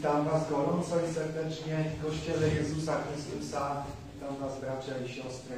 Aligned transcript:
Witam 0.00 0.24
Was 0.24 0.50
gorąco 0.50 1.06
i 1.06 1.14
serdecznie 1.14 1.84
w 1.84 2.06
Kościele 2.06 2.48
Jezusa 2.48 2.96
Chrystusa. 3.02 3.84
Witam 4.14 4.36
Was 4.36 4.60
bracia 4.60 4.92
i 5.04 5.08
siostry 5.08 5.56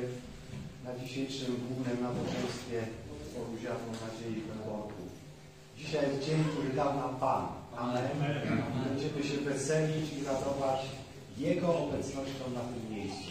na 0.84 0.98
dzisiejszym 0.98 1.56
głównym 1.68 2.02
nabożeństwie 2.02 2.78
Bogu 3.34 3.58
Ziarno 3.62 3.92
Nadziei 3.92 4.42
w 4.42 4.46
Wyborku. 4.46 5.02
Dzisiaj 5.78 6.10
jest 6.10 6.26
dzień, 6.26 6.44
który 6.44 6.76
dał 6.76 6.96
nam 6.96 7.16
Pan. 7.16 7.46
Amen. 7.76 8.08
Będziemy 8.88 9.22
się 9.24 9.36
weselić 9.36 10.12
i 10.12 10.24
radować 10.24 10.80
Jego 11.38 11.78
obecnością 11.78 12.44
na 12.54 12.60
tym 12.60 12.96
miejscu. 12.96 13.30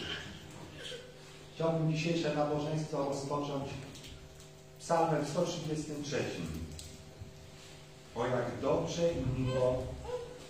Chciałbym 1.54 1.92
dzisiejsze 1.92 2.34
nabożeństwo 2.34 3.08
rozpocząć 3.08 3.68
psalmem 4.80 5.26
133. 5.26 6.24
O 8.14 8.26
jak 8.26 8.60
dobrze 8.62 9.02
i 9.12 9.40
miło, 9.40 9.82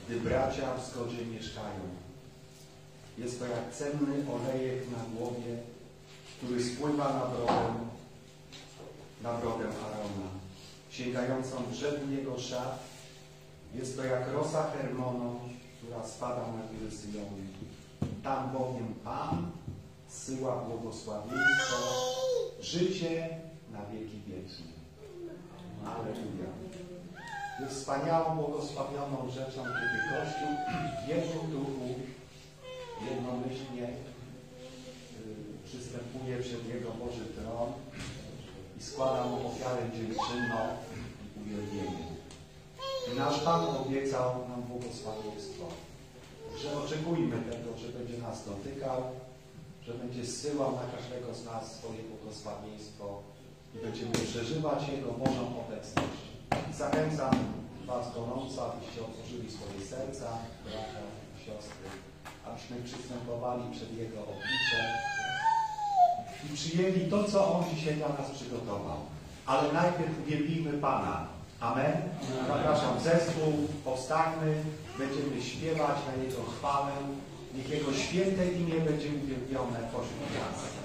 gdy 0.07 0.21
bracia 0.21 0.75
w 0.75 0.87
zgodzie 0.87 1.27
mieszkają. 1.27 1.81
Jest 3.19 3.39
to 3.39 3.47
jak 3.47 3.75
cenny 3.75 4.33
olejek 4.33 4.91
na 4.91 5.19
głowie, 5.19 5.57
który 6.37 6.65
spływa 6.65 7.13
na 7.13 7.27
brodę, 7.27 7.75
na 9.23 9.33
brodę 9.33 9.65
Arona, 9.65 10.29
sięgającą 10.91 11.63
brzegu 11.71 12.11
jego 12.11 12.39
szat. 12.39 12.79
Jest 13.75 13.97
to 13.97 14.05
jak 14.05 14.33
rosa 14.33 14.71
Hermoną, 14.71 15.41
która 15.79 16.07
spada 16.07 16.37
na 16.37 16.79
góry 16.79 16.97
Syjonu. 16.97 17.37
Tam 18.23 18.51
bowiem 18.53 18.95
Pan 19.05 19.51
zsyła 20.09 20.57
błogosławieństwo, 20.57 21.77
życie 22.61 23.29
na 23.73 23.87
wieki 23.87 24.21
wieczne. 24.27 24.73
Alleluja. 25.87 26.47
Wspaniałą, 27.61 28.37
błogosławioną 28.37 29.31
rzeczą, 29.31 29.63
kiedy 29.63 29.99
Kościół 30.11 30.49
w 31.05 31.09
jednym 31.09 31.51
duchu, 31.51 31.89
jednomyślnie 33.11 33.89
y, 33.89 33.95
przystępuje 35.65 36.39
przed 36.39 36.69
Jego 36.69 36.91
Boży 36.91 37.25
tron 37.37 37.73
i 38.79 38.83
składa 38.83 39.25
Mu 39.25 39.49
ofiarę 39.49 39.83
dziękczynną 39.95 40.61
i 41.37 41.41
uwielbienie. 41.41 42.07
I 43.13 43.19
nasz 43.19 43.41
Pan 43.41 43.65
obiecał 43.65 44.49
nam 44.49 44.63
błogosławieństwo, 44.63 45.65
że 46.63 46.79
oczekujmy 46.79 47.37
tego, 47.51 47.79
że 47.79 47.89
będzie 47.99 48.19
nas 48.19 48.45
dotykał, 48.47 49.03
że 49.87 49.95
będzie 49.95 50.27
zsyłał 50.27 50.73
na 50.73 50.83
każdego 50.97 51.35
z 51.35 51.45
nas 51.45 51.73
swoje 51.77 52.03
błogosławieństwo 52.03 53.23
i 53.75 53.79
będziemy 53.79 54.13
przeżywać 54.13 54.89
Jego 54.89 55.11
Bożą 55.13 55.61
obecność. 55.67 56.32
Zachęcam 56.79 57.35
Was 57.87 58.15
gorąco, 58.15 58.73
abyście 58.73 59.01
otworzyli 59.03 59.51
swoje 59.51 59.87
serca, 59.91 60.29
bracia 60.65 61.03
i 61.33 61.45
siostry, 61.45 61.89
abyśmy 62.47 62.77
przystępowali 62.89 63.63
przed 63.73 63.99
Jego 63.99 64.21
oblicze 64.23 64.81
i 66.45 66.55
przyjęli 66.57 67.11
to, 67.11 67.25
co 67.25 67.55
On 67.55 67.65
dzisiaj 67.75 67.95
dla 67.95 68.09
nas 68.09 68.31
przygotował. 68.31 68.99
Ale 69.47 69.73
najpierw 69.73 70.11
uwielbijmy 70.27 70.73
Pana. 70.73 71.27
Amen. 71.61 71.93
Zapraszam 72.49 73.01
zespół, 73.01 73.53
powstańmy, 73.85 74.55
będziemy 74.99 75.43
śpiewać 75.43 75.97
na 76.07 76.23
Jego 76.23 76.43
chwałę. 76.43 76.93
Niech 77.55 77.69
Jego 77.71 77.93
święte 77.93 78.47
imię 78.47 78.81
będzie 78.81 79.09
uwielbione 79.09 79.79
pośród 79.93 80.31
nas. 80.35 80.82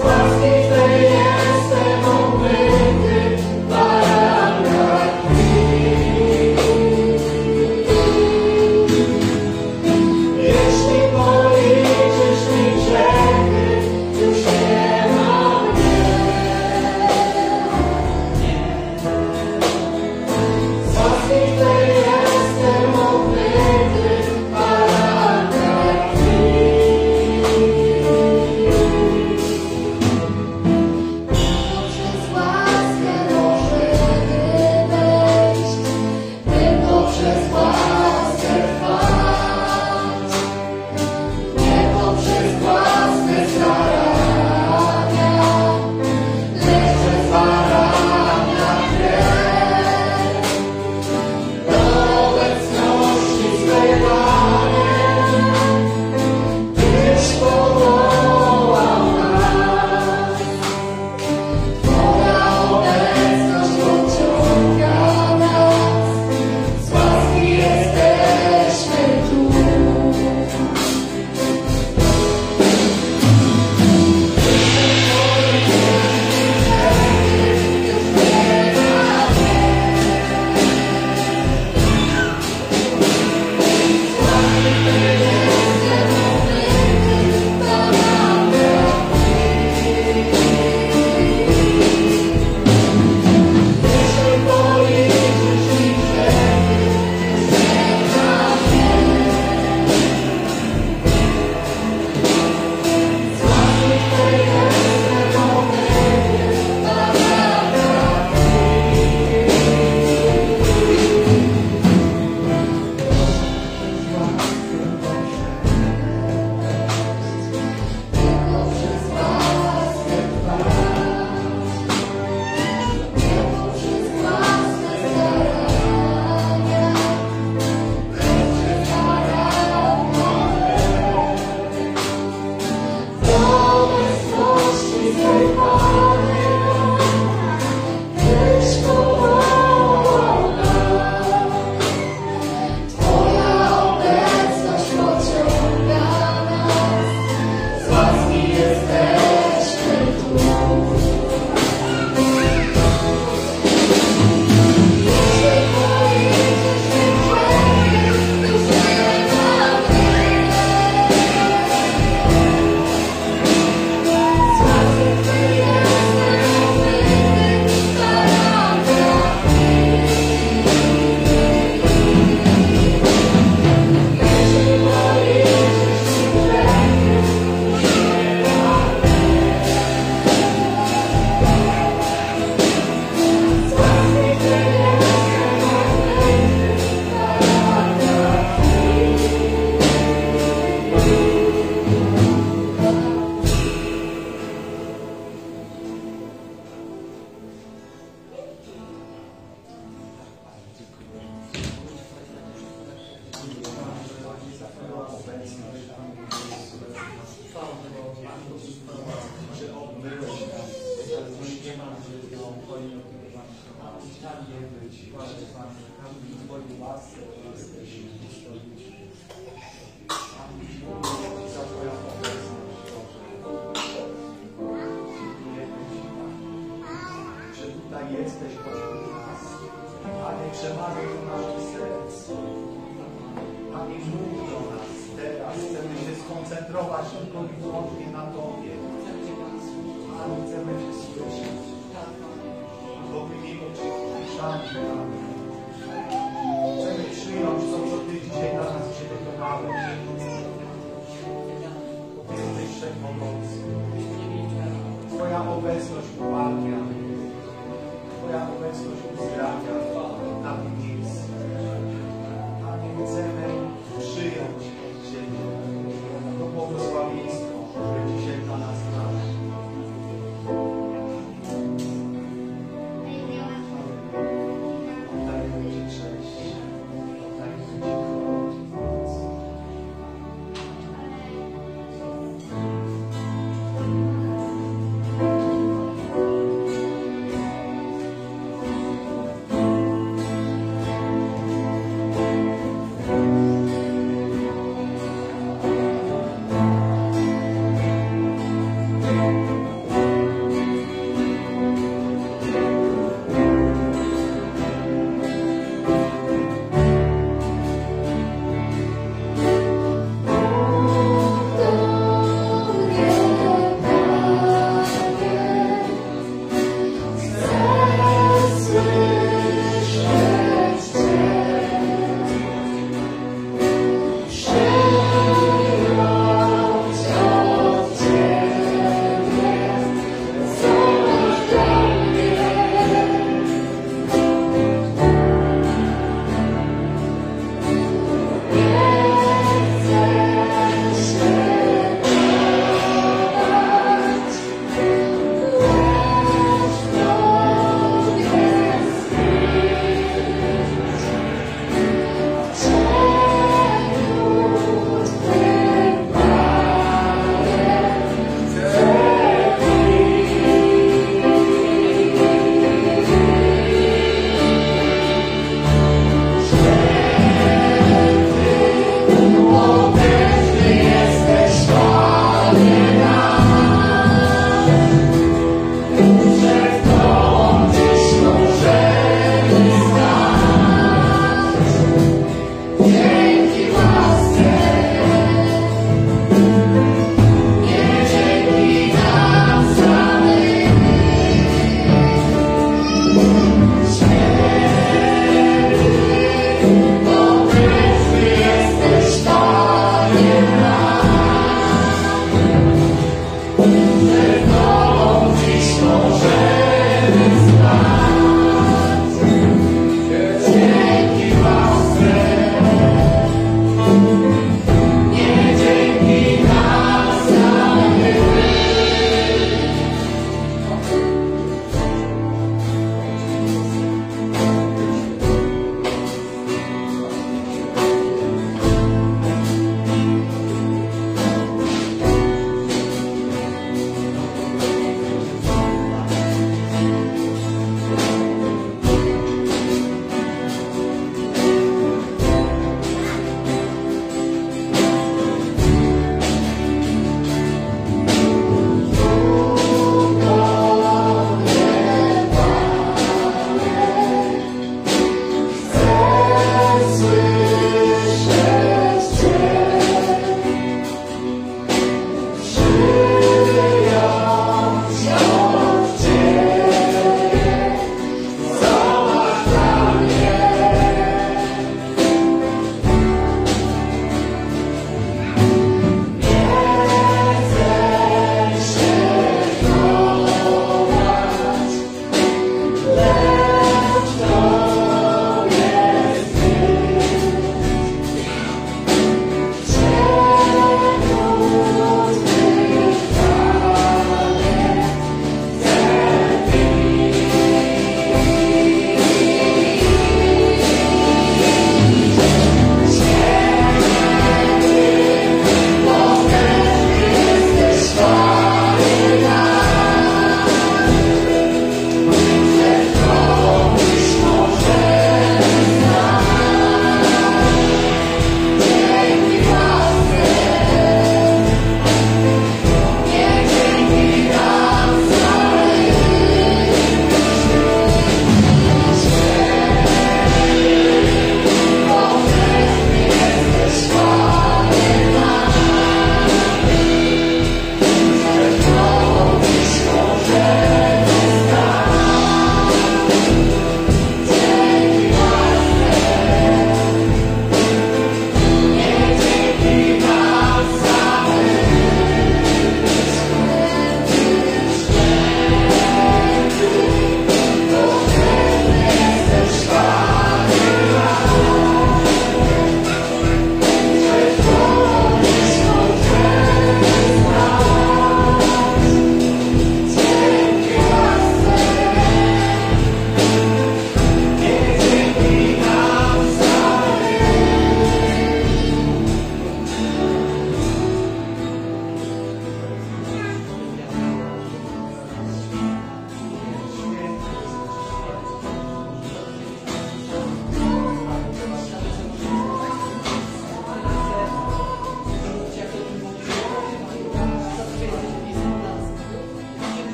Christ. 0.00 0.39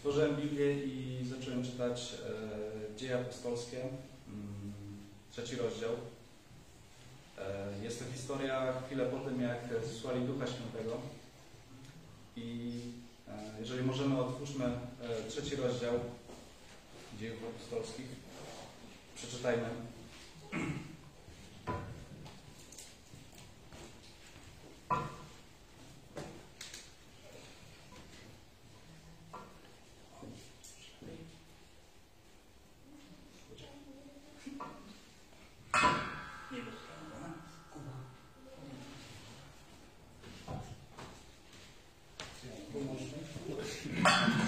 Otworzyłem 0.00 0.36
Biblię 0.36 0.84
i 0.84 1.26
zacząłem 1.28 1.64
czytać 1.64 2.14
eee, 2.14 2.96
Dzieje 2.98 3.14
Apostolskie, 3.14 3.78
mm, 3.80 4.72
trzeci 5.30 5.56
rozdział. 5.56 5.90
E, 7.38 7.84
Jest 7.84 7.98
to 7.98 8.12
historia 8.12 8.82
chwilę 8.86 9.06
po 9.06 9.18
tym, 9.18 9.40
jak 9.42 9.58
zesłali 9.86 10.20
Ducha 10.20 10.46
Świętego. 10.46 11.00
I 12.36 12.72
e, 13.28 13.60
jeżeli 13.60 13.82
możemy, 13.82 14.20
otwórzmy 14.20 14.64
e, 14.64 15.28
trzeci 15.28 15.56
rozdział 15.56 15.94
Dziejów 17.18 17.38
Apostolskich. 17.56 18.06
Przeczytajmy. 19.16 19.66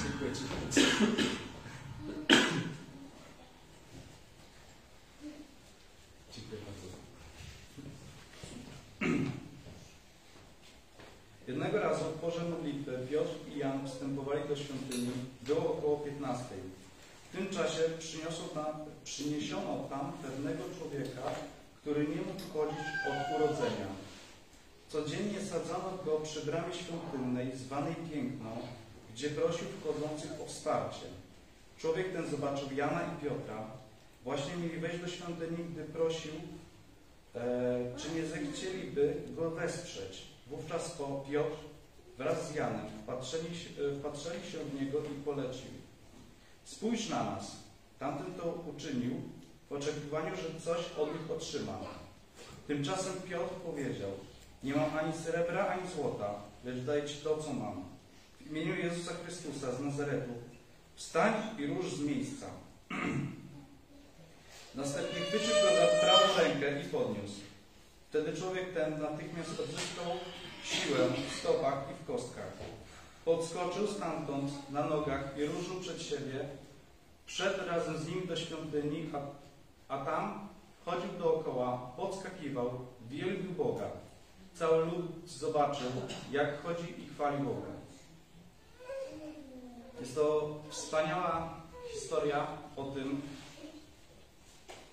Dziękuję 0.02 0.32
Ci. 0.34 0.42
Dziękuję 6.34 6.60
bardzo. 6.66 6.86
Jednego 11.48 11.80
razu 11.80 12.04
w 12.04 12.20
porze 12.20 12.44
modlitwy 12.44 12.98
Piotr 13.10 13.30
i 13.54 13.58
Jan 13.58 13.88
wstępowali 13.88 14.48
do 14.48 14.56
świątyni. 14.56 15.10
Było 15.42 15.78
około 15.78 15.96
15. 15.96 16.44
W 17.32 17.36
tym 17.36 17.48
czasie 17.48 17.82
przyniosło 17.98 18.48
tam, 18.54 18.74
przyniesiono 19.04 19.86
tam 19.90 20.12
pewnego 20.22 20.64
człowieka, 20.78 21.22
który 21.80 22.08
nie 22.08 22.16
mógł 22.16 22.52
chodzić 22.52 22.86
od 23.08 23.40
urodzenia. 23.40 23.86
Codziennie 24.88 25.40
sadzono 25.40 25.98
go 26.04 26.20
przy 26.20 26.46
bramie 26.46 26.74
zwanej 27.92 28.10
Piękną, 28.10 28.50
gdzie 29.14 29.30
prosił 29.30 29.66
wchodzących 29.80 30.30
o 30.40 30.46
wsparcie. 30.46 31.06
Człowiek 31.78 32.12
ten 32.12 32.30
zobaczył 32.30 32.68
Jana 32.76 33.00
i 33.02 33.24
Piotra. 33.24 33.66
Właśnie 34.24 34.56
mieli 34.56 34.80
wejść 34.80 34.98
do 34.98 35.08
świątyni, 35.08 35.64
gdy 35.72 35.84
prosił, 35.84 36.32
e, 37.34 37.40
czy 37.96 38.10
nie 38.10 38.26
zechcieliby 38.26 39.14
go 39.36 39.50
wesprzeć. 39.50 40.22
Wówczas 40.46 40.90
po 40.90 41.24
Piotr 41.30 41.56
wraz 42.18 42.48
z 42.48 42.54
Janem 42.54 42.86
wpatrzyli, 43.02 43.48
e, 43.48 43.98
wpatrzyli 43.98 44.50
się 44.50 44.58
w 44.58 44.80
niego 44.80 44.98
i 44.98 45.24
polecił. 45.24 45.70
Spójrz 46.64 47.08
na 47.08 47.24
nas. 47.24 47.56
Tamten 47.98 48.34
to 48.34 48.64
uczynił 48.76 49.14
w 49.70 49.72
oczekiwaniu, 49.72 50.36
że 50.36 50.60
coś 50.60 50.80
od 50.98 51.12
nich 51.12 51.30
otrzyma. 51.30 51.78
Tymczasem 52.66 53.14
Piotr 53.30 53.54
powiedział, 53.54 54.10
nie 54.62 54.74
mam 54.74 54.98
ani 54.98 55.12
srebra, 55.12 55.66
ani 55.66 55.90
złota, 55.90 56.51
lecz 56.64 56.84
daję 56.84 57.08
Ci 57.08 57.16
to, 57.16 57.36
co 57.36 57.52
mam. 57.52 57.84
W 58.40 58.50
imieniu 58.50 58.76
Jezusa 58.76 59.12
Chrystusa 59.14 59.72
z 59.72 59.80
Nazaretu 59.80 60.32
wstań 60.94 61.32
i 61.58 61.66
rusz 61.66 61.94
z 61.94 62.00
miejsca. 62.00 62.46
Następnie 64.74 65.20
chwycił 65.20 65.48
go 65.48 65.76
za 65.76 66.00
prawą 66.00 66.38
rękę 66.38 66.82
i 66.82 66.84
podniósł. 66.84 67.40
Wtedy 68.08 68.36
człowiek 68.36 68.74
ten 68.74 69.00
natychmiast 69.00 69.60
odzyskał 69.60 70.06
siłę 70.64 70.98
w 71.30 71.34
stopach 71.34 71.84
i 71.90 72.04
w 72.04 72.06
kostkach. 72.06 72.52
Podskoczył 73.24 73.86
stamtąd 73.86 74.70
na 74.70 74.86
nogach 74.86 75.38
i 75.38 75.44
ruszył 75.44 75.80
przed 75.80 76.02
siebie. 76.02 76.48
Wszedł 77.26 77.66
razem 77.66 77.98
z 77.98 78.08
nim 78.08 78.26
do 78.26 78.36
świątyni, 78.36 79.10
a, 79.14 79.18
a 79.94 80.04
tam 80.04 80.48
chodził 80.84 81.10
dookoła, 81.18 81.92
podskakiwał, 81.96 82.70
wielbił 83.08 83.50
Boga. 83.50 84.01
Cały 84.62 84.84
lud 84.84 85.06
zobaczył, 85.26 85.86
jak 86.32 86.62
chodzi 86.62 87.02
i 87.02 87.06
chwali 87.06 87.44
Boga. 87.44 87.72
Jest 90.00 90.14
to 90.14 90.54
wspaniała 90.70 91.60
historia 91.92 92.46
o 92.76 92.84
tym, 92.84 93.22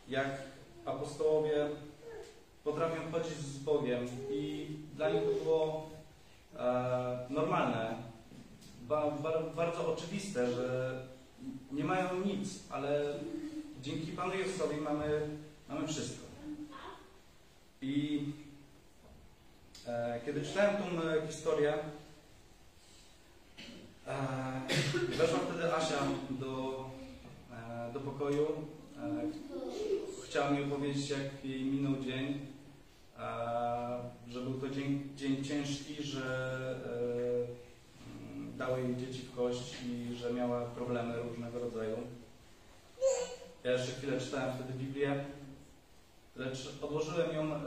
jak 0.08 0.28
apostołowie 0.86 1.70
potrafią 2.64 3.12
chodzić 3.12 3.38
z 3.38 3.58
Bogiem 3.58 4.08
i 4.32 4.68
dla 4.96 5.10
nich 5.10 5.24
to 5.24 5.44
było 5.44 5.90
e, 6.56 7.20
normalne, 7.30 7.96
ba, 8.82 9.12
ba, 9.12 9.42
bardzo 9.56 9.94
oczywiste, 9.94 10.52
że 10.52 10.96
nie 11.72 11.84
mają 11.84 12.26
nic, 12.26 12.60
ale 12.70 13.14
dzięki 13.82 14.12
Panu 14.12 14.34
Jezusowi 14.34 14.78
mamy, 14.82 15.28
mamy 15.70 15.88
wszystko. 15.88 16.26
I 17.82 18.24
kiedy 20.26 20.42
czytałem 20.42 20.76
tą 20.78 20.84
e, 20.84 21.28
historię, 21.28 21.74
e, 24.08 24.16
weszła 25.10 25.40
wtedy 25.40 25.74
Asia 25.74 25.98
do, 26.30 26.86
e, 27.52 27.94
do 27.94 28.00
pokoju. 28.00 28.48
E, 28.98 29.22
chciała 30.26 30.52
mi 30.52 30.64
opowiedzieć, 30.64 31.10
jak 31.10 31.46
jej 31.46 31.64
minął 31.64 32.02
dzień, 32.02 32.40
e, 33.20 33.22
że 34.30 34.42
był 34.42 34.54
to 34.54 34.70
dzień, 34.70 35.10
dzień 35.16 35.44
ciężki, 35.44 36.04
że 36.04 36.26
e, 36.86 38.36
mm, 38.36 38.58
dały 38.58 38.82
jej 38.82 38.98
dzieci 38.98 39.22
w 39.22 39.36
kość 39.36 39.76
i 39.86 40.16
że 40.16 40.34
miała 40.34 40.66
problemy 40.66 41.22
różnego 41.22 41.60
rodzaju. 41.60 41.98
Ja 43.64 43.72
jeszcze 43.72 43.92
chwilę 43.92 44.20
czytałem 44.20 44.56
wtedy 44.56 44.74
Biblię, 44.74 45.26
lecz 46.40 46.70
odłożyłem 46.82 47.36
ją 47.36 47.56
e, 47.56 47.60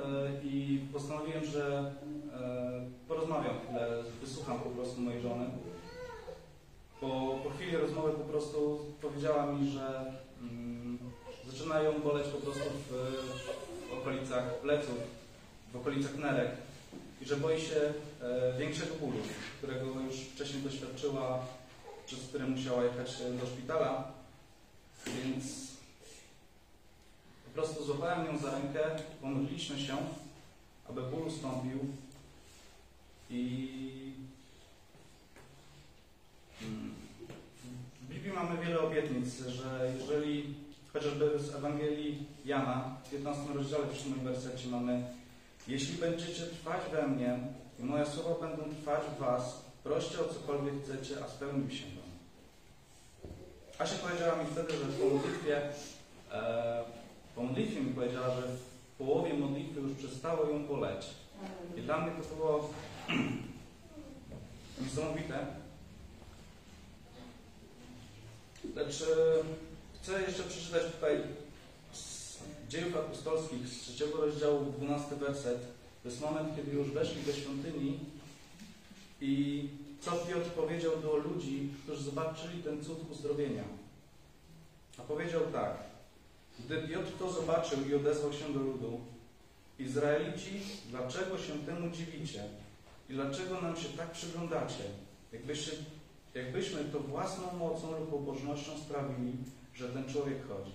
i 0.45 0.81
postanowiłem, 0.93 1.45
że 1.45 1.93
e, 2.35 3.09
porozmawiam 3.09 3.55
chwilę, 3.65 3.89
wysłucham 4.21 4.59
po 4.61 4.71
prostu 4.71 5.01
mojej 5.01 5.23
żony. 5.23 5.47
Po, 7.01 7.39
po 7.45 7.51
chwili 7.51 7.77
rozmowy 7.77 8.13
po 8.13 8.25
prostu 8.25 8.79
powiedziała 9.01 9.47
mi, 9.47 9.71
że 9.71 10.13
mm, 10.41 10.99
zaczynają 11.51 12.01
boleć 12.01 12.27
po 12.27 12.39
prostu 12.39 12.65
w, 12.71 12.93
w 13.91 13.99
okolicach 13.99 14.61
pleców, 14.61 14.99
w 15.73 15.77
okolicach 15.77 16.17
nerek 16.19 16.51
i 17.23 17.25
że 17.25 17.37
boi 17.37 17.61
się 17.61 17.81
e, 18.23 18.59
większego 18.59 18.95
bólu, 18.95 19.19
którego 19.59 19.87
już 19.87 20.17
wcześniej 20.17 20.63
doświadczyła 20.63 21.39
przez 22.07 22.21
które 22.21 22.47
musiała 22.47 22.85
jechać 22.85 23.23
do 23.41 23.47
szpitala, 23.47 24.13
więc 25.07 25.72
po 27.55 27.63
prostu 27.63 27.85
złapałem 27.85 28.27
ją 28.27 28.39
za 28.39 28.51
rękę, 28.51 28.81
pomodliliśmy 29.21 29.79
się, 29.79 29.97
aby 30.89 31.03
ból 31.03 31.27
ustąpił 31.27 31.79
i 33.31 33.69
mm, 36.63 36.95
w 38.03 38.09
Biblii 38.09 38.33
mamy 38.33 38.65
wiele 38.65 38.81
obietnic, 38.81 39.39
że 39.47 39.95
jeżeli 40.01 40.55
chociażby 40.93 41.39
z 41.39 41.55
Ewangelii 41.55 42.27
Jana 42.45 42.97
w 43.05 43.11
15 43.11 43.43
rozdziale 43.55 43.87
w 43.87 43.97
7 43.97 44.25
wersecie 44.25 44.69
mamy 44.69 45.05
jeśli 45.69 45.99
będziecie 45.99 46.43
trwać 46.47 46.81
we 46.93 47.09
mnie 47.09 47.39
i 47.79 47.83
moje 47.83 48.07
słowa 48.07 48.47
będą 48.47 48.75
trwać 48.75 49.03
w 49.17 49.21
was, 49.21 49.63
proście 49.85 50.21
o 50.21 50.35
cokolwiek 50.35 50.75
chcecie, 50.85 51.25
a 51.25 51.29
spełni 51.29 51.77
się 51.77 51.85
wam. 51.85 52.13
Asia 53.79 53.95
powiedziała 53.97 54.43
mi 54.43 54.51
wtedy, 54.51 54.73
że 54.73 54.85
po 54.85 55.15
modlitwie, 55.15 55.63
e, 56.33 56.85
po 57.35 57.43
modlitwie 57.43 57.81
mi 57.81 57.95
powiedziała, 57.95 58.35
że 58.35 58.43
w 58.43 58.97
połowie 58.99 59.35
modlitwy 59.35 59.81
już 59.81 59.93
przestało 59.93 60.51
ją 60.51 60.67
boleć. 60.67 61.07
I 61.77 61.81
dla 61.81 62.01
mnie 62.01 62.13
to 62.23 62.37
było 62.37 62.71
niesamowite. 64.83 65.47
Lecz 68.75 69.03
e, 69.03 69.07
chcę 69.95 70.23
jeszcze 70.23 70.43
przeczytać 70.43 70.93
tutaj 70.93 71.23
z 71.93 72.39
dziejów 72.69 72.97
apostolskich 72.97 73.69
z 73.69 73.81
trzeciego 73.81 74.17
rozdziału, 74.17 74.73
12 74.79 75.17
werset. 75.17 75.59
To 76.03 76.09
jest 76.09 76.21
moment, 76.21 76.57
kiedy 76.57 76.77
już 76.77 76.91
weszli 76.91 77.23
do 77.23 77.33
świątyni 77.33 77.99
i 79.21 79.69
co 80.01 80.11
Piotr 80.11 80.51
powiedział 80.51 80.93
do 81.03 81.17
ludzi, 81.17 81.69
którzy 81.83 82.03
zobaczyli 82.03 82.63
ten 82.63 82.85
cud 82.85 83.11
uzdrowienia. 83.11 83.65
A 84.99 85.03
powiedział 85.03 85.41
tak. 85.53 85.92
Gdy 86.67 86.89
Piotr 86.89 87.13
to 87.19 87.33
zobaczył 87.33 87.89
i 87.89 87.95
odezwał 87.95 88.33
się 88.33 88.53
do 88.53 88.61
ludu, 88.61 89.01
Izraelici, 89.79 90.61
dlaczego 90.91 91.39
się 91.39 91.53
temu 91.67 91.91
dziwicie? 91.91 92.45
I 93.11 93.13
dlaczego 93.13 93.61
nam 93.61 93.77
się 93.77 93.89
tak 93.89 94.13
przyglądacie? 94.13 94.85
Jakbyście, 95.33 95.73
jakbyśmy 96.35 96.85
to 96.85 97.01
własną 97.01 97.53
mocą 97.59 97.99
lub 97.99 98.11
pobożnością 98.11 98.79
sprawili, 98.79 99.33
że 99.75 99.89
ten 99.89 100.09
człowiek 100.13 100.39
chodzi. 100.49 100.73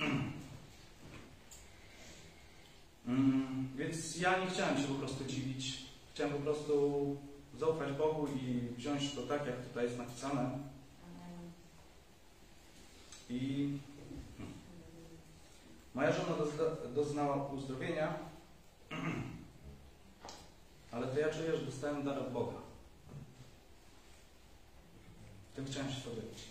Mm, 3.08 3.68
więc 3.76 4.16
ja 4.16 4.38
nie 4.38 4.50
chciałem 4.50 4.78
się 4.78 4.88
po 4.88 4.94
prostu 4.94 5.24
dziwić. 5.24 5.82
Chciałem 6.14 6.32
po 6.32 6.38
prostu 6.38 7.16
zaufać 7.58 7.92
Bogu 7.92 8.26
i 8.26 8.74
wziąć 8.76 9.14
to 9.14 9.22
tak, 9.22 9.46
jak 9.46 9.66
tutaj 9.66 9.84
jest 9.84 9.98
napisane. 9.98 10.58
I 13.30 13.70
moja 15.94 16.12
żona 16.12 16.36
dozna- 16.36 16.94
doznała 16.94 17.46
uzdrowienia, 17.46 18.14
ale 20.92 21.06
to 21.06 21.18
ja 21.18 21.28
czuję, 21.28 21.56
że 21.56 21.66
dostałem 21.66 22.04
dar 22.04 22.18
od 22.18 22.32
Boga. 22.32 22.52
Tym 25.56 25.66
chciałem 25.66 25.90
się 25.90 26.00
powiedzieć. 26.00 26.44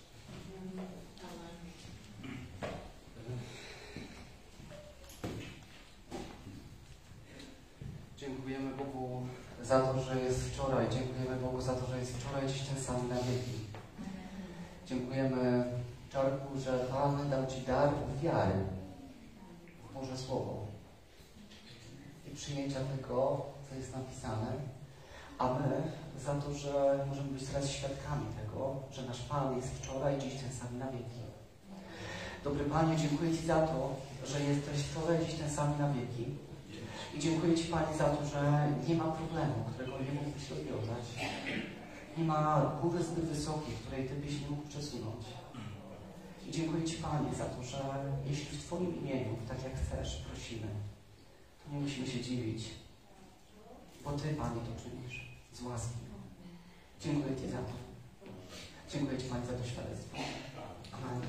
Dziękujemy 8.18 8.76
Bogu 8.76 9.28
za 9.64 9.80
to, 9.82 10.02
że 10.02 10.22
jest 10.22 10.50
wczoraj. 10.50 10.86
Dziękujemy 10.90 11.36
Bogu 11.42 11.62
za 11.62 11.74
to, 11.74 11.88
że 11.88 12.00
jest 12.00 12.18
wczoraj, 12.18 12.48
dziś 12.48 12.62
ten 12.62 12.84
sam 12.84 13.10
na 13.10 13.16
wieki. 13.16 13.60
Dziękujemy 14.88 15.64
Czarku, 16.10 16.60
że 16.60 16.80
Pan 16.92 17.30
dał 17.30 17.48
Ci 17.48 17.62
dar 17.62 17.90
wiary 18.22 18.54
w 19.90 19.94
Boże 19.94 20.18
Słowo 20.18 20.68
i 22.28 22.36
przyjęcia 22.36 22.80
tego, 22.80 23.46
co 23.70 23.76
jest 23.76 23.96
napisane, 23.96 24.52
a 25.38 25.54
my 25.54 25.82
za 26.26 26.36
to, 26.36 26.54
że 26.54 27.06
możemy 27.10 27.30
być 27.30 27.44
teraz 27.44 27.70
świadkami 27.70 28.26
tego, 28.42 28.76
że 28.92 29.02
nasz 29.02 29.20
Pan 29.20 29.56
jest 29.56 29.68
wczoraj, 29.68 30.20
dziś 30.20 30.34
ten 30.42 30.52
sam 30.52 30.80
na 30.80 30.92
wieki. 30.92 31.22
Dobry 32.44 32.66
Panie, 32.66 32.98
dziękuję 32.98 33.38
Ci 33.38 33.46
za 33.46 33.68
to, 33.68 33.96
że 34.26 34.42
jesteś 34.44 34.78
wczoraj, 34.78 35.26
dziś 35.26 35.36
ten 35.36 35.50
sam 35.50 35.80
na 35.80 35.94
wieki. 35.94 36.26
I 37.16 37.20
dziękuję 37.20 37.56
Ci 37.56 37.64
Panie 37.64 37.98
za 37.98 38.06
to, 38.06 38.26
że 38.26 38.72
nie 38.88 38.96
ma 38.96 39.04
problemu, 39.04 39.54
którego 39.74 39.92
nie 39.92 40.12
mógłbyś 40.12 40.50
rozwiązać. 40.50 41.06
Nie 42.18 42.24
ma 42.24 42.72
góry 42.82 43.04
zbyt 43.04 43.26
wysokiej, 43.26 43.74
której 43.74 44.10
Ty 44.10 44.16
byś 44.16 44.42
nie 44.42 44.50
mógł 44.50 44.68
przesunąć. 44.68 45.26
Dziękuję 46.50 46.84
Ci 46.84 46.98
Panie 46.98 47.36
za 47.38 47.46
to, 47.46 47.64
że 47.64 47.78
jeśli 48.26 48.58
w 48.58 48.62
Twoim 48.62 49.02
imieniu, 49.02 49.38
tak 49.48 49.64
jak 49.64 49.74
chcesz, 49.74 50.26
prosimy, 50.32 50.68
to 51.64 51.74
nie 51.74 51.80
musimy 51.80 52.08
się 52.08 52.22
dziwić, 52.22 52.66
bo 54.04 54.12
Ty 54.12 54.34
Panie 54.34 54.62
to 54.62 54.84
czynisz 54.84 55.28
z 55.54 55.62
łaski. 55.62 55.98
Dziękuję 57.02 57.36
Ci 57.36 57.50
za 57.50 57.58
to. 57.58 57.74
Dziękuję 58.92 59.18
Ci 59.18 59.26
Panie 59.26 59.46
za 59.46 59.54
to 59.54 59.68
świadectwo. 59.68 60.18
Amen. 60.94 61.22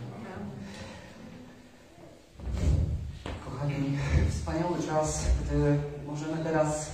Kochani, 3.45 3.99
wspaniały 4.31 4.83
czas, 4.83 5.25
gdy 5.43 5.79
możemy 6.07 6.45
teraz 6.45 6.91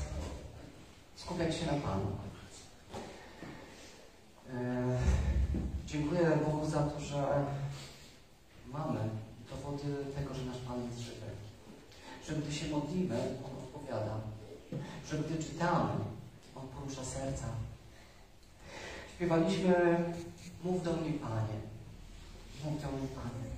skupiać 1.16 1.57
się 1.57 1.66
na 1.66 1.72
Panu. 1.72 2.07
E, 4.55 4.99
dziękuję 5.87 6.39
Bogu 6.47 6.66
za 6.66 6.83
to, 6.83 7.01
że 7.01 7.45
mamy 8.79 9.01
dowody 9.51 9.89
tego, 10.16 10.35
że 10.35 10.45
nasz 10.45 10.59
Pan 10.59 10.85
jest 10.85 10.99
żywy. 10.99 11.31
Że 12.27 12.35
gdy 12.37 12.53
się 12.53 12.68
modlimy, 12.68 13.18
On 13.45 13.53
odpowiada. 13.64 14.20
Że 15.09 15.18
gdy 15.18 15.45
czytamy, 15.45 15.93
On 16.57 16.68
porusza 16.68 17.05
serca. 17.05 17.47
Śpiewaliśmy 19.14 20.05
Mów 20.64 20.83
do 20.83 20.93
mnie, 20.93 21.12
Panie. 21.12 21.59
Mów 22.64 22.83
do 22.83 22.89
mnie, 22.89 23.09
Panie. 23.14 23.49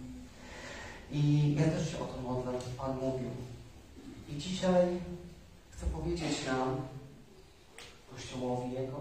I 1.12 1.55
ja 1.55 1.64
też 1.64 1.91
się 1.91 1.99
o 1.99 2.05
to 2.05 2.23
modlę, 2.23 2.53
Pan 2.79 2.97
mówił. 2.97 3.31
I 4.29 4.37
dzisiaj 4.37 4.87
chcę 5.71 5.87
powiedzieć 5.87 6.47
nam, 6.47 6.77
Kościołowi 8.11 8.73
Jego, 8.73 9.01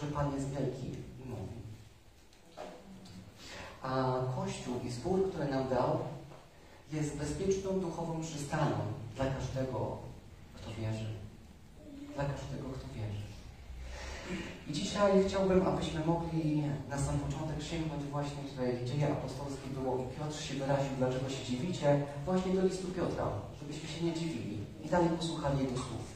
że 0.00 0.06
Pan 0.06 0.34
jest 0.34 0.50
wielki 0.50 0.86
i 1.24 1.28
mówi. 1.28 1.55
A 3.86 4.20
Kościół 4.36 4.74
i 4.84 4.90
zbór, 4.90 5.28
który 5.30 5.48
nam 5.48 5.68
dał, 5.68 5.98
jest 6.92 7.16
bezpieczną 7.16 7.80
duchową 7.80 8.20
przystaną 8.20 8.76
dla 9.16 9.24
każdego, 9.26 9.98
kto 10.54 10.70
wierzy. 10.78 11.06
Dla 12.14 12.24
każdego, 12.24 12.68
kto 12.76 12.86
wierzy. 12.94 13.26
I 14.68 14.72
dzisiaj 14.72 15.24
chciałbym, 15.26 15.66
abyśmy 15.66 16.06
mogli 16.06 16.62
na 16.88 16.98
sam 16.98 17.18
początek 17.18 17.62
sięgnąć 17.62 18.04
właśnie 18.04 18.42
tutaj, 18.50 18.84
dzieje 18.84 19.12
apostolskie 19.12 19.68
było 19.70 19.98
i 19.98 20.18
Piotr 20.18 20.42
się 20.42 20.54
wyraził, 20.54 20.92
dlaczego 20.98 21.28
się 21.28 21.44
dziwicie, 21.44 22.06
właśnie 22.24 22.52
do 22.52 22.66
listu 22.66 22.86
Piotra, 22.88 23.26
żebyśmy 23.60 23.88
się 23.88 24.04
nie 24.04 24.12
dziwili 24.12 24.58
i 24.84 24.88
dalej 24.88 25.08
posłuchali 25.08 25.58
jego 25.58 25.76
słów. 25.76 26.06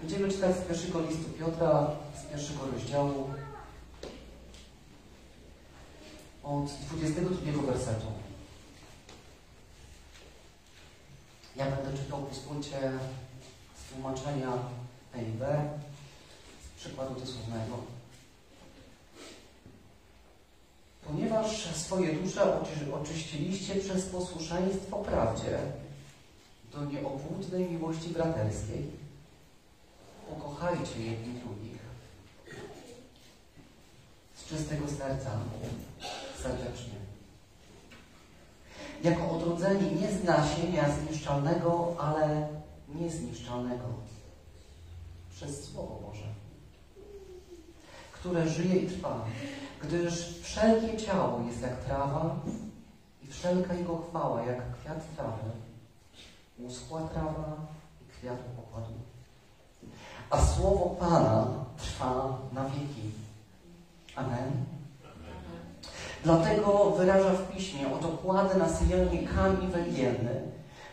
Będziemy 0.00 0.28
czytać 0.28 0.56
z 0.56 0.60
pierwszego 0.60 1.00
listu 1.00 1.30
Piotra, 1.38 1.90
z 2.20 2.24
pierwszego 2.30 2.60
rozdziału, 2.72 3.30
od 6.44 6.64
22 6.64 7.62
wersetu. 7.62 8.06
Ja 11.56 11.66
będę 11.70 11.98
czytał, 11.98 12.22
pozwólcie, 12.22 12.92
z 13.76 13.92
tłumaczenia 13.92 14.52
EIB, 15.14 15.42
z 16.76 16.80
przykładu 16.80 17.20
dosłownego. 17.20 17.78
Ponieważ 21.06 21.76
swoje 21.76 22.12
dusze 22.12 22.60
oczy- 22.60 22.94
oczyściliście 22.94 23.74
przez 23.74 24.06
posłuszeństwo 24.06 24.96
prawdzie 24.96 25.58
do 26.72 26.84
nieobłudnej 26.84 27.70
miłości 27.70 28.08
braterskiej, 28.08 28.90
pokochajcie 30.28 31.02
jedni 31.02 31.34
drugich 31.40 31.78
z 34.36 34.48
czystego 34.48 34.88
serca, 34.88 35.30
serdecznie. 36.44 36.94
Jako 39.02 39.30
odrodzeni 39.30 40.00
nie 40.00 40.12
z 40.12 40.24
nasienia 40.24 40.84
zniszczalnego, 40.90 41.94
ale 41.98 42.48
niezniszczalnego 42.88 43.84
przez 45.30 45.64
Słowo 45.64 46.00
Boże, 46.06 46.26
które 48.12 48.48
żyje 48.48 48.76
i 48.76 48.88
trwa, 48.88 49.24
gdyż 49.82 50.38
wszelkie 50.42 50.96
ciało 50.96 51.40
jest 51.46 51.62
jak 51.62 51.84
trawa 51.84 52.36
i 53.22 53.26
wszelka 53.26 53.74
jego 53.74 53.98
chwała 53.98 54.42
jak 54.42 54.76
kwiat 54.78 55.14
trawy, 55.16 55.50
uschła 56.58 57.00
trawa 57.00 57.56
i 58.02 58.18
kwiat 58.18 58.38
okładu. 58.58 58.94
A 60.30 60.46
słowo 60.46 60.96
Pana 61.00 61.46
trwa 61.76 62.38
na 62.52 62.64
wieki. 62.64 63.10
Amen. 64.16 64.73
Dlatego 66.24 66.90
wyraża 66.90 67.32
w 67.32 67.52
piśmie, 67.54 67.94
oto 67.94 68.08
kładę 68.08 68.58
na 68.58 68.68
Syjonie 68.68 69.28
kamień 69.28 69.70
węgielny, 69.70 70.42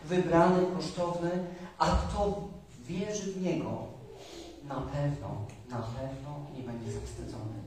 wybrany, 0.05 0.65
kosztowny, 0.75 1.29
a 1.77 1.85
kto 1.85 2.41
wierzy 2.79 3.33
w 3.33 3.41
Niego, 3.41 3.83
na 4.67 4.75
pewno, 4.75 5.45
na 5.69 5.77
pewno 5.77 6.39
nie 6.57 6.63
będzie 6.63 6.91
zawstydzony. 6.91 7.61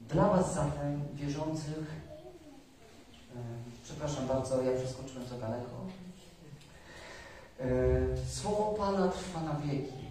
Dla 0.00 0.28
Was 0.28 0.54
zatem, 0.54 1.00
wierzących, 1.14 1.96
e, 3.36 3.38
przepraszam 3.84 4.26
bardzo, 4.26 4.62
ja 4.62 4.78
przeskoczyłem 4.78 5.26
za 5.26 5.38
daleko, 5.38 5.76
e, 7.60 7.66
słowo 8.28 8.74
Pana 8.78 9.08
trwa 9.08 9.40
na 9.40 9.54
wieki. 9.54 10.05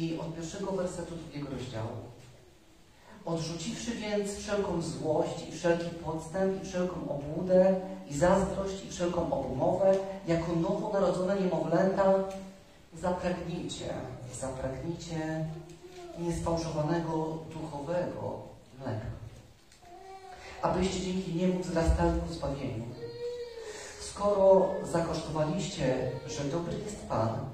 I 0.00 0.18
od 0.18 0.34
pierwszego 0.34 0.72
wersetu 0.72 1.14
drugiego 1.16 1.48
rozdziału. 1.50 1.96
Odrzuciwszy 3.24 3.90
więc 3.90 4.36
wszelką 4.36 4.82
złość 4.82 5.48
i 5.48 5.52
wszelki 5.52 5.90
podstęp 5.90 6.62
i 6.62 6.66
wszelką 6.66 6.94
obłudę 7.08 7.80
i 8.10 8.16
zazdrość 8.16 8.84
i 8.84 8.90
wszelką 8.90 9.32
obumowę, 9.32 9.94
jako 10.26 10.52
nowonarodzone 10.52 11.40
niemowlęta, 11.40 12.14
zapragnijcie, 13.00 13.94
zapragnijcie 14.40 15.46
niesfałszowanego 16.18 17.38
duchowego 17.54 18.38
mleka, 18.78 19.06
abyście 20.62 21.00
dzięki 21.00 21.34
niemu 21.34 21.62
wzrastali 21.62 22.20
ku 22.20 22.34
zbawieniu. 22.34 22.84
Skoro 24.00 24.70
zakosztowaliście, 24.92 26.10
że 26.26 26.44
dobry 26.44 26.78
jest 26.78 27.08
Pan, 27.08 27.51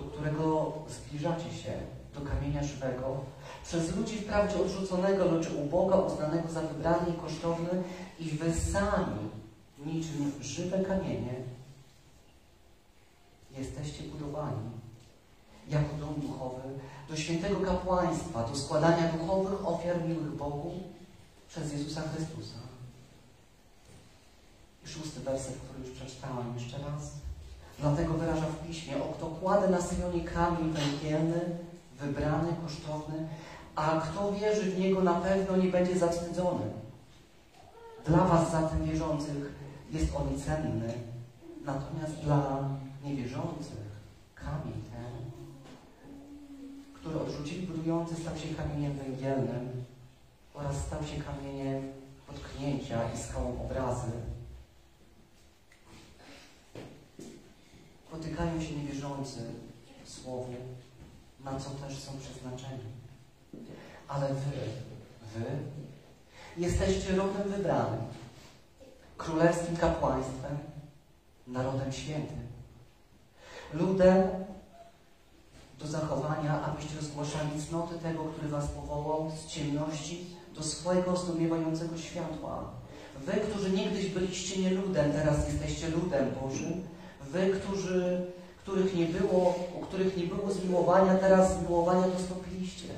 do 0.00 0.10
którego 0.10 0.72
zbliżacie 0.88 1.52
się, 1.62 1.72
do 2.14 2.20
kamienia 2.20 2.64
żywego, 2.64 3.20
przez 3.64 3.96
ludzi 3.96 4.18
wprawdzie 4.18 4.60
odrzuconego, 4.60 5.24
lecz 5.24 5.50
u 5.50 5.64
Boga 5.64 5.96
uznanego 5.96 6.48
za 6.48 6.60
wybrany 6.60 7.10
i 7.10 7.20
kosztowny 7.20 7.82
i 8.20 8.24
wy 8.24 8.54
sami, 8.54 9.28
niczym 9.86 10.32
żywe 10.40 10.84
kamienie, 10.84 11.34
jesteście 13.58 14.02
budowani 14.02 14.70
jako 15.68 15.94
dom 16.00 16.14
duchowy 16.14 16.62
do 17.08 17.16
świętego 17.16 17.60
kapłaństwa, 17.60 18.48
do 18.48 18.56
składania 18.56 19.12
duchowych 19.12 19.68
ofiar 19.68 20.08
miłych 20.08 20.36
Bogu 20.36 20.72
przez 21.48 21.72
Jezusa 21.72 22.00
Chrystusa. 22.00 22.58
I 24.84 24.88
szósty 24.88 25.20
werset, 25.20 25.54
który 25.54 25.88
już 25.88 25.98
przeczytałam 25.98 26.54
jeszcze 26.54 26.78
raz. 26.78 27.29
Dlatego 27.80 28.14
wyraża 28.14 28.46
w 28.46 28.66
piśmie, 28.66 28.96
o 28.96 29.14
kto 29.14 29.26
kładę 29.26 29.68
na 29.68 29.80
Syjonie 29.80 30.24
kamień 30.24 30.72
węgielny, 30.72 31.40
wybrany, 32.00 32.48
kosztowny, 32.62 33.28
a 33.76 34.00
kto 34.00 34.32
wierzy 34.32 34.70
w 34.70 34.78
Niego 34.78 35.02
na 35.02 35.14
pewno 35.14 35.56
nie 35.56 35.68
będzie 35.68 35.98
zawstydzony. 35.98 36.64
Dla 38.06 38.24
Was 38.24 38.50
zatem 38.50 38.84
wierzących 38.84 39.54
jest 39.90 40.16
on 40.16 40.40
cenny, 40.40 40.94
natomiast 41.64 42.14
dla 42.14 42.68
niewierzących 43.04 43.90
kamień 44.34 44.82
ten, 44.92 45.30
który 46.94 47.20
odrzucili 47.20 47.66
budujący, 47.66 48.14
stał 48.16 48.36
się 48.36 48.54
kamieniem 48.54 48.92
węgielnym 48.92 49.84
oraz 50.54 50.76
stał 50.76 51.04
się 51.04 51.22
kamieniem 51.22 51.82
potknięcia 52.26 53.12
i 53.14 53.18
skałą 53.18 53.62
obrazy. 53.64 54.10
Potykają 58.20 58.60
się 58.60 58.76
niewierzący 58.76 59.40
w 60.04 60.10
Słowie, 60.10 60.56
na 61.44 61.60
co 61.60 61.70
też 61.70 61.98
są 61.98 62.12
przeznaczeni. 62.18 62.84
Ale 64.08 64.28
wy, 64.28 64.56
wy 65.34 65.44
jesteście 66.56 67.16
rodem 67.16 67.48
wybranym, 67.48 68.00
królewskim 69.16 69.76
kapłaństwem, 69.76 70.58
narodem 71.46 71.92
świętym, 71.92 72.38
ludem 73.72 74.28
do 75.78 75.86
zachowania, 75.86 76.62
abyście 76.62 76.96
rozgłaszali 76.96 77.62
cnoty 77.68 77.98
tego, 77.98 78.24
który 78.24 78.48
was 78.48 78.68
powołał 78.68 79.30
z 79.30 79.46
ciemności 79.46 80.26
do 80.54 80.62
swojego 80.62 81.16
zdumiewającego 81.16 81.98
światła. 81.98 82.70
Wy, 83.26 83.32
którzy 83.32 83.70
niegdyś 83.70 84.06
byliście 84.06 84.62
nie 84.62 84.70
ludem, 84.70 85.12
teraz 85.12 85.48
jesteście 85.48 85.88
ludem 85.88 86.30
Bożym. 86.42 86.82
Wy, 87.32 87.50
którzy, 87.50 88.26
których 88.58 88.94
nie 88.94 89.06
było, 89.06 89.54
u 89.74 89.80
których 89.80 90.16
nie 90.16 90.26
było 90.26 90.52
zmiłowania, 90.52 91.14
teraz 91.14 91.58
zmiłowania 91.58 92.08
dostąpiliście. 92.08 92.88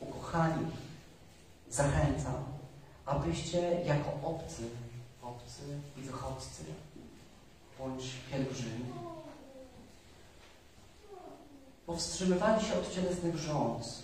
Ukochani, 0.00 0.66
zachęcam, 1.70 2.34
abyście 3.06 3.80
jako 3.84 4.28
obcy, 4.28 4.62
obcy 5.22 5.62
i 5.98 6.00
wychodźcy, 6.00 6.64
bądź 7.78 8.04
pielgrzymi, 8.32 8.84
powstrzymywali 11.86 12.64
się 12.64 12.74
od 12.74 12.94
cielesnych 12.94 13.36
rządz, 13.36 14.02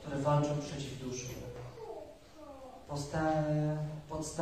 które 0.00 0.16
walczą 0.16 0.58
przeciw 0.60 0.98
duszy. 0.98 1.26
Podstęp, 2.88 3.50
pod, 4.08 4.36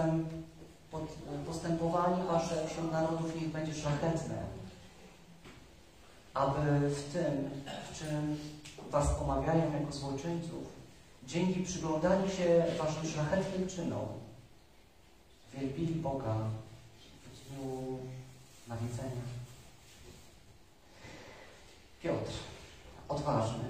postępowanie 1.47 2.25
wasze 2.25 2.69
wśród 2.69 2.93
narodów 2.93 3.37
niech 3.37 3.49
będzie 3.49 3.75
szlachetne, 3.75 4.43
aby 6.35 6.91
w 6.91 7.13
tym, 7.13 7.51
w 7.91 7.99
czym 7.99 8.39
was 8.91 9.09
pomawiają 9.19 9.73
jako 9.73 9.93
złoczyńców, 9.93 10.65
dzięki 11.27 11.61
przyglądaniu 11.61 12.31
się 12.31 12.65
waszym 12.79 13.11
szlachetnym 13.11 13.69
czynom, 13.69 14.07
wielbili 15.55 15.95
Boga 15.95 16.35
w 17.33 17.49
dniu 17.49 17.99
nawiedzenia. 18.69 19.23
Piotr, 22.03 22.33
odważny. 23.09 23.65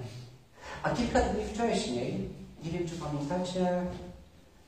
A 0.83 0.89
kilka 0.89 1.21
dni 1.21 1.45
wcześniej, 1.45 2.29
nie 2.63 2.71
wiem 2.71 2.89
czy 2.89 2.95
pamiętacie, 2.95 3.85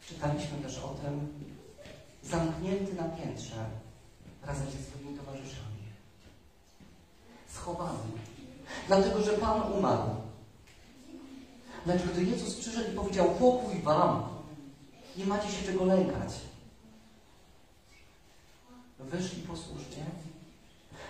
czytaliśmy 0.08 0.58
też 0.58 0.78
o 0.78 0.88
tym, 0.88 1.28
zamknięty 2.32 2.94
na 2.94 3.04
piętrze 3.04 3.66
razem 4.46 4.66
ze 4.66 4.84
swoimi 4.84 5.18
towarzyszami. 5.18 5.82
Schowany. 7.48 8.00
Dlatego, 8.88 9.22
że 9.22 9.32
Pan 9.32 9.74
umarł. 9.74 10.10
Lecz 11.86 12.02
gdy 12.02 12.24
Jezus 12.24 12.56
przyszedł 12.56 12.92
i 12.92 12.96
powiedział, 12.96 13.30
pokój 13.40 13.82
wam, 13.82 14.24
nie 15.18 15.26
macie 15.26 15.52
się 15.52 15.66
czego 15.66 15.86
lękać. 15.86 16.34
Wyszli 19.00 19.42
posłusznie 19.42 20.06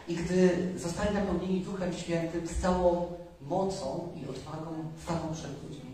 i 0.07 0.15
gdy 0.15 0.74
zostali 0.80 1.15
napełnieni 1.15 1.61
Duchem 1.61 1.93
Świętym 1.93 2.47
z 2.47 2.61
całą 2.61 3.13
mocą 3.41 4.09
i 4.22 4.30
odwagą 4.30 4.91
stanął 5.03 5.34
przed 5.34 5.63
ludźmi. 5.63 5.91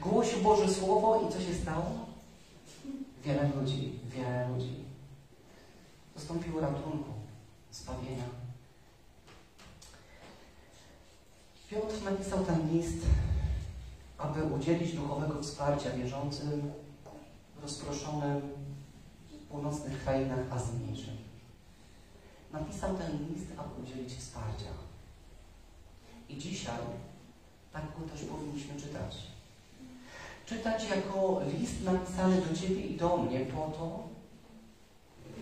Głosił 0.00 0.40
Boże 0.42 0.74
Słowo 0.74 1.28
i 1.28 1.32
co 1.32 1.40
się 1.40 1.54
stało? 1.54 2.13
Wiele 3.24 3.48
ludzi, 3.48 3.98
wiele 4.10 4.48
ludzi 4.48 4.84
dostąpiło 6.14 6.60
ratunku, 6.60 7.10
zbawienia. 7.72 8.24
Piotr 11.70 12.02
napisał 12.04 12.44
ten 12.44 12.72
list, 12.72 13.06
aby 14.18 14.44
udzielić 14.44 14.92
duchowego 14.92 15.42
wsparcia 15.42 15.90
wierzącym 15.90 16.72
rozproszonym 17.62 18.40
w 19.30 19.46
północnych 19.46 20.04
krainach 20.04 20.52
Azji 20.52 20.78
Mniejszej. 20.78 21.16
Napisał 22.52 22.96
ten 22.96 23.28
list, 23.28 23.46
aby 23.56 23.82
udzielić 23.82 24.12
wsparcia. 24.14 24.70
I 26.28 26.38
dzisiaj 26.38 26.78
tak 27.72 27.84
go 27.98 28.08
też 28.08 28.24
powinniśmy 28.24 28.80
czytać. 28.80 29.33
Czytać 30.46 30.84
jako 30.88 31.40
list 31.58 31.82
napisany 31.84 32.40
do 32.40 32.56
Ciebie 32.56 32.80
i 32.80 32.96
do 32.96 33.16
mnie 33.16 33.40
po 33.40 33.70
to, 33.78 34.08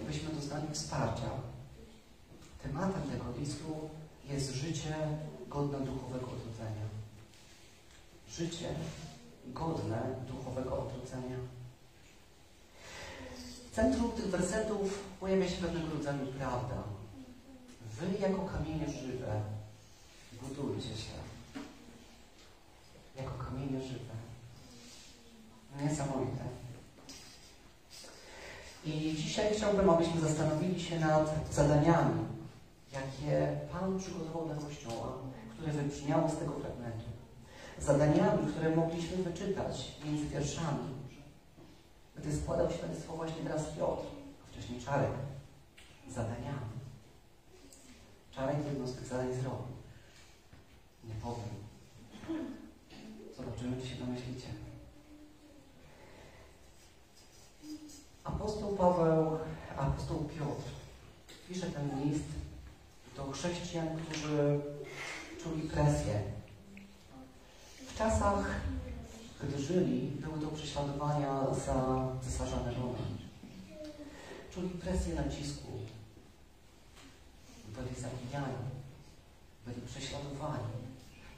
byśmy 0.07 0.31
doznali 0.35 0.67
wsparcia. 0.73 1.31
Tematem 2.63 3.03
tego 3.03 3.25
listu 3.39 3.91
jest 4.31 4.55
życie 4.55 4.95
godne 5.49 5.81
duchowego 5.81 6.27
odrodzenia. 6.27 6.87
Życie 8.31 8.69
godne 9.47 10.03
duchowego 10.29 10.79
odrodzenia. 10.79 11.37
W 13.71 13.75
centrum 13.75 14.13
tych 14.13 14.27
wersetów 14.27 14.99
pojawia 15.21 15.49
się 15.49 15.57
pewnego 15.57 15.97
rodzaju 15.97 16.27
prawda. 16.27 16.83
Wy 18.01 18.19
jako 18.19 18.43
kamienie 18.43 18.89
żywe 18.89 19.43
budujcie 20.43 20.89
się. 20.89 21.13
Jako 23.17 23.45
kamienie 23.45 23.81
żywe. 23.89 24.15
Niesamowite. 25.81 26.45
I 28.85 29.17
dzisiaj 29.33 29.55
chciałbym, 29.55 29.91
abyśmy 29.91 30.21
zastanowili 30.21 30.81
się 30.81 31.01
nad 31.01 31.53
zadaniami, 31.53 32.25
jakie 32.93 33.61
Pan 33.73 33.99
przygotował 33.99 34.47
dla 34.47 34.55
Kościoła, 34.55 35.19
które 35.53 35.73
wybrzmiało 35.73 36.29
z 36.31 36.39
tego 36.39 36.53
fragmentu. 36.53 37.05
Zadaniami, 37.79 38.53
które 38.53 38.77
mogliśmy 38.77 39.17
wyczytać 39.17 39.93
między 40.05 40.27
wierszami, 40.27 40.95
gdy 42.17 42.37
składał 42.37 42.71
świadectwo 42.71 43.17
właśnie 43.17 43.43
teraz 43.43 43.67
Piotr, 43.67 44.07
a 44.45 44.53
wcześniej 44.53 44.81
Czarek. 44.81 45.11
Zadaniami. 46.09 46.73
Czarek 48.31 48.57
jedno 48.67 48.87
z 48.87 48.95
tych 48.95 49.07
zadań 49.07 49.35
zrobił. 49.35 49.77
Nie 51.05 51.15
powiem. 51.15 51.55
Zobaczymy, 53.37 53.83
czy 53.83 53.89
się 53.89 53.97
domyślicie. 53.97 54.62
Apostoł 58.25 58.77
Paweł, 58.77 59.39
apostoł 59.79 60.19
Piotr 60.19 60.83
pisze 61.53 61.67
ten 61.67 62.05
list 62.05 62.25
do 63.17 63.33
chrześcijan, 63.33 63.89
którzy 63.97 64.61
czuli 65.43 65.63
presję. 65.63 66.23
W 67.89 67.99
czasach, 67.99 68.61
gdy 69.43 69.63
żyli, 69.63 70.01
były 70.01 70.41
to 70.41 70.47
prześladowania 70.47 71.55
za 71.67 72.07
cesarza 72.23 72.57
Nerona. 72.57 72.99
Czuli 74.55 74.69
presję 74.69 75.15
nacisku. 75.15 75.69
Byli 77.69 78.01
zabijani. 78.01 78.65
Byli 79.67 79.81
prześladowani. 79.87 80.73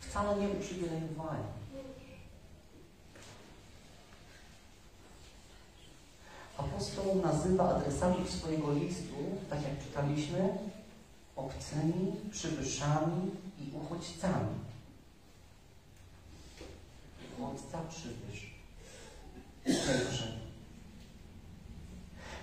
Wcale 0.00 0.40
nie 0.40 0.48
uprzywilejowani. 0.48 1.44
Apostoł 6.58 7.22
nazywa 7.22 7.76
adresatów 7.76 8.30
swojego 8.30 8.72
listu, 8.72 9.14
tak 9.50 9.62
jak 9.62 9.84
czytaliśmy, 9.84 10.58
obcymi, 11.36 12.12
przybyszami 12.30 13.30
i 13.58 13.76
uchodźcami. 13.76 14.54
Uchodźca, 17.38 17.78
przybysz. 17.88 18.54
Pierwszy. 19.64 20.44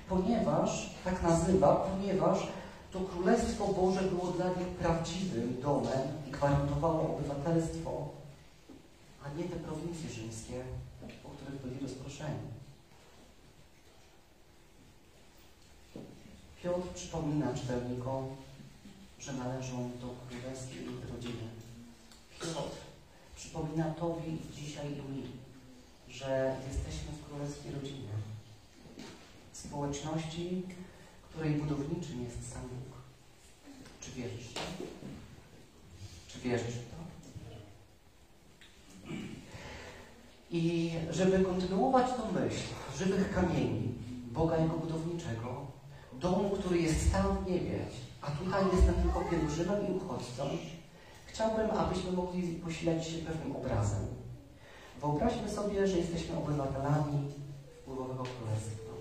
Ponieważ, 0.09 0.95
tak 1.03 1.23
nazywa, 1.23 1.75
ponieważ 1.75 2.47
to 2.91 2.99
Królestwo 2.99 3.67
Boże 3.67 4.01
było 4.01 4.27
dla 4.27 4.47
nich 4.49 4.67
prawdziwym 4.67 5.61
domem 5.61 6.01
i 6.27 6.31
gwarantowało 6.31 7.17
obywatelstwo, 7.17 8.09
a 9.23 9.37
nie 9.37 9.43
te 9.43 9.55
prowincje 9.55 10.09
rzymskie, 10.09 10.63
po 11.23 11.29
których 11.29 11.61
byli 11.61 11.79
rozproszeni. 11.79 12.50
Piotr 16.63 16.87
przypomina 16.95 17.53
czytelnikom, 17.53 18.27
że 19.19 19.33
należą 19.33 19.91
do 20.01 20.07
królewskiej 20.27 20.85
rodziny. 21.13 21.47
Piotr 22.39 22.77
przypomina 23.35 23.85
Tobie 23.85 24.23
dzisiaj 24.53 24.87
i 24.87 25.11
mi, 25.11 25.23
że 26.09 26.55
jesteśmy 26.67 27.11
w 27.11 27.25
królewskiej 27.27 27.71
rodzinie. 27.71 28.09
Społeczności, 29.53 30.61
której 31.29 31.53
budowniczym 31.53 32.23
jest 32.23 32.51
sam 32.53 32.61
Bóg. 32.61 32.97
Czy 34.01 34.11
wierzysz 34.11 34.47
w 34.47 34.53
to? 34.53 34.61
Czy 36.27 36.39
wierzysz 36.39 36.75
w 36.75 36.89
to? 36.89 37.01
I 40.51 40.91
żeby 41.09 41.39
kontynuować 41.39 42.07
tą 42.07 42.31
myśl 42.31 42.63
żywych 42.97 43.33
kamieni, 43.33 43.93
Boga 44.31 44.57
jako 44.57 44.77
budowniczego, 44.77 45.70
domu, 46.21 46.49
który 46.49 46.81
jest 46.81 47.11
tam 47.11 47.37
w 47.37 47.49
niebie, 47.49 47.79
a 48.21 48.31
tutaj 48.31 48.63
jestem 48.73 48.95
tylko 48.95 49.21
pielgrzymem 49.21 49.87
i 49.87 49.91
uchodźcą, 49.91 50.43
chciałbym, 51.25 51.71
abyśmy 51.71 52.11
mogli 52.11 52.55
posilać 52.55 53.07
się 53.07 53.17
pewnym 53.17 53.55
obrazem. 53.55 54.07
Wyobraźmy 54.99 55.49
sobie, 55.49 55.87
że 55.87 55.97
jesteśmy 55.97 56.37
obywatelami 56.37 57.31
wpływowego 57.81 58.23
królestwa. 58.23 58.91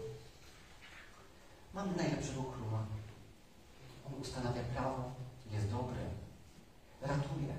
Mamy 1.75 1.97
najlepszego 1.97 2.43
króla. 2.43 2.83
On 4.07 4.21
ustanawia 4.21 4.63
prawo, 4.75 5.03
jest 5.53 5.71
dobry, 5.71 6.03
ratuje. 7.03 7.55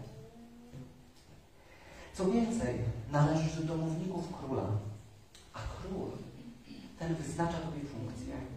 Co 2.14 2.26
więcej, 2.26 2.80
należysz 3.12 3.56
do 3.56 3.64
domowników 3.64 4.38
króla, 4.38 4.68
a 5.54 5.60
król 5.60 6.12
ten 7.00 7.16
wyznacza 7.16 7.58
Tobie 7.58 7.82
funkcję 7.82 8.51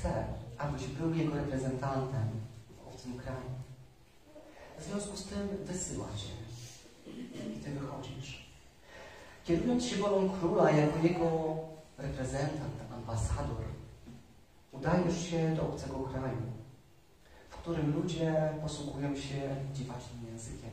chce, 0.00 0.24
abyś 0.58 0.86
był 0.86 1.14
jego 1.14 1.34
reprezentantem 1.34 2.28
w 2.76 2.88
obcym 2.88 3.18
kraju. 3.18 3.50
W 4.78 4.84
związku 4.84 5.16
z 5.16 5.24
tym 5.24 5.48
wysyła 5.64 6.06
Cię 6.16 6.32
i 7.56 7.58
Ty 7.64 7.70
wychodzisz. 7.70 8.50
Kierując 9.44 9.84
się 9.84 9.96
wolą 9.96 10.30
króla 10.30 10.70
jako 10.70 10.98
jego 10.98 11.56
reprezentant, 11.98 12.74
ambasador, 12.94 13.64
udajesz 14.72 15.30
się 15.30 15.56
do 15.56 15.62
obcego 15.62 15.98
kraju, 15.98 16.42
w 17.50 17.56
którym 17.56 17.92
ludzie 17.94 18.52
posługują 18.62 19.16
się 19.16 19.56
dziwacznym 19.74 20.26
językiem. 20.32 20.70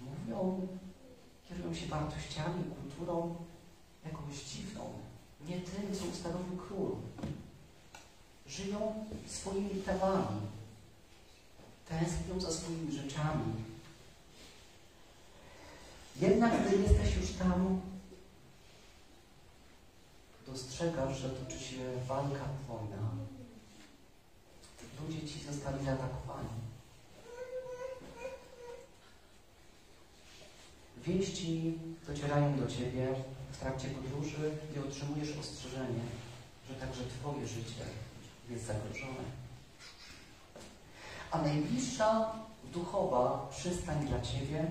Mówią, 0.00 0.66
kierują 1.48 1.74
się 1.74 1.86
wartościami, 1.86 2.64
kulturą 2.64 3.34
jakąś 4.04 4.44
dziwną, 4.44 4.82
nie 5.48 5.60
tym, 5.60 5.94
co 5.94 6.04
ustanowił 6.04 6.56
król. 6.56 6.96
Żyją 8.56 9.06
swoimi 9.26 9.70
prawami, 9.70 10.40
tęsknią 11.88 12.40
za 12.40 12.52
swoimi 12.52 12.92
rzeczami. 12.92 13.54
Jednak 16.20 16.66
gdy 16.66 16.76
jesteś 16.76 17.16
już 17.16 17.32
tam, 17.32 17.80
dostrzegasz, 20.46 21.18
że 21.18 21.30
toczy 21.30 21.58
się 21.58 21.76
walka, 22.08 22.44
wojna. 22.68 23.10
Ludzie 25.00 25.28
ci 25.28 25.44
zostali 25.44 25.84
zaatakowani. 25.84 26.48
Wieści 30.96 31.78
docierają 32.06 32.58
do 32.58 32.66
ciebie 32.66 33.14
w 33.52 33.56
trakcie 33.58 33.88
podróży 33.88 34.50
i 34.76 34.78
otrzymujesz 34.78 35.38
ostrzeżenie, 35.38 36.02
że 36.68 36.74
także 36.74 37.02
twoje 37.04 37.46
życie 37.46 37.84
jest 38.50 38.66
zagrożone. 38.66 39.24
A 41.30 41.42
najbliższa 41.42 42.32
duchowa 42.72 43.48
przystań 43.50 44.06
dla 44.06 44.20
ciebie, 44.20 44.70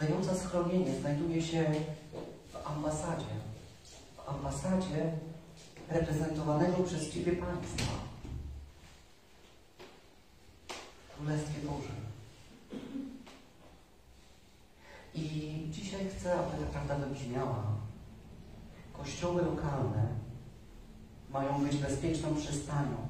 dająca 0.00 0.34
schronienie, 0.34 1.00
znajduje 1.00 1.42
się 1.42 1.74
w 2.52 2.66
ambasadzie. 2.66 3.34
W 4.16 4.28
ambasadzie 4.28 5.12
reprezentowanego 5.88 6.82
przez 6.82 7.10
ciebie 7.10 7.32
państwa. 7.32 7.92
Królestwie 11.16 11.60
Bożym. 11.60 12.02
I 15.14 15.66
dzisiaj 15.70 16.08
chcę, 16.08 16.34
aby 16.34 16.64
ta 16.64 16.70
prawda 16.70 16.96
wybrzmiała. 16.96 17.64
Kościoły 18.92 19.42
lokalne 19.42 20.21
mają 21.32 21.64
być 21.64 21.76
bezpieczną 21.76 22.34
przystanią 22.36 23.08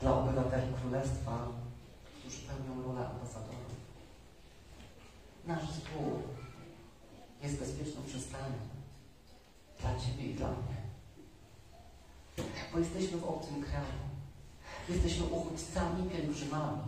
dla 0.00 0.18
obywateli 0.18 0.74
Królestwa, 0.80 1.48
którzy 2.18 2.36
pełnią 2.38 2.82
rolę 2.82 3.08
ambasadorów. 3.08 3.72
Nasz 5.46 5.70
zbór 5.70 6.18
jest 7.42 7.58
bezpieczną 7.58 8.02
przystanią 8.02 8.58
dla 9.80 9.98
Ciebie 10.00 10.30
i 10.30 10.34
dla 10.34 10.48
mnie. 10.48 10.82
Bo 12.72 12.78
jesteśmy 12.78 13.18
w 13.18 13.24
obcym 13.24 13.62
kraju. 13.62 14.02
Jesteśmy 14.88 15.26
uchodźcami, 15.26 16.10
pielgrzymami. 16.10 16.82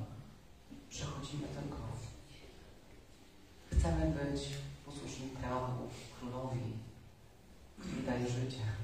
Przechodzimy 0.91 1.43
ten 1.43 1.69
krok. 1.69 1.99
Chcemy 3.73 4.07
być 4.07 4.43
posłuszni 4.87 5.29
prawu, 5.29 5.89
królowi, 6.19 6.73
który 7.81 8.03
daje 8.03 8.29
życie. 8.29 8.84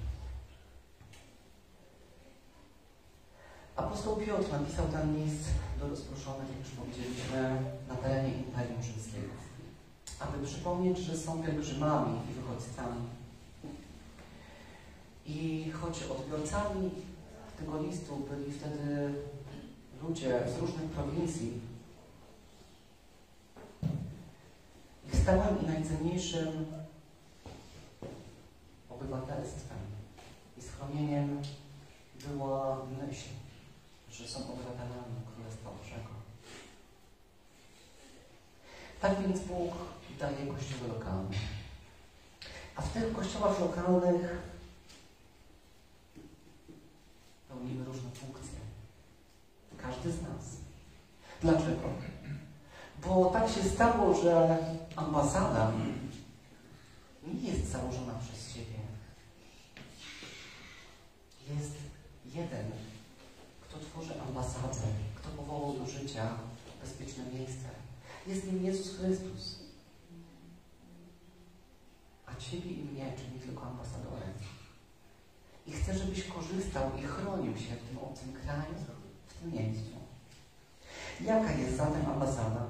Apostoł 3.81 4.17
Piotr 4.17 4.53
napisał 4.53 4.87
ten 4.89 5.17
list 5.17 5.45
do 5.79 5.89
rozproszonych, 5.89 6.49
jak 6.49 6.59
już 6.59 6.71
powiedzieliśmy, 6.71 7.63
na 7.89 7.97
terenie 7.97 8.35
Imperium 8.35 8.83
Rzymskiego, 8.83 9.33
aby 10.21 10.47
przypomnieć, 10.47 10.99
że 10.99 11.17
są 11.17 11.43
pielgrzymami 11.43 12.19
i 12.31 12.33
wychodźcami. 12.33 13.01
I 15.27 15.71
choć 15.71 16.03
odbiorcami 16.03 16.91
tego 17.59 17.83
listu 17.83 18.17
byli 18.17 18.53
wtedy 18.53 19.15
ludzie 20.03 20.41
z 20.57 20.59
różnych 20.59 20.91
prowincji, 20.91 21.61
ich 25.07 25.17
stałym 25.17 25.63
i 25.63 25.67
najcenniejszym 25.67 26.67
obywatelstwem 28.91 29.79
i 30.59 30.63
schronieniem 30.63 31.43
była 32.29 32.77
myśl, 33.03 33.29
że 34.13 34.29
są 34.29 34.53
obywatelami 34.53 35.17
Królestwa 35.35 35.71
Bożego. 35.71 36.11
Tak 39.01 39.23
więc 39.23 39.41
Bóg 39.41 39.75
daje 40.19 40.47
kościoły 40.47 40.89
lokalne. 40.89 41.37
A 42.77 42.83
w 42.83 42.93
tych 42.93 43.13
kościołach 43.13 43.61
lokalnych 43.61 44.39
pełnimy 47.49 47.85
różne 47.85 48.11
funkcje. 48.11 48.59
Każdy 49.77 50.13
z 50.13 50.23
nas. 50.23 50.57
Dlaczego? 51.41 51.89
Bo 53.07 53.31
tak 53.31 53.49
się 53.49 53.63
stało, 53.63 54.23
że 54.23 54.59
ambasada 54.97 55.73
nie 57.27 57.51
jest 57.51 57.71
założona 57.71 58.15
przez 58.15 58.55
siebie. 58.55 58.81
Jest 61.49 61.75
jeden, 62.25 62.71
tworzy 64.43 64.59
ambasadę, 64.59 64.93
kto 65.15 65.29
powołał 65.29 65.73
do 65.73 65.87
życia 65.87 66.29
bezpieczne 66.83 67.25
miejsce. 67.25 67.69
Jest 68.27 68.47
nim 68.47 68.65
Jezus 68.65 68.99
Chrystus. 68.99 69.59
A 72.27 72.35
Ciebie 72.37 72.71
i 72.71 72.85
mnie 72.85 73.13
czyni 73.17 73.41
tylko 73.41 73.63
ambasadorem. 73.63 74.33
I 75.67 75.73
chcę, 75.73 75.99
żebyś 75.99 76.25
korzystał 76.25 76.91
i 76.99 77.03
chronił 77.03 77.57
się 77.57 77.75
w 77.77 77.89
tym 77.89 77.99
obcym 77.99 78.33
kraju, 78.33 78.75
w 79.29 79.35
tym 79.35 79.53
miejscu. 79.53 79.91
Jaka 81.21 81.53
jest 81.53 81.77
zatem 81.77 82.07
ambasada? 82.07 82.67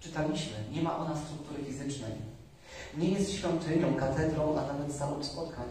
Czytaliśmy, 0.00 0.56
nie 0.72 0.82
ma 0.82 0.98
ona 0.98 1.16
struktury 1.16 1.64
fizycznej. 1.64 2.12
Nie 2.96 3.08
jest 3.08 3.32
świątynią, 3.32 3.94
katedrą, 3.94 4.58
a 4.58 4.72
nawet 4.72 4.94
salą 4.94 5.24
spotkań. 5.24 5.66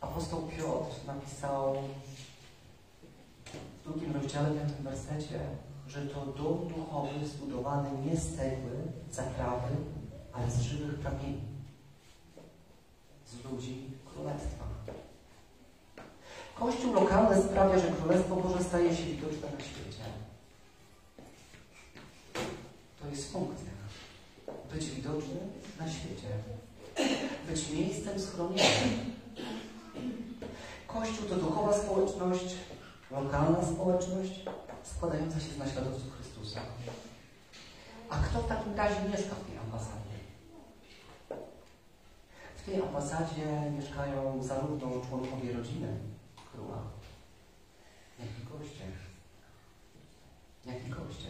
Apostoł 0.00 0.42
Piotr 0.42 1.06
napisał 1.06 1.76
drugim 3.88 4.16
rozdziale, 4.16 4.50
piątym 4.50 4.84
wersecie, 4.84 5.40
że 5.86 6.00
to 6.00 6.26
dom 6.26 6.68
duchowy 6.68 7.26
zbudowany 7.26 7.88
nie 8.04 8.16
z 8.16 8.36
cegły, 8.36 8.76
zaprawy, 9.12 9.76
ale 10.32 10.50
z 10.50 10.60
żywych 10.60 11.02
kamieni, 11.02 11.40
z 13.26 13.44
ludzi 13.44 13.90
królestwa. 14.14 14.64
Kościół 16.54 16.94
lokalny 16.94 17.42
sprawia, 17.42 17.78
że 17.78 17.92
Królestwo 17.92 18.36
Boże 18.36 18.64
staje 18.64 18.96
się 18.96 19.04
widoczne 19.04 19.48
na 19.52 19.64
świecie. 19.64 20.04
To 23.02 23.08
jest 23.10 23.32
funkcja. 23.32 23.70
Być 24.74 24.90
widoczny 24.90 25.40
na 25.80 25.90
świecie. 25.90 26.28
Być 27.48 27.70
miejscem 27.70 28.20
schronienia. 28.20 28.64
Kościół 30.86 31.28
to 31.28 31.34
duchowa 31.34 31.72
społeczność, 31.78 32.54
lokalna 33.10 33.64
społeczność 33.64 34.44
składająca 34.82 35.40
się 35.40 35.52
z 35.52 35.58
naśladowców 35.58 36.12
Chrystusa. 36.16 36.60
A 38.10 38.16
kto 38.16 38.40
w 38.40 38.48
takim 38.48 38.74
razie 38.74 39.00
mieszka 39.08 39.34
w 39.34 39.46
tej 39.46 39.58
ambasadzie? 39.58 40.18
W 42.56 42.64
tej 42.64 42.82
ambasadzie 42.82 43.70
mieszkają 43.78 44.42
zarówno 44.42 44.88
członkowie 45.08 45.52
rodziny 45.52 45.98
króla, 46.52 46.82
jak 48.18 48.28
i 48.28 48.58
goście. 48.58 48.84
Jak 50.66 50.86
i 50.86 50.90
goście. 50.90 51.28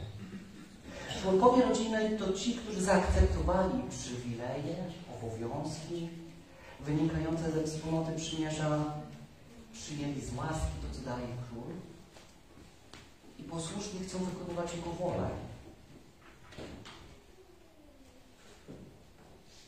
Członkowie 1.22 1.62
rodziny 1.62 2.18
to 2.18 2.32
ci, 2.32 2.54
którzy 2.54 2.82
zaakceptowali 2.82 3.82
przywileje, 3.90 4.76
obowiązki 5.16 6.08
wynikające 6.80 7.50
ze 7.50 7.62
wspólnoty 7.62 8.12
przymierza, 8.16 8.84
przyjęli 9.72 10.20
z 10.20 10.36
łaski 10.36 10.72
to, 10.82 10.98
co 10.98 11.10
daje 11.10 11.26
król 11.50 11.67
i 13.48 13.50
posłusznie 13.50 14.00
chcą 14.00 14.18
wykonywać 14.18 14.74
jego 14.74 14.90
wolę. 14.90 15.28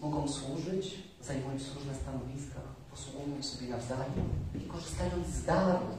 Mogą 0.00 0.28
służyć, 0.28 0.98
zajmując 1.22 1.74
różne 1.74 1.94
stanowiska, 1.94 2.60
posługując 2.90 3.46
sobie 3.46 3.68
nawzajem 3.68 4.28
i 4.54 4.60
korzystając 4.60 5.26
z 5.26 5.44
darów, 5.44 5.98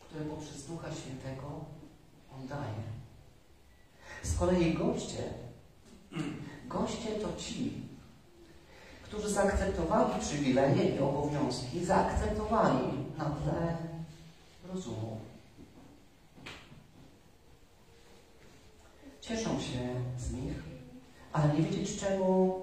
które 0.00 0.24
poprzez 0.24 0.66
Ducha 0.66 0.94
Świętego 0.94 1.64
On 2.34 2.46
daje. 2.46 2.84
Z 4.22 4.38
kolei 4.38 4.74
goście, 4.74 5.22
goście 6.66 7.10
to 7.10 7.36
ci, 7.36 7.82
którzy 9.02 9.30
zaakceptowali 9.30 10.20
przywileje 10.20 10.96
i 10.96 10.98
obowiązki, 10.98 11.84
zaakceptowali 11.84 12.86
na 13.18 13.24
tle 13.24 13.76
rozumu. 14.72 15.20
Cieszą 19.28 19.60
się 19.60 19.78
z 20.18 20.32
nich, 20.32 20.62
ale 21.32 21.54
nie 21.54 21.62
wiedzieć 21.62 22.00
czemu 22.00 22.62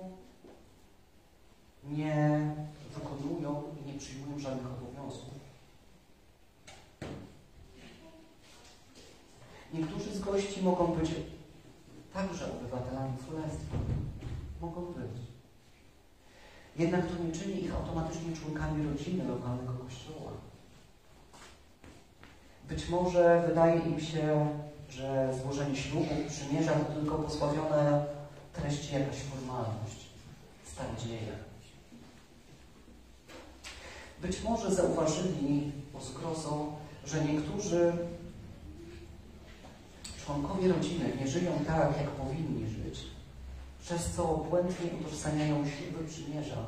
nie 1.83 2.41
wykonują 2.93 3.63
i 3.81 3.91
nie 3.91 3.99
przyjmują 3.99 4.39
żadnych 4.39 4.67
obowiązków. 4.67 5.33
Niektórzy 9.73 10.13
z 10.13 10.19
gości 10.19 10.61
mogą 10.63 10.87
być 10.87 11.11
także 12.13 12.51
obywatelami 12.51 13.17
królestwa. 13.27 13.77
Mogą 14.61 14.81
być. 14.85 15.21
Jednak 16.77 17.05
to 17.07 17.23
nie 17.23 17.31
czyni 17.31 17.63
ich 17.63 17.75
automatycznie 17.75 18.35
członkami 18.35 18.87
rodziny 18.87 19.23
lokalnego 19.23 19.73
kościoła. 19.73 20.31
Być 22.69 22.89
może 22.89 23.43
wydaje 23.47 23.81
im 23.81 23.99
się, 23.99 24.47
że 24.91 25.33
złożenie 25.41 25.75
ślubu, 25.75 26.15
przymierza 26.29 26.71
to 26.71 26.93
tylko 26.93 27.15
pozbawione 27.15 28.05
treści 28.53 28.93
jakaś 28.93 29.15
formalność, 29.17 30.05
stare 30.73 30.89
dzieje. 31.05 31.35
Być 34.21 34.43
może 34.43 34.75
zauważyli 34.75 35.71
o 35.93 36.01
zgrozą, 36.01 36.75
że 37.05 37.25
niektórzy 37.25 37.93
członkowie 40.25 40.67
rodziny 40.67 41.17
nie 41.19 41.27
żyją 41.27 41.51
tak, 41.67 41.97
jak 41.97 42.09
powinni 42.09 42.69
żyć, 42.69 42.99
przez 43.81 44.11
co 44.15 44.27
błędnie 44.27 44.91
utożsamiają 45.01 45.65
śluby 45.65 46.07
przymierza 46.07 46.65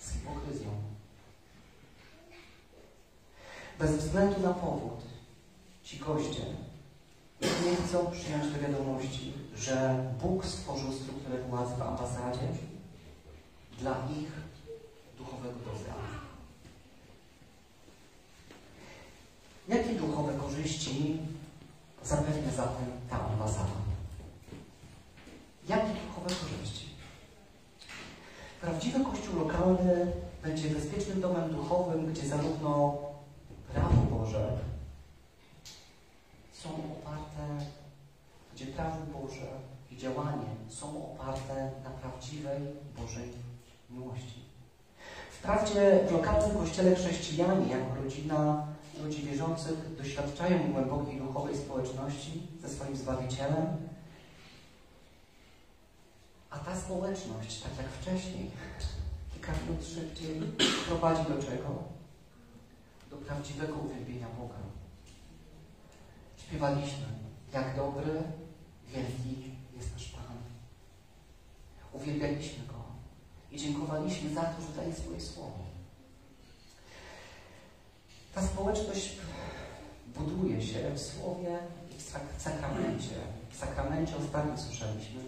z 0.00 0.12
hipokryzją. 0.12 0.70
Bez 3.78 3.96
względu 3.96 4.40
na 4.40 4.54
powód, 4.54 5.00
ci 5.84 5.98
goście 5.98 6.42
nie 7.40 7.76
chcą 7.76 8.10
przyjąć 8.10 8.52
do 8.52 8.60
wiadomości, 8.60 9.32
że 9.56 10.04
Bóg 10.22 10.44
stworzył 10.44 10.92
strukturę 10.92 11.38
władzy 11.38 11.74
w 11.78 11.82
ambasadzie 11.82 12.48
dla 13.78 13.90
ich 13.90 14.32
duchowego 15.18 15.58
dobra. 15.58 15.94
Jakie 19.68 19.94
duchowe 19.94 20.32
korzyści 20.32 21.18
zapewnia 22.04 22.52
zatem 22.56 22.86
ta 23.10 23.28
ambasada? 23.28 23.78
Jakie 25.68 25.92
duchowe 26.06 26.34
korzyści? 26.34 26.88
Prawdziwy 28.60 29.04
Kościół 29.04 29.36
lokalny 29.36 30.12
będzie 30.42 30.70
bezpiecznym 30.70 31.20
domem 31.20 31.50
duchowym, 31.50 32.06
gdzie 32.06 32.28
zarówno 32.28 32.96
prawo 33.72 34.02
Boże 34.10 34.58
są 36.62 36.68
oparte, 36.68 37.64
gdzie 38.54 38.66
prawo 38.66 38.96
Boże 39.12 39.46
i 39.90 39.96
działanie 39.96 40.48
są 40.68 41.12
oparte 41.12 41.70
na 41.84 41.90
prawdziwej 41.90 42.60
Bożej 42.96 43.32
miłości. 43.90 44.40
Wprawdzie 45.30 46.00
w 46.08 46.12
lokalnym 46.12 46.58
kościele 46.58 46.94
chrześcijanie 46.94 47.68
jako 47.68 47.94
rodzina 47.94 48.66
ludzi 49.02 49.22
wierzących 49.22 49.96
doświadczają 49.96 50.72
głębokiej 50.72 51.20
duchowej 51.20 51.56
społeczności 51.56 52.42
ze 52.62 52.68
swoim 52.68 52.96
Zbawicielem, 52.96 53.66
a 56.50 56.58
ta 56.58 56.76
społeczność, 56.76 57.60
tak 57.60 57.72
jak 57.76 57.86
wcześniej, 57.86 58.50
kilka 59.32 59.52
minut 59.52 59.86
szybciej, 59.86 60.40
prowadzi 60.86 61.22
do 61.22 61.42
czego? 61.42 61.82
Do 63.10 63.16
prawdziwego 63.16 63.74
uwielbienia 63.74 64.26
Boga. 64.38 64.67
Śpiewaliśmy, 66.48 67.06
jak 67.52 67.76
dobry, 67.76 68.22
wielki 68.88 69.50
jest 69.76 69.92
nasz 69.92 70.08
Pan. 70.08 70.36
Uwielbialiśmy 71.92 72.66
Go 72.66 72.74
i 73.52 73.56
dziękowaliśmy 73.58 74.34
za 74.34 74.42
to, 74.42 74.62
że 74.62 74.68
daje 74.76 74.94
swoje 74.94 75.20
słowo. 75.20 75.58
Ta 78.34 78.42
społeczność 78.42 79.12
buduje 80.16 80.62
się 80.62 80.90
w 80.94 81.00
słowie 81.00 81.58
i 81.96 81.98
w 81.98 82.02
sak- 82.02 82.34
sakramencie. 82.38 83.14
W 83.50 83.56
sakramencie 83.56 84.16
ostatnio 84.16 84.58
słyszeliśmy 84.58 85.20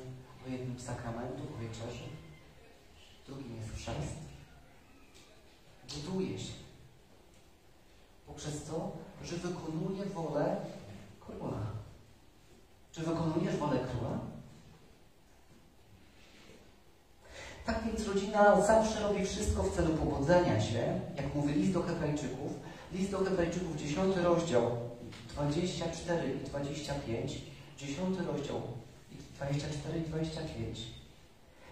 o 0.47 0.51
jednym 0.51 0.79
z 0.81 0.85
sakramentów, 0.85 1.47
o 1.57 1.59
wieczerzy. 1.59 2.05
Drugim 3.27 3.57
jest 3.57 3.73
chrzest. 3.75 4.15
Buduje 5.95 6.39
się 6.39 6.53
Poprzez 8.27 8.65
to, 8.65 8.93
że 9.25 9.37
wykonuje 9.37 10.05
wolę 10.07 10.57
króla. 11.39 11.61
Czy 12.93 13.01
wykonujesz 13.01 13.57
wolę 13.57 13.79
króla? 13.79 14.19
Tak 17.67 17.85
więc 17.87 18.09
rodzina 18.09 18.61
zawsze 18.61 19.01
robi 19.01 19.25
wszystko 19.25 19.63
w 19.63 19.77
celu 19.77 19.95
pogodzenia 19.95 20.61
się, 20.61 21.01
jak 21.17 21.35
mówi 21.35 21.55
list 21.55 21.73
do 21.73 21.83
Hebrajczyków. 21.83 22.53
List 22.93 23.11
do 23.11 23.19
Hebrajczyków, 23.19 23.77
10 23.77 24.17
rozdział, 24.17 24.63
24 25.29 26.35
i 26.35 26.49
25, 26.49 27.43
10 27.79 28.19
rozdział, 28.27 28.63
24 29.37 29.99
i 29.99 30.03
25. 30.03 30.81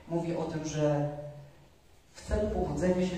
Mówi 0.09 0.37
o 0.37 0.45
tym, 0.45 0.65
że 0.65 1.11
w 2.13 2.29
celu 2.29 2.51
powodzenia 2.51 3.07
się 3.07 3.17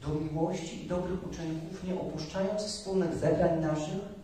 do 0.00 0.08
miłości 0.08 0.84
i 0.84 0.88
dobrych 0.88 1.26
uczynków, 1.26 1.84
nie 1.84 1.94
opuszczając 1.94 2.62
wspólnych 2.62 3.14
zebrań 3.14 3.60
naszych, 3.60 4.17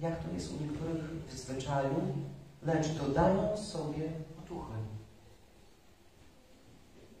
jak 0.00 0.24
to 0.24 0.30
jest 0.34 0.52
u 0.52 0.64
niektórych 0.64 1.26
w 1.26 1.32
zwyczaju, 1.32 2.14
lecz 2.62 2.88
dodając 2.88 3.60
sobie 3.60 4.12
otuchy. 4.38 4.74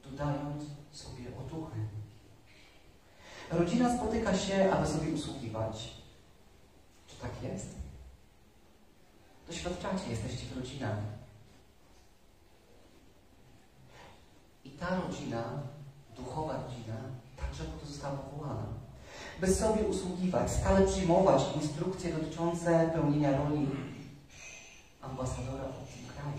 Dodając 0.04 0.64
sobie 0.92 1.24
otuchy. 1.46 1.76
Rodzina 3.50 3.96
spotyka 3.96 4.36
się, 4.36 4.72
aby 4.72 4.86
sobie 4.86 5.12
usługiwać. 5.12 6.02
Czy 7.06 7.16
tak 7.16 7.42
jest? 7.42 7.68
Doświadczacie, 9.46 10.10
jesteście 10.10 10.46
w 10.46 10.56
rodzinach. 10.56 10.98
I 14.64 14.70
ta 14.70 15.00
rodzina, 15.00 15.62
duchowa 16.16 16.62
rodzina, 16.62 16.96
także 17.36 17.64
po 17.64 17.80
to 17.80 17.86
została 17.86 18.16
powołana. 18.16 18.87
By 19.40 19.54
sobie 19.54 19.82
usługiwać, 19.82 20.50
stale 20.50 20.86
przyjmować 20.86 21.42
instrukcje 21.62 22.12
dotyczące 22.12 22.90
pełnienia 22.94 23.38
roli 23.38 23.66
ambasadora 25.02 25.64
w 25.64 25.92
tym 25.94 26.06
kraju. 26.14 26.38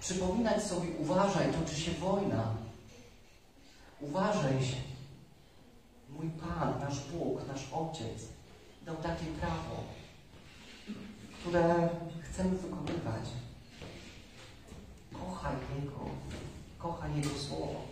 Przypominać 0.00 0.62
sobie, 0.62 0.88
uważaj, 0.98 1.52
toczy 1.52 1.80
się 1.80 1.90
wojna. 1.90 2.54
Uważaj 4.00 4.64
się. 4.64 4.76
Mój 6.10 6.30
Pan, 6.30 6.80
nasz 6.80 7.00
Bóg, 7.00 7.48
nasz 7.48 7.72
Ojciec 7.72 8.28
dał 8.86 8.96
takie 8.96 9.26
prawo, 9.26 9.84
które 11.40 11.88
chcemy 12.22 12.50
wykonywać. 12.50 13.24
Kochaj 15.12 15.54
Jego, 15.76 16.00
kochaj 16.78 17.16
Jego 17.16 17.30
Słowo. 17.30 17.82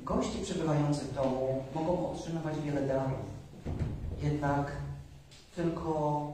Goście 0.00 0.38
przebywający 0.42 1.04
w 1.04 1.14
domu 1.14 1.64
mogą 1.74 2.10
otrzymywać 2.10 2.60
wiele 2.60 2.86
darów. 2.86 3.18
Jednak 4.22 4.72
tylko 5.56 6.32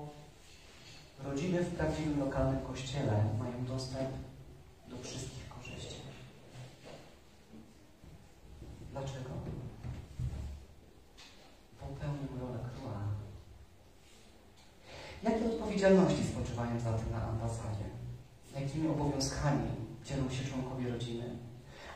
rodziny 1.24 1.62
w 1.62 1.74
prawdziwym 1.74 2.20
lokalnym 2.20 2.60
kościele 2.60 3.24
mają 3.38 3.64
dostęp 3.64 4.10
do 4.88 4.98
wszystkich 4.98 5.48
korzyści. 5.48 6.00
Dlaczego? 8.92 9.30
Bo 11.80 11.86
pełnią 11.86 12.40
rolę 12.40 12.58
króla. 12.74 13.00
Jakie 15.22 15.46
odpowiedzialności 15.46 16.24
spoczywają 16.24 16.80
zatem 16.80 17.10
na 17.12 17.22
ambasadzie? 17.22 17.84
Jakimi 18.60 18.88
obowiązkami 18.88 19.68
dzielą 20.04 20.30
się 20.30 20.44
członkowie 20.44 20.88
rodziny? 20.90 21.24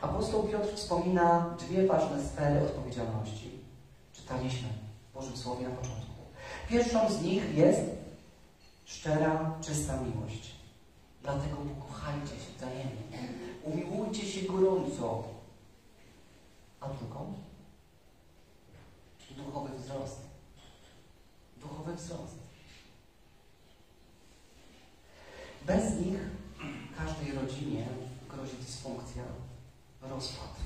Apostoł 0.01 0.43
Piotr 0.43 0.75
wspomina 0.75 1.55
dwie 1.59 1.87
ważne 1.87 2.23
sfery 2.23 2.61
odpowiedzialności. 2.61 3.51
Czytaliśmy 4.13 4.67
w 5.09 5.13
Bożym 5.13 5.37
Słowie 5.37 5.69
na 5.69 5.75
początku. 5.75 6.13
Pierwszą 6.69 7.11
z 7.11 7.21
nich 7.21 7.55
jest 7.55 7.81
szczera, 8.85 9.55
czysta 9.61 9.99
miłość. 10.01 10.55
Dlatego 11.21 11.55
pokochajcie 11.55 12.27
się 12.27 12.57
wzajemnie. 12.57 13.33
Umiłujcie 13.63 14.25
się 14.27 14.47
gorąco. 14.47 15.23
A 16.79 16.87
drugą? 16.87 17.33
Duchowy 19.37 19.69
wzrost. 19.77 20.21
Duchowy 21.57 21.95
wzrost. 21.95 22.37
Bez 25.65 25.99
nich 25.99 26.19
każdej 26.97 27.31
rodzinie 27.35 27.87
grozi 28.29 28.57
dysfunkcja, 28.57 29.23
rozpad. 30.01 30.57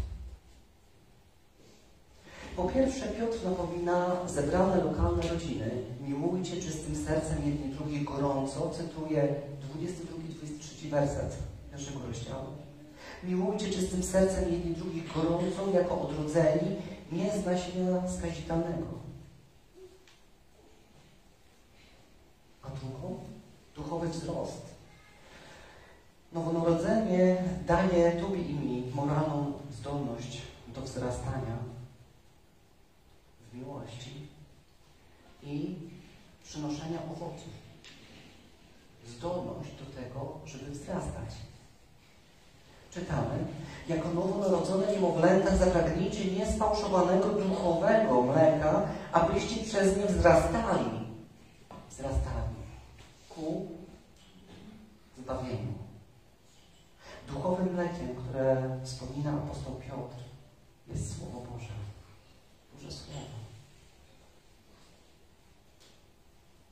Po 2.56 2.64
pierwsze, 2.64 3.08
Piotr 3.08 3.46
napomina 3.46 4.28
zebrane 4.28 4.84
lokalne 4.84 5.28
rodziny, 5.28 5.72
miłujcie 6.02 6.62
czystym 6.62 7.06
sercem 7.06 7.38
jedni 7.46 7.76
drugich 7.76 8.04
gorąco, 8.04 8.70
cytuję 8.70 9.36
22-23 9.78 10.90
werset 10.90 11.38
pierwszego 11.72 12.00
rozdziału. 12.08 12.48
Miłujcie 13.24 13.70
czystym 13.70 14.04
sercem 14.04 14.52
jedni 14.52 14.76
drugich 14.76 15.14
gorąco, 15.14 15.72
jako 15.74 16.02
odrodzeni, 16.02 16.76
nie 17.12 17.32
z 17.32 17.46
nasienia 17.46 18.08
skazitelnego. 18.18 18.88
A 22.62 22.70
drugą? 22.70 23.20
Duchowy 23.76 24.08
wzrost. 24.08 24.71
Nowonarodzenie 26.32 27.44
daje 27.68 28.12
Tobie 28.12 28.42
i 28.42 28.54
mi 28.54 28.92
moralną 28.96 29.54
zdolność 29.72 30.42
do 30.68 30.82
wzrastania 30.82 31.58
w 33.52 33.56
miłości 33.56 34.28
i 35.44 35.76
przynoszenia 36.44 37.00
owoców. 37.12 37.62
Zdolność 39.08 39.70
do 39.72 40.02
tego, 40.02 40.40
żeby 40.46 40.72
wzrastać. 40.72 41.30
Czytamy, 42.92 43.46
jako 43.88 44.10
nowonarodzone 44.10 44.92
niemowlęta 44.92 45.58
zapragnijcie 45.58 46.26
niespałszowanego 46.26 47.30
duchowego 47.30 48.22
mleka, 48.22 48.88
abyście 49.12 49.64
przez 49.64 49.98
nie 49.98 50.06
wzrastali. 50.06 50.90
Wzrastali 51.90 52.56
ku 53.30 53.68
zbawieniu. 55.18 55.81
Duchowym 57.34 57.74
mlekiem, 57.74 58.16
które 58.16 58.80
wspomina 58.84 59.32
apostoł 59.32 59.76
Piotr, 59.76 60.16
jest 60.88 61.18
Słowo 61.18 61.40
Boże. 61.40 61.74
Boże 62.74 62.92
Słowo. 62.92 63.20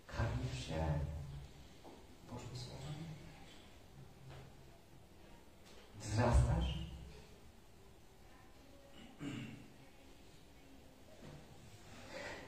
Karmisz 0.07 0.67
się 0.67 0.85
Bożym 2.31 2.55
Słowem? 2.55 2.93
Wzrastasz? 6.01 6.79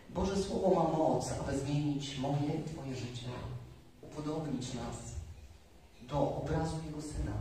Boże 0.10 0.44
Słowo 0.44 0.84
ma 0.84 0.98
moc, 0.98 1.32
aby 1.32 1.60
zmienić 1.60 2.18
moje 2.18 2.54
i 2.60 2.64
Twoje 2.64 2.96
życie, 2.96 3.28
upodobnić 4.02 4.74
nas 4.74 4.98
do 6.02 6.36
obrazu 6.36 6.76
Jego 6.86 7.02
Syna, 7.02 7.34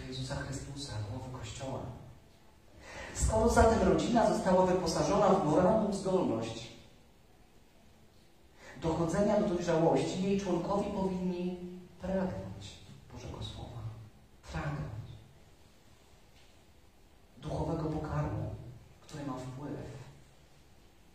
do 0.00 0.08
Jezusa 0.08 0.34
Chrystusa, 0.34 0.92
głowy 1.10 1.38
Kościoła. 1.38 1.80
Skoro 3.14 3.48
zatem 3.48 3.88
rodzina 3.88 4.34
została 4.34 4.66
wyposażona 4.66 5.28
w 5.28 5.46
moralną 5.46 5.92
zdolność 5.92 6.68
dochodzenia 8.82 9.40
do 9.40 9.48
dojrzałości, 9.48 10.22
jej 10.22 10.40
członkowie 10.40 10.90
powinni 10.90 11.56
pragnąć 12.00 12.78
Bożego 13.12 13.42
Słowa. 13.42 13.80
Pragnąć 14.52 15.08
duchowego 17.38 17.84
pokarmu, 17.84 18.50
który 19.00 19.24
ma 19.26 19.32
wpływ 19.32 19.72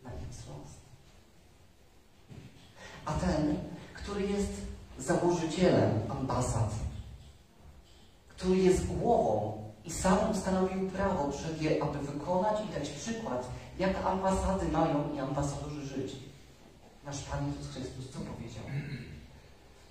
na 0.03 0.09
ich 0.13 0.29
wzrost. 0.29 0.84
A 3.05 3.13
ten, 3.13 3.57
który 3.93 4.27
jest 4.27 4.53
założycielem 4.99 5.99
ambasad, 6.09 6.69
który 8.43 8.59
jest 8.59 8.85
głową 8.85 9.63
i 9.85 9.91
sam 9.91 10.17
ustanowił 10.31 10.89
prawo 10.89 11.31
przed 11.31 11.61
je, 11.61 11.83
aby 11.83 11.99
wykonać 11.99 12.57
i 12.65 12.79
dać 12.79 12.89
przykład, 12.89 13.47
jak 13.79 14.05
ambasady 14.05 14.67
mają 14.67 15.13
i 15.15 15.19
ambasadorzy 15.19 15.85
żyć. 15.85 16.15
Nasz 17.05 17.19
Pan 17.19 17.47
Jezus 17.47 17.73
Chrystus 17.73 18.05
co 18.13 18.19
powiedział? 18.19 18.63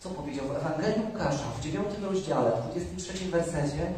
Co 0.00 0.10
powiedział 0.10 0.48
w 0.48 0.56
Ewangelii 0.56 1.06
Łukasza 1.06 1.44
w 1.58 1.62
9 1.62 1.86
rozdziale, 2.02 2.52
w 2.52 2.70
23 2.70 3.24
wersecie? 3.24 3.92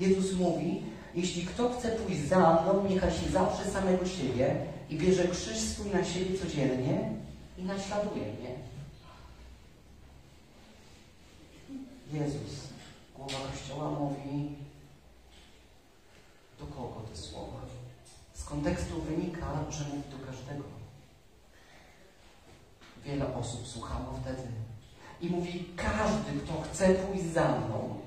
Jezus 0.00 0.32
mówi, 0.32 0.82
jeśli 1.14 1.46
kto 1.46 1.70
chce 1.70 1.88
pójść 1.88 2.20
za 2.20 2.38
mną, 2.38 2.88
niechaj 2.88 3.10
się 3.10 3.30
zaprze 3.30 3.64
samego 3.70 4.06
siebie 4.06 4.56
i 4.90 4.98
bierze 4.98 5.28
krzyż 5.28 5.58
swój 5.58 5.90
na 5.90 6.04
siebie 6.04 6.38
codziennie 6.38 7.10
i 7.58 7.62
naśladuje 7.62 8.22
mnie. 8.22 8.54
Jezus, 12.12 12.67
głowa 13.18 13.38
Kościoła 13.50 13.90
mówi, 13.90 14.56
do 16.58 16.66
kogo 16.66 17.00
te 17.10 17.16
słowa? 17.16 17.58
kontekstu 18.48 19.02
wynika, 19.02 19.64
że 19.70 19.84
mówi 19.84 20.10
do 20.10 20.26
każdego. 20.26 20.64
Wiele 23.04 23.34
osób 23.34 23.66
słuchało 23.66 24.20
wtedy 24.22 24.42
i 25.20 25.30
mówi: 25.30 25.64
Każdy, 25.76 26.40
kto 26.40 26.60
chce 26.60 26.94
pójść 26.94 27.24
za 27.24 27.48
mną, 27.58 28.00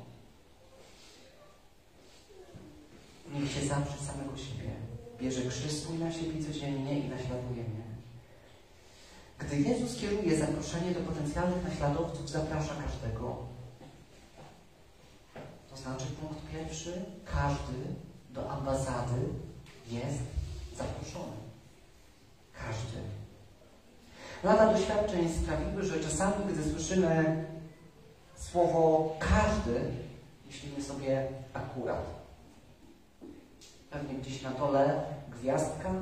niech 3.34 3.52
się 3.52 3.66
zaprze 3.66 3.98
samego 3.98 4.38
siebie, 4.38 4.72
bierze 5.20 5.42
krzyż 5.42 5.72
swój 5.72 5.98
na 5.98 6.12
siebie 6.12 6.46
codziennie 6.46 7.00
i 7.00 7.10
naśladuje 7.10 7.64
mnie. 7.64 7.92
Gdy 9.40 9.62
Jezus 9.62 10.02
kieruje 10.02 10.38
zaproszenie 10.38 10.92
do 10.92 11.00
potencjalnych 11.00 11.64
naśladowców, 11.64 12.30
zaprasza 12.30 12.76
każdego. 12.76 13.51
To 15.72 15.78
znaczy 15.78 16.06
punkt 16.06 16.52
pierwszy, 16.52 17.06
każdy 17.26 17.78
do 18.30 18.50
ambasady 18.50 19.22
jest 19.88 20.20
zaproszony. 20.76 21.38
Każdy. 22.54 22.98
Lata 24.44 24.74
doświadczeń 24.74 25.30
sprawiły, 25.30 25.84
że 25.84 26.00
czasami, 26.00 26.54
gdy 26.54 26.72
słyszymy 26.72 27.46
słowo 28.36 29.16
każdy, 29.20 29.92
myślimy 30.48 30.84
sobie 30.84 31.28
akurat. 31.54 32.06
Pewnie 33.90 34.14
gdzieś 34.14 34.42
na 34.42 34.52
dole 34.52 35.04
gwiazdka 35.30 35.94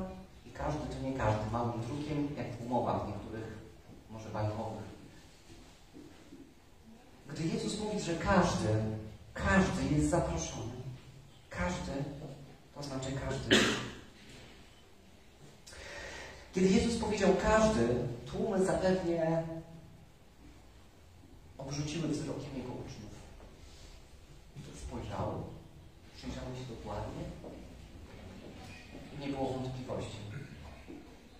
i 0.46 0.50
każdy 0.50 0.80
to 0.94 1.02
nie 1.02 1.12
każdy, 1.12 1.50
małym 1.52 1.80
drukiem, 1.82 2.28
jak 2.36 2.46
w 2.98 3.08
niektórych, 3.08 3.58
może 4.10 4.28
bankowych. 4.28 4.90
Gdy 7.28 7.42
Jezus 7.42 7.80
mówi, 7.80 8.00
że 8.00 8.14
każdy, 8.14 8.68
każdy 9.34 9.94
jest 9.94 10.10
zaproszony. 10.10 10.72
Każdy, 11.50 11.92
to 12.74 12.82
znaczy 12.82 13.12
każdy. 13.12 13.56
Kiedy 16.54 16.68
Jezus 16.68 17.00
powiedział 17.00 17.36
każdy, 17.42 17.88
tłumy 18.26 18.64
zapewnie 18.64 19.42
obrzuciły 21.58 22.08
wzrokiem 22.08 22.56
Jego 22.56 22.72
uczniów. 22.72 23.10
Spojrzały, 24.86 25.34
przyjrzały 26.16 26.56
się 26.56 26.74
dokładnie 26.74 27.24
i 29.16 29.20
nie 29.20 29.32
było 29.32 29.48
wątpliwości. 29.48 30.16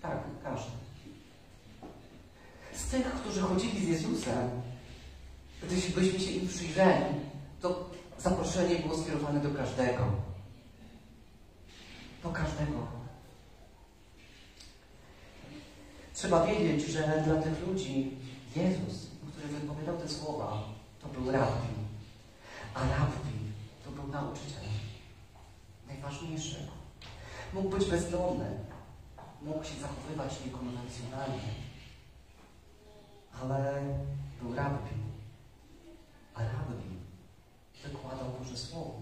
Tak, 0.02 0.18
każdy. 0.44 0.70
Z 2.74 2.90
tych, 2.90 3.06
którzy 3.12 3.40
chodzili 3.40 3.84
z 3.86 3.88
Jezusem, 3.88 4.50
gdybyśmy 5.62 6.20
się 6.20 6.30
im 6.30 6.48
przyjrzeli, 6.48 7.29
to 7.60 7.90
zaproszenie 8.18 8.76
było 8.76 8.98
skierowane 8.98 9.40
do 9.40 9.50
każdego. 9.50 10.04
Do 12.22 12.30
każdego. 12.30 12.86
Trzeba 16.14 16.46
wiedzieć, 16.46 16.88
że 16.88 17.22
dla 17.26 17.42
tych 17.42 17.66
ludzi 17.66 18.16
Jezus, 18.56 19.06
który 19.32 19.48
wypowiadał 19.48 19.96
te 19.96 20.08
słowa, 20.08 20.62
to 21.02 21.08
był 21.08 21.32
rabbi. 21.32 21.68
A 22.74 22.80
rabbi 22.80 23.38
to 23.84 23.90
był 23.90 24.08
nauczyciel. 24.08 24.62
Najważniejszy. 25.86 26.66
Mógł 27.52 27.68
być 27.68 27.90
bezdomny. 27.90 28.50
Mógł 29.42 29.64
się 29.64 29.80
zachowywać 29.80 30.44
niekonwencjonalnie. 30.46 31.54
Ale 33.42 33.82
był 34.42 34.54
rabbi. 34.54 34.94
A 36.34 36.42
rabbi 36.42 36.89
wykładał 37.84 38.26
Boże 38.38 38.56
Słowo. 38.56 38.94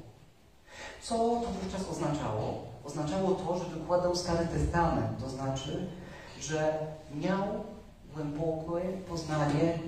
Co 1.03 1.17
to 1.17 1.49
wówczas 1.63 1.89
oznaczało? 1.89 2.67
Oznaczało 2.85 3.31
to, 3.31 3.59
że 3.59 3.65
wykładał 3.65 4.17
Stary 4.17 4.47
Testament, 4.47 5.21
to 5.21 5.31
znaczy, 5.31 5.87
że 6.41 6.79
miał 7.15 7.65
głębokie 8.15 8.89
poznanie 9.09 9.79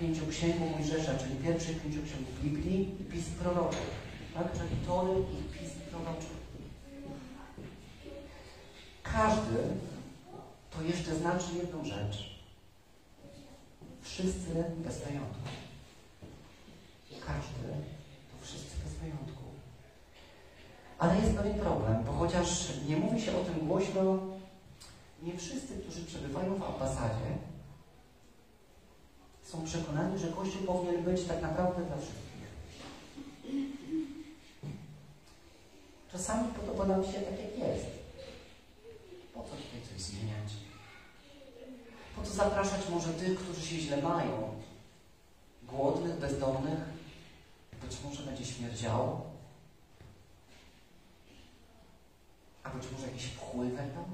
pięcioksięgu 0.00 0.66
Mojżesza, 0.66 1.14
czyli 1.18 1.34
pierwszych 1.34 1.82
pięciu 1.82 2.02
ksiąg 2.02 2.28
Biblii 2.42 2.96
i 3.00 3.04
pism 3.04 3.34
proroczych, 3.34 3.90
tak? 4.34 4.52
czyli 4.52 4.86
Tory 4.86 5.12
i 5.12 5.58
pism 5.58 5.80
proroczych. 5.90 6.40
Każdy 9.02 9.58
to 10.70 10.82
jeszcze 10.82 11.16
znaczy 11.16 11.46
jedną 11.56 11.84
rzecz. 11.84 12.40
Wszyscy 14.02 14.64
bez. 14.78 15.00
Każdy 17.26 17.99
wyjątku. 19.00 19.44
Ale 20.98 21.16
jest 21.16 21.36
pewien 21.36 21.58
problem, 21.58 22.04
bo 22.04 22.12
chociaż 22.12 22.72
nie 22.88 22.96
mówi 22.96 23.20
się 23.20 23.36
o 23.36 23.44
tym 23.44 23.66
głośno, 23.68 24.18
nie 25.22 25.38
wszyscy, 25.38 25.78
którzy 25.78 26.04
przebywają 26.04 26.54
w 26.54 26.62
ambasadzie, 26.62 27.30
są 29.42 29.64
przekonani, 29.64 30.18
że 30.18 30.28
Kościół 30.28 30.62
powinien 30.62 31.04
być 31.04 31.24
tak 31.24 31.42
naprawdę 31.42 31.84
dla 31.84 31.96
wszystkich. 31.96 32.30
Czasami 36.12 36.48
podoba 36.48 36.86
nam 36.86 37.04
się 37.04 37.12
tak, 37.12 37.38
jak 37.40 37.68
jest. 37.68 37.86
Po 39.34 39.40
co 39.42 39.48
tutaj 39.48 39.80
coś 39.92 40.02
zmieniać? 40.02 40.52
Po 42.16 42.22
co 42.22 42.32
zapraszać 42.32 42.88
może 42.90 43.12
tych, 43.12 43.38
którzy 43.38 43.66
się 43.66 43.76
źle 43.76 44.02
mają? 44.02 44.54
Głodnych, 45.62 46.18
bezdomnych? 46.18 46.99
Być 47.82 48.02
może 48.04 48.22
będzie 48.22 48.44
śmierdziało? 48.44 49.30
A 52.62 52.70
być 52.70 52.92
może 52.92 53.06
jakieś 53.06 53.26
pchły 53.26 53.68
wejdą? 53.68 54.04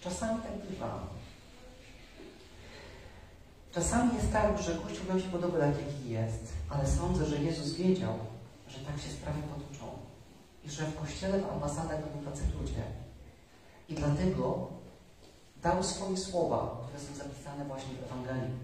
Czasami 0.00 0.42
tak 0.42 0.70
bywa. 0.70 1.06
Czasami 3.72 4.14
jest 4.14 4.32
tak, 4.32 4.62
że 4.62 4.74
Kościół 4.74 5.06
nam 5.08 5.20
się 5.20 5.28
podoba 5.28 5.58
tak, 5.58 5.74
jaki 5.86 6.10
jest, 6.10 6.52
ale 6.70 6.86
sądzę, 6.86 7.26
że 7.26 7.36
Jezus 7.36 7.74
wiedział, 7.74 8.18
że 8.68 8.78
tak 8.78 9.00
się 9.00 9.10
sprawy 9.10 9.42
potoczą 9.42 9.98
i 10.64 10.70
że 10.70 10.86
w 10.86 11.00
Kościele, 11.00 11.40
w 11.40 11.52
ambasadach 11.52 12.00
będą 12.04 12.30
tacy 12.30 12.42
ludzie. 12.60 12.82
I 13.88 13.94
dlatego 13.94 14.68
dał 15.66 15.82
swoje 15.82 16.16
słowa, 16.16 16.76
które 16.82 17.00
są 17.00 17.14
zapisane 17.14 17.64
właśnie 17.64 17.94
w 17.94 18.02
Ewangelii. 18.02 18.54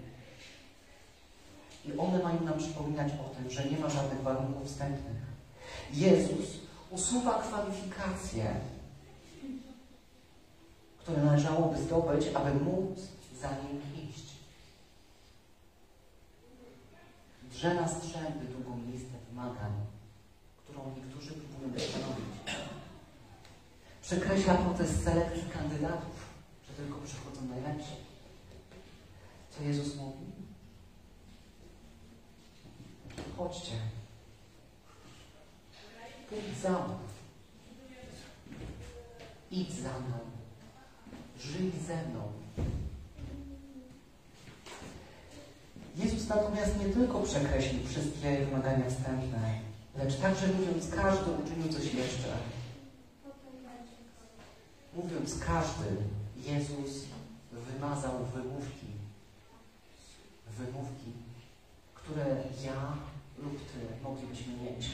I 1.84 1.98
one 1.98 2.22
mają 2.22 2.40
nam 2.40 2.58
przypominać 2.58 3.12
o 3.12 3.34
tym, 3.34 3.50
że 3.50 3.64
nie 3.64 3.78
ma 3.78 3.88
żadnych 3.90 4.22
warunków 4.22 4.66
wstępnych. 4.66 5.22
Jezus 5.92 6.46
usuwa 6.90 7.42
kwalifikacje, 7.42 8.54
które 10.98 11.22
należałoby 11.22 11.82
zdobyć, 11.82 12.26
aby 12.34 12.54
móc 12.54 12.98
za 13.40 13.48
nim 13.50 14.08
iść. 14.08 14.26
Drze 17.50 17.74
na 17.74 17.88
strzępy 17.88 18.44
długą 18.52 18.80
listę 18.92 19.16
wymagań, 19.28 19.72
którą 20.64 20.80
niektórzy 20.96 21.32
próbują 21.32 21.68
ustanowić. 21.76 22.32
Przekreśla 24.02 24.54
proces 24.54 25.02
selekcji 25.04 25.42
kandydatów, 25.54 26.11
tylko 26.82 26.98
przychodzą 27.06 27.40
najlepsi. 27.48 27.92
Co 29.50 29.62
Jezus 29.62 29.96
mówi? 29.96 30.26
Chodźcie. 33.36 33.72
Pójdź 36.28 36.58
za 36.62 36.70
mną. 36.70 36.98
Idź 39.50 39.72
za 39.72 39.98
mną. 39.98 40.18
Żyj 41.40 41.72
ze 41.86 41.96
mną. 42.08 42.32
Jezus 45.96 46.28
natomiast 46.28 46.80
nie 46.80 46.86
tylko 46.86 47.20
przekreślił 47.20 47.86
wszystkie 47.86 48.44
wymagania 48.44 48.90
wstępne, 48.90 49.60
lecz 49.96 50.16
także 50.16 50.46
mówiąc 50.46 50.90
każdy 50.90 51.30
uczynił 51.30 51.72
coś 51.72 51.84
jeszcze. 51.84 52.36
Mówiąc 54.94 55.38
każdy, 55.38 55.96
Jezus 56.46 57.04
wymazał 57.52 58.12
wymówki. 58.34 58.86
Wymówki, 60.58 61.12
które 61.94 62.24
ja 62.64 62.96
lub 63.42 63.58
Ty 63.58 64.02
moglibyśmy 64.02 64.52
mieć. 64.52 64.90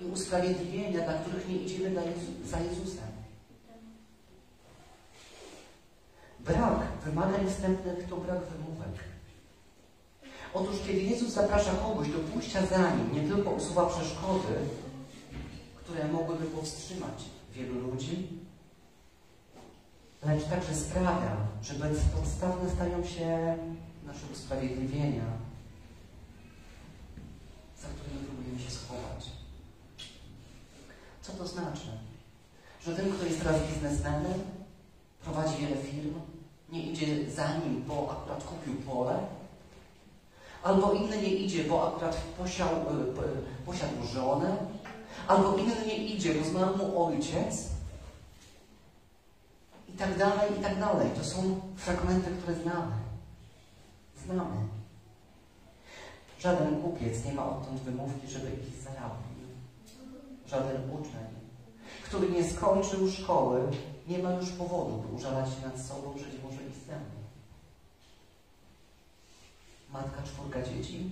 I 0.00 0.04
usprawiedliwienia, 0.04 1.04
dla 1.04 1.18
których 1.18 1.48
nie 1.48 1.56
idziemy 1.56 1.94
za, 1.94 2.02
Jezu 2.02 2.32
za 2.44 2.60
Jezusem. 2.60 3.12
Brak 6.40 6.80
wymagań 7.04 7.50
wstępnych 7.50 8.08
to 8.08 8.16
brak 8.16 8.40
wymówek. 8.44 8.94
Otóż 10.54 10.76
kiedy 10.86 11.00
Jezus 11.00 11.32
zaprasza 11.32 11.72
kogoś 11.72 12.08
do 12.08 12.18
pójścia 12.18 12.66
za 12.66 12.96
Nim, 12.96 13.12
nie 13.14 13.28
tylko 13.28 13.50
usuwa 13.50 13.86
przeszkody, 13.86 14.54
które 15.76 16.08
mogłyby 16.08 16.46
powstrzymać 16.46 17.24
wielu 17.54 17.80
ludzi, 17.80 18.28
lecz 20.24 20.44
także 20.44 20.74
sprawia, 20.74 21.36
że 21.62 21.74
bezpodstawne 21.74 22.70
stają 22.70 23.04
się 23.04 23.56
nasze 24.06 24.26
usprawiedliwienia. 24.32 25.24
za 27.82 27.88
którymi 27.88 28.24
próbujemy 28.26 28.60
się 28.60 28.70
schować. 28.70 29.30
Co 31.22 31.32
to 31.32 31.46
znaczy? 31.46 31.86
Że 32.86 32.96
ten, 32.96 33.12
kto 33.12 33.24
jest 33.26 33.38
teraz 33.38 33.56
biznesmenem, 33.62 34.40
prowadzi 35.24 35.56
wiele 35.60 35.76
firm, 35.76 36.14
nie 36.72 36.82
idzie 36.82 37.30
za 37.30 37.56
nim, 37.56 37.84
bo 37.88 38.10
akurat 38.12 38.44
kupił 38.44 38.74
pole, 38.74 39.18
albo 40.62 40.92
inny 40.92 41.16
nie 41.16 41.28
idzie, 41.34 41.64
bo 41.64 41.88
akurat 41.88 42.16
posiał, 42.38 42.68
y, 42.68 43.12
p- 43.14 43.22
posiadł 43.66 44.06
żonę, 44.14 44.56
albo 45.28 45.56
inny 45.56 45.86
nie 45.86 45.96
idzie, 45.96 46.34
bo 46.34 46.44
zmarł 46.44 46.76
mu 46.76 47.06
ojciec, 47.06 47.68
i 49.94 49.96
tak 49.98 50.18
dalej, 50.18 50.60
i 50.60 50.62
tak 50.62 50.80
dalej. 50.80 51.10
To 51.16 51.24
są 51.24 51.60
fragmenty, 51.76 52.30
które 52.30 52.54
znamy. 52.56 52.92
Znamy. 54.24 54.56
Żaden 56.38 56.82
kupiec 56.82 57.24
nie 57.24 57.32
ma 57.32 57.50
odtąd 57.50 57.80
wymówki, 57.80 58.28
żeby 58.28 58.50
ich 58.50 58.82
zarabił. 58.82 59.32
Żaden 60.46 60.90
uczeń, 60.90 61.26
który 62.04 62.30
nie 62.30 62.50
skończył 62.50 63.10
szkoły, 63.10 63.60
nie 64.08 64.18
ma 64.18 64.32
już 64.32 64.50
powodu, 64.50 64.96
by 64.96 65.14
użalać 65.14 65.48
się 65.48 65.66
nad 65.66 65.80
sobą, 65.80 66.14
nie 66.14 66.42
może 66.44 66.62
iść 66.68 66.86
ze. 66.86 66.98
Matka 69.92 70.22
czwórka 70.22 70.62
dzieci, 70.62 71.10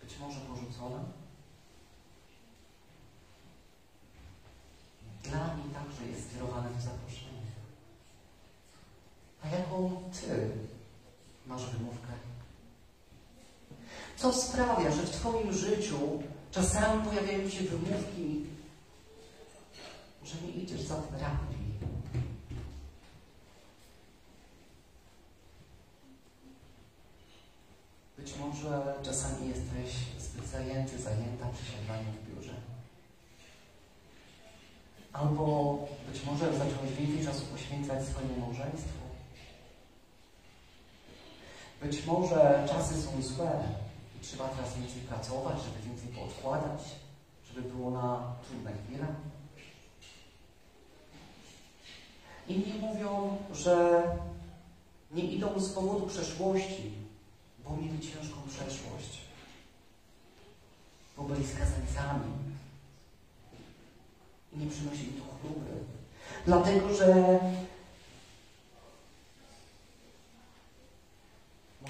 być 0.00 0.18
może 0.20 0.40
porzucona. 0.40 0.98
Dla 5.22 5.54
mnie 5.54 5.74
także 5.74 6.06
jest 6.06 6.30
skierowane 6.30 6.68
to 6.68 6.80
zaproszenie. 6.80 7.23
A 9.44 9.56
jaką 9.56 10.02
Ty 10.12 10.50
masz 11.46 11.70
wymówkę? 11.70 12.12
Co 14.16 14.32
sprawia, 14.32 14.90
że 14.90 15.02
w 15.02 15.10
Twoim 15.10 15.52
życiu 15.52 16.22
czasami 16.50 17.04
pojawiają 17.04 17.50
się 17.50 17.64
wymówki, 17.64 18.46
że 20.24 20.34
nie 20.46 20.52
idziesz 20.52 20.80
za 20.80 20.94
tym? 20.94 21.14
Być 28.18 28.36
może 28.36 28.94
czasami 29.02 29.48
jesteś 29.48 29.96
zbyt 30.18 30.46
zajęty, 30.46 30.98
zajęta 30.98 31.46
przesiadaniem 31.48 32.12
w 32.12 32.34
biurze. 32.34 32.54
Albo 35.12 35.78
być 36.12 36.24
może 36.24 36.52
zacząłeś 36.52 36.92
więcej 36.98 37.26
czasu 37.26 37.46
poświęcać 37.46 38.04
swojemu 38.04 38.40
małżeństwu. 38.40 39.03
Być 41.84 42.06
może 42.06 42.66
czasy 42.68 43.02
są 43.02 43.22
złe 43.22 43.50
i 44.16 44.24
trzeba 44.24 44.48
teraz 44.48 44.76
więcej 44.78 45.00
pracować, 45.02 45.56
żeby 45.62 45.88
więcej 45.88 46.08
poodkładać, 46.08 46.80
żeby 47.48 47.68
było 47.68 47.90
na 47.90 48.34
trudne 48.48 48.72
chwile. 48.72 49.06
Inni 52.48 52.80
mówią, 52.80 53.36
że 53.52 54.02
nie 55.10 55.22
idą 55.22 55.60
z 55.60 55.72
powodu 55.72 56.06
przeszłości, 56.06 56.92
bo 57.64 57.76
mieli 57.76 58.00
ciężką 58.00 58.36
przeszłość, 58.48 59.20
bo 61.16 61.22
byli 61.22 61.46
skazańcami 61.46 62.32
i 64.52 64.58
nie 64.58 64.70
przynosili 64.70 65.12
to 65.12 65.24
chluby. 65.40 65.70
Dlatego, 66.46 66.94
że 66.94 67.38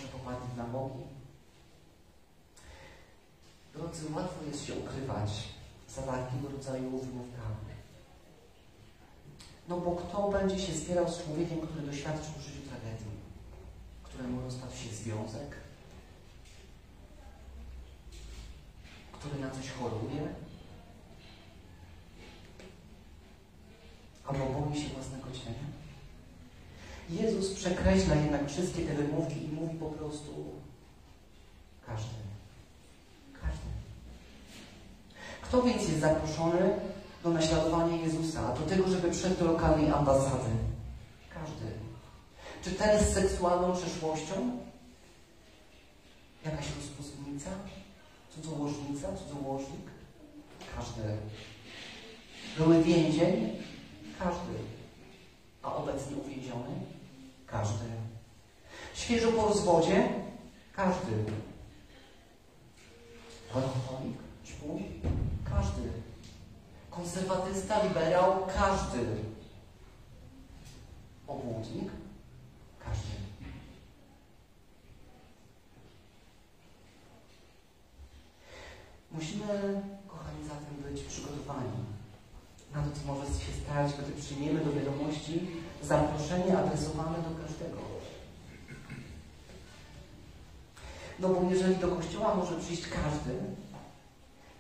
popadli 0.09 0.57
na 0.57 0.65
bogi. 0.65 1.05
Drodzy, 3.75 4.13
łatwo 4.15 4.45
jest 4.45 4.67
się 4.67 4.75
ukrywać 4.75 5.31
za 5.89 6.03
takiego 6.03 6.49
rodzaju 6.49 6.91
wymówkami. 6.91 7.75
No 9.69 9.81
bo 9.81 9.91
kto 9.93 10.31
będzie 10.31 10.59
się 10.59 10.73
spierał 10.73 11.09
z 11.09 11.25
człowiekiem, 11.25 11.61
który 11.61 11.87
doświadczył 11.87 12.33
w 12.39 12.43
życiu 12.43 12.69
tragedii, 12.69 13.19
któremu 14.03 14.41
rozpadł 14.41 14.77
się 14.77 14.89
związek, 14.95 15.57
który 19.13 19.39
na 19.41 19.51
coś 19.51 19.71
choruje, 19.71 20.29
albo 24.27 24.47
boi 24.47 24.81
się 24.81 24.89
własnego? 24.89 25.34
Jezus 27.11 27.55
przekreśla 27.55 28.15
jednak 28.15 28.49
wszystkie 28.49 28.83
te 28.83 28.95
wymówki 28.95 29.45
i 29.45 29.53
mówi 29.53 29.79
po 29.79 29.87
prostu 29.87 30.33
każdy. 31.87 32.15
Każdy. 33.43 33.69
Kto 35.43 35.63
więc 35.63 35.89
jest 35.89 36.01
zaproszony 36.01 36.81
do 37.25 37.31
naśladowania 37.31 37.97
Jezusa, 37.97 38.55
do 38.55 38.61
tego, 38.61 38.89
żeby 38.89 39.11
przejść 39.11 39.39
do 39.39 39.45
lokalnej 39.45 39.91
ambasady? 39.91 40.51
Każdy. 41.35 41.67
Czy 42.65 42.71
ten 42.71 43.05
z 43.05 43.09
seksualną 43.09 43.77
przeszłością? 43.77 44.59
Jakaś 46.45 46.67
rozpustnica? 46.77 47.51
Cudzołożnica? 48.35 49.09
Cudzołożnik? 49.17 49.87
Każdy. 50.77 51.03
Były 52.59 52.83
więzień? 52.83 53.63
Każdy. 54.19 54.55
A 55.63 55.77
obecnie 55.77 56.17
uwięziony? 56.17 56.94
Każdy. 57.55 57.85
Świeżo 58.95 59.33
po 59.33 59.47
rozwodzie? 59.47 60.09
Każdy. 60.73 61.25
Alkoholik? 63.55 64.19
Ćpun? 64.47 64.83
Każdy. 65.45 65.83
Konserwatysta, 66.91 67.83
liberał? 67.83 68.47
Każdy. 68.47 69.07
Obłudnik? 71.27 71.91
Każdy. 72.85 73.15
Musimy, 79.11 79.83
kochani, 80.09 80.45
zatem 80.49 80.93
być 80.93 81.03
przygotowani 81.03 81.84
na 82.75 82.83
to, 82.83 82.89
co 83.01 83.13
może 83.13 83.27
się 83.27 83.53
stać, 83.65 83.93
gdy 83.93 84.23
przyjmiemy 84.23 84.65
do 84.65 84.73
wiadomości 84.73 85.47
zaproszenie 85.83 86.59
adresowane 86.59 87.19
do 87.19 87.47
każdego. 87.47 87.79
No 91.19 91.29
bo 91.29 91.51
jeżeli 91.51 91.77
do 91.77 91.89
kościoła 91.89 92.35
może 92.35 92.61
przyjść 92.61 92.83
każdy, 92.83 93.35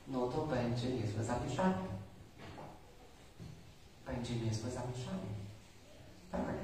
no 0.08 0.26
to 0.26 0.46
będzie 0.46 0.88
niezłe 0.88 1.24
zamieszanie. 1.24 1.84
Będzie 4.06 4.36
niezłe 4.36 4.70
zamieszanie. 4.70 5.34
Tak. 6.32 6.54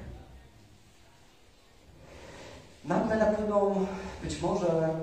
Nagle 2.85 3.17
napłyną 3.17 3.87
być 4.23 4.41
może 4.41 4.99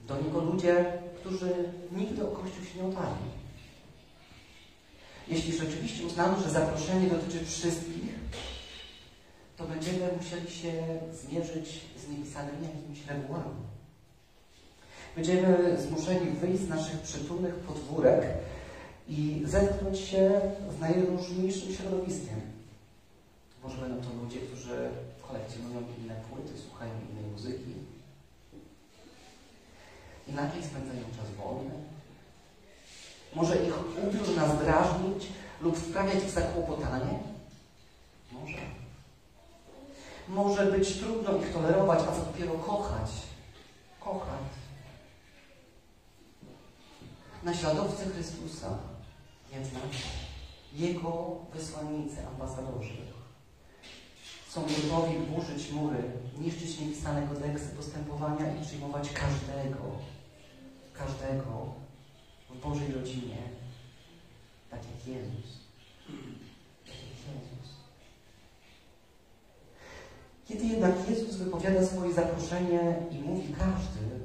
do 0.00 0.20
niego 0.20 0.40
ludzie, 0.40 0.98
którzy 1.20 1.72
nigdy 1.92 2.28
o 2.28 2.30
Kościół 2.30 2.64
się 2.64 2.82
nie 2.82 2.88
otarli. 2.88 3.39
Jeśli 5.30 5.52
rzeczywiście 5.52 6.06
uznamy, 6.06 6.42
że 6.42 6.50
zaproszenie 6.50 7.08
dotyczy 7.08 7.44
wszystkich, 7.44 8.14
to 9.56 9.64
będziemy 9.64 10.12
musieli 10.16 10.50
się 10.50 10.72
zmierzyć 11.12 11.80
z 11.96 12.08
niepisanymi 12.08 12.62
jakimiś 12.62 13.06
regułami. 13.06 13.54
Będziemy 15.16 15.78
zmuszeni 15.80 16.30
wyjść 16.30 16.62
z 16.62 16.68
naszych 16.68 16.98
przytulnych 16.98 17.54
podwórek 17.54 18.26
i 19.08 19.42
zetknąć 19.44 19.98
się 19.98 20.40
z 20.76 20.80
najróżniejszym 20.80 21.74
środowiskiem. 21.74 22.40
Może 23.62 23.76
będą 23.76 24.02
to 24.02 24.08
ludzie, 24.22 24.40
którzy 24.40 24.90
kolekcjonują 25.28 25.82
inne 25.98 26.14
płyty, 26.14 26.58
słuchają 26.58 26.92
innej 27.10 27.30
muzyki. 27.32 27.74
Inaczej 30.28 30.62
spędzają 30.62 31.02
czas 31.16 31.44
wolny. 31.44 31.70
Może 33.34 33.56
ich 33.56 33.74
ubiór 34.04 34.36
nas 34.36 34.58
drażnić 34.58 35.26
lub 35.60 35.76
wprawiać 35.76 36.18
w 36.18 36.30
zakłopotanie? 36.30 37.18
Może. 38.32 38.58
Może 40.28 40.66
być 40.66 40.98
trudno 40.98 41.36
ich 41.38 41.52
tolerować, 41.52 42.00
a 42.00 42.12
co 42.12 42.24
dopiero 42.24 42.52
kochać. 42.52 43.10
Kochać. 44.00 44.40
Naśladowcy 47.42 48.10
Chrystusa, 48.10 48.78
jednak 49.52 49.90
Jego 50.72 51.36
wysłannicy, 51.54 52.26
ambasadorzy, 52.26 52.96
są 54.48 54.62
gotowi 54.62 55.18
burzyć 55.18 55.72
mury, 55.72 56.02
niszczyć 56.38 56.80
niepisane 56.80 57.28
kodeksy 57.28 57.68
postępowania 57.68 58.54
i 58.56 58.64
przyjmować 58.64 59.08
każdego, 59.10 59.78
każdego 60.92 61.80
w 62.54 62.60
Bożej 62.60 62.92
rodzinie, 62.92 63.36
tak 64.70 64.80
jak 64.84 65.06
Jezus. 65.06 65.60
Tak 66.86 66.94
jak 66.94 67.34
Jezus. 67.34 67.74
Kiedy 70.48 70.64
jednak 70.64 71.10
Jezus 71.10 71.36
wypowiada 71.36 71.86
swoje 71.86 72.12
zaproszenie 72.12 72.96
i 73.10 73.18
mówi 73.18 73.54
każdy, 73.54 74.20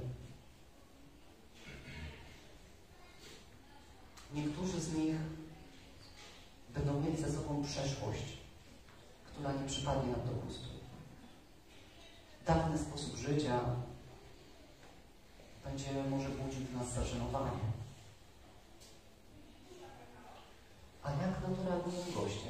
niektórzy 4.34 4.82
z 4.82 4.94
nich 4.94 5.16
będą 6.74 7.02
mieli 7.02 7.18
za 7.18 7.32
sobą 7.32 7.64
przeszłość, 7.64 8.38
która 9.26 9.52
nie 9.52 9.68
przypadnie 9.68 10.12
nam 10.12 10.26
do 10.26 10.32
gustu. 10.46 10.70
Dawny 12.46 12.78
sposób 12.78 13.16
życia 13.16 13.60
będzie 15.66 16.04
może 16.10 16.30
budził 16.30 16.66
w 16.66 16.74
nas 16.74 16.94
zażenowanie. 16.94 17.75
A 21.46 21.48
jak 21.48 21.58
na 21.58 21.64
to 21.64 21.70
reagują 21.70 22.04
goście? 22.16 22.50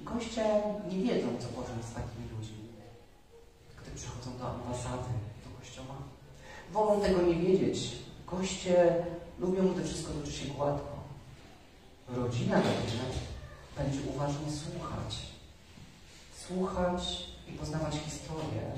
Goście 0.00 0.62
nie 0.90 1.02
wiedzą, 1.02 1.28
co 1.40 1.48
potem 1.48 1.82
z 1.82 1.94
takimi 1.94 2.28
ludźmi, 2.38 2.68
gdy 3.82 3.90
przychodzą 3.90 4.38
do 4.38 4.50
ambasady, 4.50 5.08
do 5.44 5.58
kościoła. 5.58 5.94
Wolą 6.72 7.00
tego 7.00 7.22
nie 7.22 7.34
wiedzieć. 7.34 7.92
Goście 8.26 9.04
lubią, 9.38 9.68
gdy 9.68 9.84
wszystko 9.84 10.12
toczy 10.12 10.32
się 10.32 10.46
gładko. 10.46 10.96
Rodzina 12.08 12.62
będzie 13.76 13.98
uważnie 14.14 14.52
słuchać. 14.52 15.16
Słuchać 16.46 17.26
i 17.48 17.52
poznawać 17.52 17.94
historię. 17.94 18.72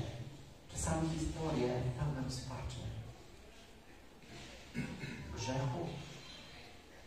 Czasami 0.71 1.09
historię 1.09 1.81
pełne 1.99 2.23
rozpaczy. 2.23 2.79
Grzechu. 5.35 5.87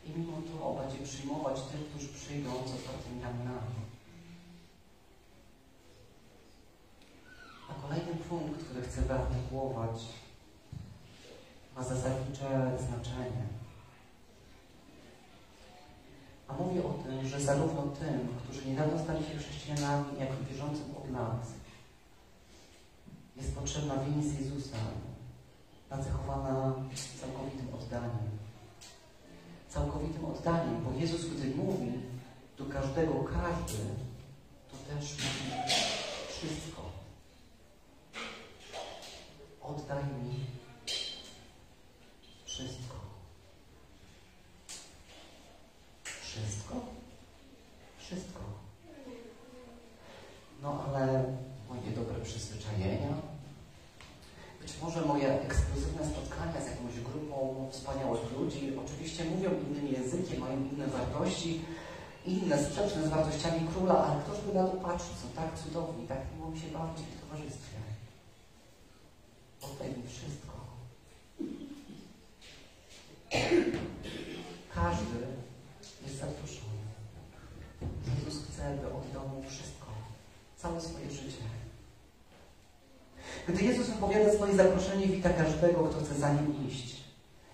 I 0.09 0.19
mimo 0.19 0.37
to 0.43 0.83
będzie 0.83 1.05
przyjmować 1.05 1.61
tych, 1.63 1.89
którzy 1.89 2.09
przyjdą 2.09 2.51
z 2.51 2.75
otwartymi 2.75 3.23
ramionami. 3.23 3.79
A 7.71 7.83
kolejny 7.83 8.15
punkt, 8.15 8.65
który 8.65 8.83
chcę 8.83 9.03
wyartykułować, 9.03 10.05
ma 11.77 11.85
zasadnicze 11.85 12.79
znaczenie. 12.87 13.47
A 16.49 16.53
mówię 16.53 16.85
o 16.85 16.93
tym, 16.93 17.29
że 17.29 17.41
zarówno 17.41 17.83
tym, 17.83 18.29
którzy 18.43 18.67
niedawno 18.69 18.99
stali 18.99 19.25
się 19.25 19.39
chrześcijanami, 19.39 20.19
jak 20.19 20.29
i 20.41 20.45
wierzącym 20.45 20.97
od 20.97 21.11
lat, 21.11 21.47
jest 23.37 23.55
potrzebna 23.55 23.95
więź 23.97 24.41
Jezusa, 24.41 24.77
nacechowana 25.91 26.75
całkowitym 27.21 27.75
oddaniem. 27.75 28.38
Całkowitym 29.69 30.24
oddaniem, 30.24 30.85
bo 30.85 31.01
Jezus, 31.01 31.27
gdy 31.27 31.55
mówi 31.55 31.93
do 32.59 32.65
każdego 32.65 33.12
każdy, 33.15 33.78
to 34.70 34.77
też 34.95 35.11
mówi 35.12 35.73
wszystko. 36.28 36.82
Oddaj 39.62 40.05
mi 40.05 40.45
wszystko. 42.45 42.97
Wszystko? 46.05 46.74
Wszystko. 47.99 48.40
No 50.62 50.85
ale 50.85 51.24
moje 51.69 51.90
dobre 51.97 52.24
przyzwyczajenia, 52.24 53.15
może 54.83 55.01
moje 55.01 55.43
ekskluzywne 55.43 56.07
spotkania 56.07 56.61
z 56.61 56.67
jakąś 56.67 57.01
grupą 57.01 57.69
wspaniałych 57.71 58.33
ludzi, 58.39 58.73
oczywiście 58.85 59.25
mówią 59.25 59.51
innym 59.51 59.87
językiem, 59.93 60.41
mają 60.41 60.57
inne 60.73 60.87
wartości, 60.87 61.61
inne, 62.27 62.65
sprzeczne 62.65 63.07
z 63.07 63.09
wartościami 63.09 63.69
króla, 63.69 64.05
ale 64.05 64.23
ktoś 64.23 64.41
by 64.41 64.55
na 64.55 64.65
to 64.65 64.77
patrzył, 64.77 65.15
są 65.15 65.29
tak 65.37 65.59
cudowni, 65.59 66.07
tak 66.07 66.19
miło 66.37 66.51
mi 66.51 66.61
się 66.61 66.69
bawić 66.69 66.99
w 67.03 67.21
towarzystwie. 67.21 67.77
Oddaj 69.63 69.89
mi 69.89 70.09
wszystko. 70.09 70.55
Każdy 74.75 75.19
jest 76.07 76.19
zaproszony. 76.19 76.85
Jezus 78.19 78.45
chce, 78.45 78.77
by 78.77 78.87
oddał 78.87 79.29
mu 79.29 79.43
wszystko, 79.49 79.87
całe 80.57 80.81
swoje 80.81 81.11
życie. 81.11 81.58
Gdy 83.49 83.65
Jezus 83.65 83.87
wypowiada 83.87 84.33
swoje 84.33 84.57
zaproszenie, 84.57 85.07
wita 85.07 85.31
każdego, 85.31 85.85
kto 85.85 86.05
chce 86.05 86.15
za 86.15 86.33
nim 86.33 86.69
iść. 86.69 86.97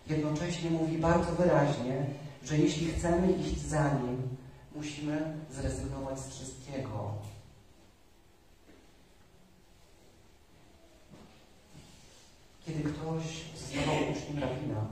Jednocześnie 0.07 0.71
mówi 0.71 0.99
bardzo 0.99 1.33
wyraźnie, 1.33 2.07
że 2.45 2.59
jeśli 2.59 2.93
chcemy 2.93 3.33
iść 3.33 3.59
za 3.59 3.95
nim, 3.95 4.37
musimy 4.75 5.37
zrezygnować 5.51 6.21
z 6.21 6.29
wszystkiego. 6.29 7.15
Kiedy 12.67 12.83
ktoś 12.83 13.23
zostawał 13.57 13.95
uczniem 13.95 14.39
rabina, 14.39 14.87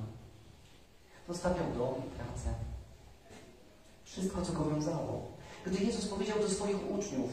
zostawiał 1.28 1.72
dom 1.78 1.94
i 2.06 2.10
pracę. 2.10 2.54
Wszystko, 4.04 4.42
co 4.42 4.52
go 4.52 4.64
wiązało. 4.64 5.32
Gdy 5.66 5.84
Jezus 5.84 6.06
powiedział 6.06 6.38
do 6.38 6.48
swoich 6.48 6.90
uczniów, 6.90 7.30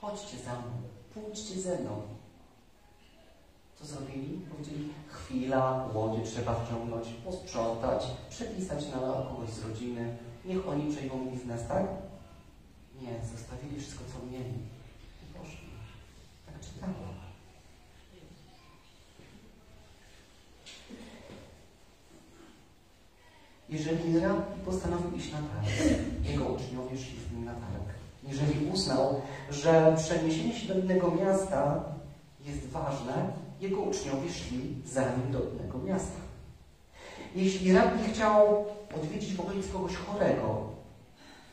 chodźcie 0.00 0.38
za 0.38 0.52
mną, 0.52 0.89
pójdźcie 1.14 1.60
ze 1.60 1.78
mną. 1.78 2.02
Co 3.78 3.86
zrobili? 3.86 4.40
Powiedzieli, 4.50 4.88
chwila, 5.08 5.88
łodzie 5.94 6.22
trzeba 6.24 6.54
wciągnąć, 6.54 7.08
posprzątać, 7.24 8.06
przepisać 8.30 8.86
na 8.86 8.98
kogoś 8.98 9.50
z 9.50 9.64
rodziny, 9.64 10.16
niech 10.44 10.68
oni 10.68 10.92
przejmą 10.92 11.30
biznes, 11.30 11.68
tak? 11.68 11.84
Nie, 13.02 13.26
zostawili 13.36 13.80
wszystko, 13.80 14.04
co 14.12 14.26
mieli 14.26 14.54
i 15.22 15.38
poszli. 15.38 15.68
Tak 16.46 16.60
czytamy. 16.60 16.94
Jeżeli 23.68 24.20
rabbi 24.20 24.60
postanowił 24.64 25.16
iść 25.16 25.32
na 25.32 25.38
targ, 25.38 25.68
jego 26.24 26.44
uczniowie 26.44 26.98
szli 26.98 27.18
z 27.28 27.32
nim 27.32 27.44
na 27.44 27.52
targ. 27.52 27.99
Jeżeli 28.28 28.70
uznał, 28.70 29.20
że 29.50 29.96
przeniesienie 29.98 30.54
się 30.54 30.74
do 30.74 30.80
innego 30.80 31.10
miasta 31.10 31.84
jest 32.40 32.66
ważne, 32.66 33.32
jego 33.60 33.80
uczniowie 33.80 34.32
szli 34.32 34.74
za 34.86 35.00
nim 35.00 35.32
do 35.32 35.38
innego 35.40 35.78
miasta. 35.78 36.20
Jeśli 37.34 37.72
rabbi 37.72 38.12
chciał 38.12 38.66
odwiedzić 38.96 39.34
w 39.34 39.40
okolicy 39.40 39.68
kogoś 39.68 39.96
chorego, 39.96 40.68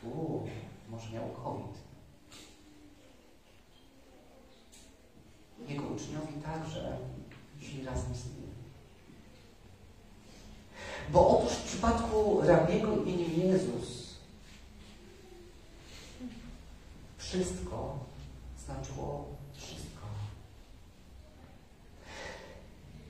uu, 0.04 0.46
może 0.90 1.10
miał 1.10 1.24
COVID, 1.44 1.78
jego 5.68 5.82
uczniowie 5.82 6.32
także 6.44 6.96
szli 7.60 7.84
razem 7.84 8.14
z 8.14 8.24
nim. 8.24 8.48
Bo 11.12 11.38
otóż 11.38 11.52
w 11.52 11.64
przypadku 11.64 12.40
rabiego 12.42 12.96
imieniem 12.96 13.52
Jezus 13.52 14.07
wszystko 17.28 17.98
znaczyło 18.64 19.28
wszystko. 19.52 20.06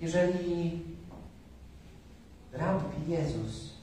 Jeżeli 0.01 0.83
rabbi 2.53 3.13
Jezus 3.13 3.75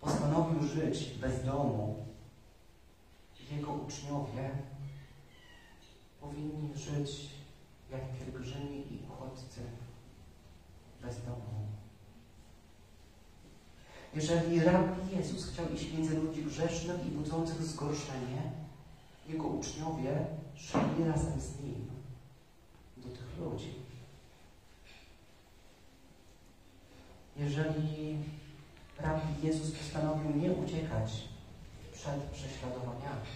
postanowił 0.00 0.62
żyć 0.68 1.04
bez 1.20 1.44
domu, 1.44 2.06
jego 3.50 3.72
uczniowie 3.72 4.50
powinni 6.20 6.70
żyć 6.76 7.30
jak 7.92 8.18
pielgrzymi 8.18 8.78
i 8.78 8.98
uchodźcy 9.08 9.60
bez 11.02 11.24
domu. 11.24 11.66
Jeżeli 14.14 14.60
rabbi 14.60 15.16
Jezus 15.16 15.52
chciał 15.52 15.72
iść 15.74 15.92
między 15.92 16.20
ludzi 16.20 16.44
grzesznych 16.44 17.06
i 17.06 17.10
budzących 17.10 17.62
zgorszenie, 17.62 18.59
jego 19.32 19.48
uczniowie 19.48 20.26
szli 20.56 21.04
razem 21.08 21.40
z 21.40 21.60
nim 21.60 21.90
do 22.96 23.08
tych 23.08 23.38
ludzi. 23.38 23.74
Jeżeli 27.36 28.16
rabbi 28.98 29.46
Jezus 29.46 29.70
postanowił 29.70 30.36
nie 30.36 30.52
uciekać 30.52 31.12
przed 31.92 32.22
prześladowaniami, 32.22 33.26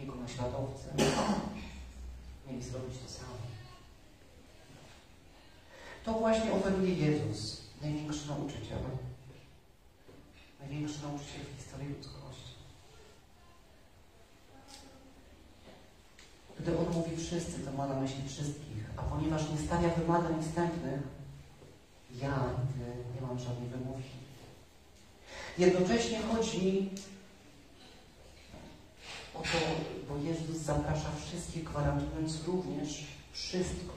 jego 0.00 0.14
naśladowcy 0.14 0.88
mieli 2.46 2.62
zrobić 2.62 2.98
to 2.98 3.08
samo. 3.08 3.32
To 6.04 6.12
właśnie 6.12 6.52
oferuje 6.52 6.94
Jezus, 6.94 7.62
największy 7.82 8.28
nauczyciel. 8.28 8.78
Największy 10.60 11.02
nauczyciel 11.02 11.40
w 11.44 11.56
historii 11.58 11.88
ludzkości. 11.88 12.21
Gdy 16.62 16.78
On 16.78 16.94
mówi 16.94 17.16
wszyscy, 17.16 17.58
to 17.58 17.72
ma 17.72 17.86
na 17.86 18.00
myśli 18.00 18.28
wszystkich, 18.28 18.90
a 18.96 19.02
ponieważ 19.02 19.50
nie 19.50 19.66
stawia 19.66 19.88
wymagań 19.88 20.42
wstępnych, 20.42 21.00
ja 22.20 22.34
Ty 22.72 23.14
nie 23.14 23.26
mam 23.26 23.38
żadnej 23.38 23.68
wymówki. 23.68 24.22
Jednocześnie 25.58 26.22
chodzi 26.22 26.90
o 29.34 29.38
to, 29.38 29.58
bo 30.08 30.16
Jezus 30.16 30.56
zaprasza 30.56 31.10
wszystkich, 31.26 31.64
gwarantując 31.64 32.44
również 32.46 33.04
wszystko. 33.32 33.94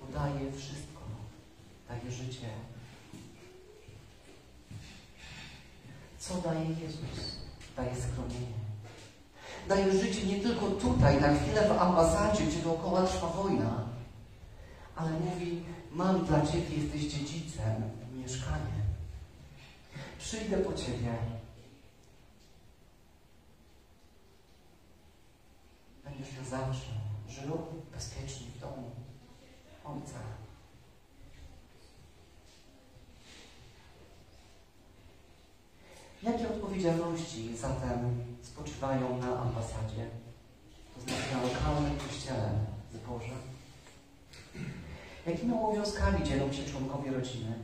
Podaje 0.00 0.52
wszystko. 0.52 1.00
Daje 1.88 2.10
życie. 2.12 2.48
Co 6.18 6.34
daje 6.34 6.68
Jezus? 6.68 7.36
Daje 7.76 7.96
schronienie. 7.96 8.59
Daje 9.68 9.92
życie 9.92 10.26
nie 10.26 10.40
tylko 10.40 10.66
tutaj, 10.66 11.20
na 11.20 11.34
chwilę 11.34 11.68
w 11.68 11.82
ambasadzie, 11.82 12.44
gdzie 12.44 12.58
dookoła 12.62 13.02
trwa 13.02 13.26
wojna, 13.26 13.84
ale 14.96 15.10
mówi, 15.10 15.64
mam 15.92 16.24
dla 16.24 16.46
Ciebie, 16.46 16.76
jesteś 16.76 17.02
dziedzicem, 17.02 17.82
mieszkanie. 18.14 18.80
Przyjdę 20.18 20.56
po 20.56 20.72
Ciebie. 20.72 21.14
Będziesz 26.04 26.36
na 26.36 26.44
zawsze 26.44 26.90
żył 27.28 27.58
bezpiecznie 27.92 28.46
w 28.56 28.60
domu 28.60 28.90
Ojca. 29.84 30.39
Jakie 36.22 36.48
odpowiedzialności 36.48 37.56
zatem 37.56 38.24
spoczywają 38.42 39.18
na 39.18 39.38
ambasadzie, 39.38 40.06
to 40.94 41.00
znaczy 41.00 41.34
na 41.34 41.42
lokalnym 41.42 41.98
kościele 41.98 42.50
zboże? 42.92 43.34
Jakimi 45.26 45.52
obowiązkami 45.52 46.24
dzielą 46.24 46.52
się 46.52 46.64
członkowie 46.64 47.10
rodziny? 47.10 47.54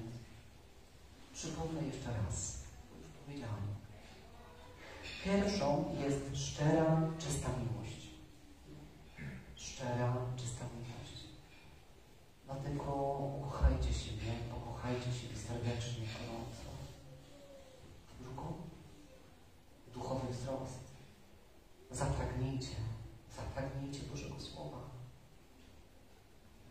Przypomnę 1.35 1.83
jeszcze 1.87 2.09
raz, 2.09 2.59
już 2.99 3.09
powiedziałem. 3.25 3.67
Pierwszą 5.25 5.85
jest 6.05 6.45
szczera, 6.47 7.01
czysta 7.19 7.49
miłość. 7.49 8.07
Szczera, 9.57 10.17
czysta 10.37 10.65
miłość. 10.75 11.25
Dlatego 12.45 12.93
ukochajcie 13.39 13.93
siebie, 13.93 14.33
pokochajcie 14.51 15.13
siebie 15.13 15.37
serdecznie, 15.37 16.07
gorąco. 16.13 16.69
Drugą, 18.21 18.53
duchowy 19.95 20.35
wzrost. 20.47 20.87
Zapragnijcie, 21.91 22.77
zapragnijcie 23.37 24.01
Bożego 24.11 24.41
Słowa. 24.41 24.79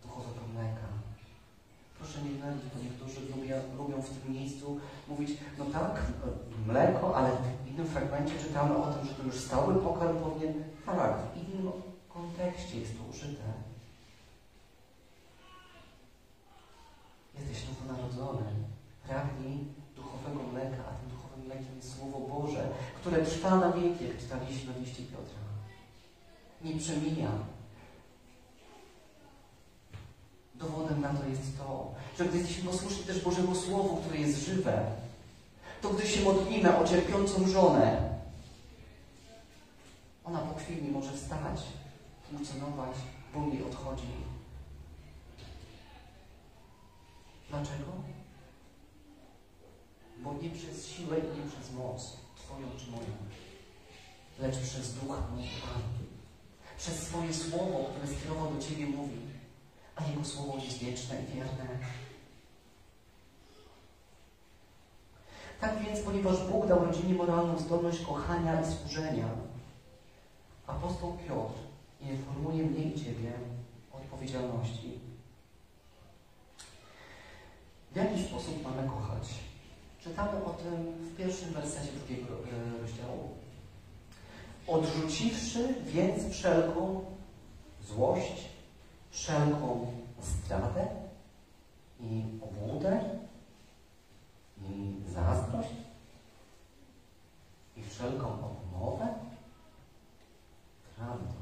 Duchowego 0.03 0.47
mleka. 0.53 0.87
Proszę 1.97 2.21
nie 2.21 2.29
mylić, 2.29 2.65
bo 2.73 2.83
niektórzy 2.83 3.19
lubią, 3.21 3.55
lubią 3.77 4.01
w 4.01 4.09
tym 4.09 4.33
miejscu 4.33 4.79
mówić, 5.07 5.29
no 5.57 5.65
tak, 5.65 6.01
mleko, 6.67 7.15
ale 7.15 7.29
w 7.31 7.67
innym 7.67 7.87
fragmencie 7.87 8.39
czytamy 8.39 8.77
o 8.77 8.93
tym, 8.93 9.07
że 9.07 9.13
to 9.13 9.23
już 9.23 9.39
stały 9.39 9.75
pokarm 9.75 10.17
powinien, 10.17 10.63
tak, 10.85 11.17
w 11.33 11.37
innym 11.37 11.71
kontekście 12.09 12.79
jest 12.79 12.97
to 12.97 13.03
użyte. 13.03 13.43
Jesteś 17.39 17.69
nowonarodzony, 17.69 18.51
pragnij 19.07 19.57
duchowego 19.95 20.43
mleka, 20.43 20.83
a 20.89 20.93
tym 20.93 21.14
mlekiem 21.55 21.75
jest 21.75 21.97
Słowo 21.97 22.19
Boże, 22.19 22.69
które 23.01 23.25
trwa 23.25 23.55
na 23.55 23.71
wieki, 23.71 24.07
jak 24.07 24.17
czytaliśmy 24.19 24.73
w 24.73 24.79
liście 24.81 25.03
Piotra. 25.03 25.39
Nie 26.61 26.79
przemija. 26.79 27.31
Dowodem 30.55 31.01
na 31.01 31.13
to 31.13 31.27
jest 31.29 31.57
to, 31.57 31.93
że 32.17 32.25
gdy 32.25 32.37
jesteśmy 32.37 32.71
posłuszni 32.71 33.03
też 33.03 33.23
Bożemu 33.23 33.55
Słowu, 33.55 33.97
które 33.97 34.17
jest 34.17 34.45
żywe, 34.45 34.85
to 35.81 35.89
gdy 35.89 36.07
się 36.07 36.21
modlimy 36.21 36.77
o 36.77 36.87
cierpiącą 36.87 37.47
żonę, 37.47 38.15
ona 40.25 40.39
po 40.39 40.59
chwili 40.59 40.91
może 40.91 41.11
wstać, 41.13 41.61
funkcjonować, 42.29 42.95
ból 43.33 43.53
jej 43.53 43.63
odchodzi. 43.63 44.07
Dlaczego? 47.49 48.14
Bo 50.25 50.33
nie 50.33 50.49
przez 50.49 50.87
siłę 50.87 51.17
i 51.19 51.39
nie 51.39 51.51
przez 51.51 51.73
moc, 51.73 52.17
Twoją 52.35 52.67
czy 52.77 52.91
moją, 52.91 53.13
lecz 54.39 54.57
przez 54.57 54.93
Ducha 54.93 55.21
Pan. 55.21 55.81
Przez 56.77 57.07
swoje 57.07 57.33
Słowo, 57.33 57.89
które 57.89 58.17
skierował 58.17 58.53
do 58.53 58.61
Ciebie, 58.61 58.85
mówi, 58.85 59.17
a 59.95 60.03
Jego 60.05 60.25
Słowo 60.25 60.57
jest 60.57 60.77
wieczne 60.77 61.15
i 61.23 61.35
wierne. 61.35 61.67
Tak 65.61 65.83
więc, 65.83 65.99
ponieważ 65.99 66.47
Bóg 66.47 66.67
dał 66.67 66.85
rodzinie 66.85 67.13
moralną 67.13 67.59
zdolność 67.59 68.05
kochania 68.05 68.61
i 68.61 68.65
służenia, 68.65 69.29
apostoł 70.67 71.17
Piotr 71.27 71.59
informuje 72.01 72.63
mnie 72.63 72.83
i 72.83 72.99
Ciebie 72.99 73.31
o 73.91 73.97
odpowiedzialności. 73.97 74.99
W 77.91 77.95
jaki 77.95 78.23
sposób 78.23 78.63
mamy 78.63 78.89
kochać? 78.89 79.44
Czytamy 80.05 80.45
o 80.45 80.49
tym 80.49 80.91
w 80.91 81.17
pierwszym 81.17 81.53
wersecie 81.53 81.91
drugiego 81.91 82.33
e, 82.33 82.81
rozdziału. 82.81 83.29
Odrzuciwszy 84.67 85.75
więc 85.85 86.33
wszelką 86.33 87.05
złość, 87.87 88.49
wszelką 89.11 89.91
zdradę 90.21 90.87
i 91.99 92.23
obłudę 92.41 93.01
i 94.61 94.95
zazdrość 95.13 95.69
i 97.77 97.83
wszelką 97.83 98.27
odmowę. 98.27 99.07
Prawda, 100.97 101.33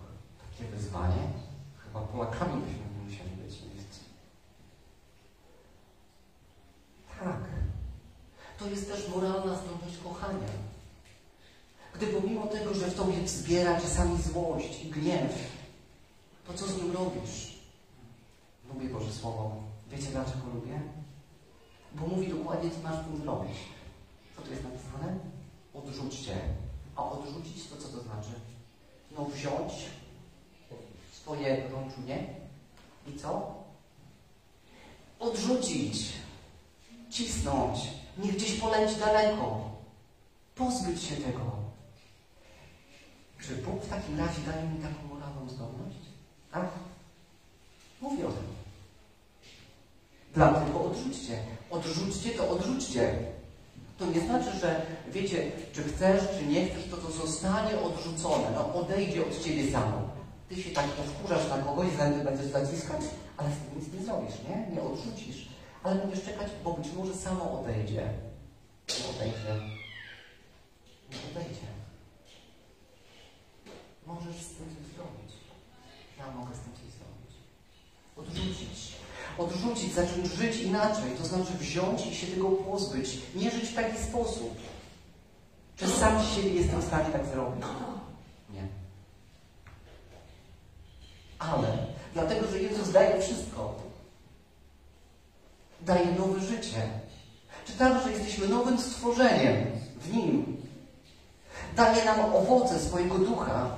takie 0.52 0.72
wyzwanie. 0.72 1.23
Chyba 1.77 2.02
Polakami 2.02 2.61
byśmy 2.61 2.80
nie 2.80 3.03
musieli 3.06 3.30
być. 3.30 3.60
Tak. 7.19 7.62
To 8.64 8.69
jest 8.69 8.91
też 8.91 9.10
moralna 9.10 9.56
zdolność 9.56 9.98
kochania. 10.03 10.48
Gdy 11.94 12.07
pomimo 12.07 12.48
tego, 12.48 12.73
że 12.73 12.88
w 12.88 12.95
tobie 12.95 13.22
wzbiera 13.22 13.81
czasami 13.81 14.22
złość 14.22 14.84
i 14.84 14.90
gniew, 14.90 15.34
to 16.48 16.53
co 16.53 16.68
z 16.68 16.77
nim 16.77 16.91
robisz? 16.91 17.57
Lubię 18.73 18.90
Boże 18.90 19.14
Słowo. 19.14 19.56
Wiecie 19.91 20.07
dlaczego 20.11 20.48
lubię? 20.53 20.81
Bo 21.94 22.07
mówi 22.07 22.27
dokładnie, 22.27 22.69
co 22.72 22.90
masz 22.90 23.06
tym 23.06 23.22
zrobić. 23.22 23.57
Co 24.35 24.41
tu 24.41 24.52
jest 24.52 24.64
napisane? 24.64 25.19
Odrzućcie. 25.73 26.35
A 26.95 27.10
odrzucić 27.10 27.68
to 27.68 27.77
co 27.77 27.88
to 27.88 28.03
znaczy? 28.03 28.31
No 29.18 29.26
wziąć 29.26 29.73
swoje 31.11 31.69
rączunie 31.69 32.35
i 33.07 33.19
co? 33.19 33.53
Odrzucić. 35.19 36.14
Cisnąć. 37.10 38.02
Niech 38.18 38.35
gdzieś 38.35 38.60
poleci 38.60 38.95
daleko. 38.99 39.69
Pozbyć 40.56 41.03
się 41.03 41.15
tego. 41.15 41.64
Czy 43.41 43.56
Bóg 43.56 43.84
w 43.84 43.90
takim 43.90 44.19
razie 44.19 44.41
daje 44.41 44.68
mi 44.68 44.80
taką 44.80 45.15
moralną 45.15 45.49
zdolność? 45.49 45.98
Tak? 46.52 46.68
Mówię 48.02 48.27
o 48.27 48.31
tym. 48.31 48.44
Dlatego 50.34 50.85
odrzućcie. 50.85 51.40
Odrzućcie 51.69 52.30
to 52.30 52.49
odrzućcie. 52.49 53.15
To 53.98 54.06
nie 54.06 54.22
znaczy, 54.22 54.60
że 54.60 54.85
wiecie, 55.11 55.52
czy 55.73 55.84
chcesz, 55.84 56.22
czy 56.40 56.45
nie 56.45 56.65
chcesz, 56.65 56.90
to 56.91 56.98
to 56.98 57.11
zostanie 57.11 57.80
odrzucone. 57.80 58.52
No 58.56 58.73
odejdzie 58.76 59.22
od 59.22 59.44
ciebie 59.44 59.72
samo. 59.72 60.02
Ty 60.49 60.64
się 60.64 60.69
tak 60.69 60.85
powkurzasz 60.85 61.49
na 61.49 61.57
kogoś, 61.57 61.88
zęby 61.98 62.23
będziesz 62.23 62.45
zaciskać, 62.45 63.02
ale 63.38 63.49
z 63.49 63.57
tym 63.57 63.80
nic 63.80 63.94
nie 63.94 64.06
zrobisz, 64.06 64.35
nie? 64.49 64.76
Nie 64.76 64.81
odrzucisz. 64.81 65.52
Ale 65.84 65.95
będziesz 65.95 66.26
czekać, 66.26 66.47
bo 66.64 66.73
być 66.73 66.91
może 66.91 67.14
samo 67.14 67.60
odejdzie. 67.60 68.10
Nie 68.89 69.10
odejdzie. 69.15 69.53
Nie 71.11 71.18
odejdzie. 71.31 71.68
Możesz 74.05 74.35
z 74.35 74.49
tym 74.49 74.65
coś 74.76 74.95
zrobić. 74.95 75.34
Ja 76.19 76.31
mogę 76.31 76.55
z 76.55 76.60
tym 76.60 76.73
coś 76.73 76.89
zrobić. 76.99 77.34
Odrzucić. 78.18 78.93
Odrzucić, 79.38 79.93
zacząć 79.93 80.27
żyć 80.27 80.57
inaczej. 80.57 81.11
To 81.18 81.26
znaczy 81.26 81.53
wziąć 81.60 82.05
i 82.05 82.15
się 82.15 82.27
tego 82.27 82.49
pozbyć. 82.49 83.18
Nie 83.35 83.51
żyć 83.51 83.69
w 83.69 83.76
taki 83.76 83.97
sposób. 83.97 84.57
Czy 85.76 85.88
sam 85.88 86.23
z 86.23 86.35
siebie 86.35 86.49
jestem 86.49 86.81
w 86.81 86.85
stanie 86.85 87.10
tak 87.10 87.26
zrobić? 87.26 87.65
Nie. 88.49 88.68
Ale 91.39 91.77
dlatego, 92.14 92.47
że 92.47 92.61
Jezus 92.61 92.91
daje 92.91 93.22
wszystko. 93.22 93.93
Daje 95.85 96.11
nowe 96.11 96.39
życie. 96.39 96.89
Czytamy, 97.65 98.03
że 98.03 98.11
jesteśmy 98.11 98.47
nowym 98.47 98.80
stworzeniem 98.80 99.55
w 99.97 100.14
Nim. 100.14 100.57
Daje 101.76 102.05
nam 102.05 102.19
owoce 102.35 102.80
swojego 102.80 103.18
ducha. 103.18 103.69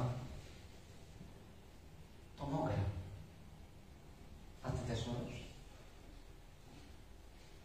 To 2.37 2.45
mogę. 2.45 2.73
A 4.63 4.69
Ty 4.69 4.77
też 4.87 5.07
możesz. 5.07 5.43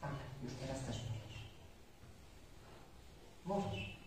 Tak, 0.01 0.11
już 0.45 0.53
teraz 0.53 0.81
też 0.81 0.97
możesz. 0.97 1.39
Możesz. 3.45 4.01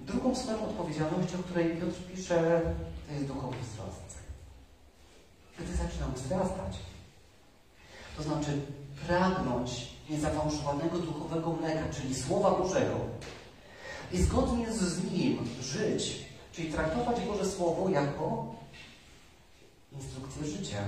Drugą 0.00 0.34
swoją 0.34 0.68
odpowiedzialnością, 0.68 1.38
o 1.40 1.42
której 1.42 1.76
Piotr 1.76 1.98
pisze, 2.12 2.60
to 3.08 3.14
jest 3.14 3.26
duchowy 3.26 3.56
wzrost. 3.58 4.18
Gdy 5.58 5.76
zaczynam 5.76 6.14
wzrastać, 6.14 6.76
to 8.20 8.24
znaczy 8.24 8.60
pragnąć 9.06 9.88
niezafałszowanego 10.10 10.98
duchowego 10.98 11.52
mleka, 11.52 11.84
czyli 11.92 12.14
Słowa 12.14 12.50
Bożego 12.50 12.96
i 14.12 14.22
zgodnie 14.22 14.72
z 14.72 15.12
nim 15.12 15.38
żyć, 15.60 16.24
czyli 16.52 16.72
traktować 16.72 17.20
Boże 17.20 17.46
Słowo 17.46 17.88
jako 17.88 18.54
instrukcję 19.92 20.46
życia. 20.46 20.84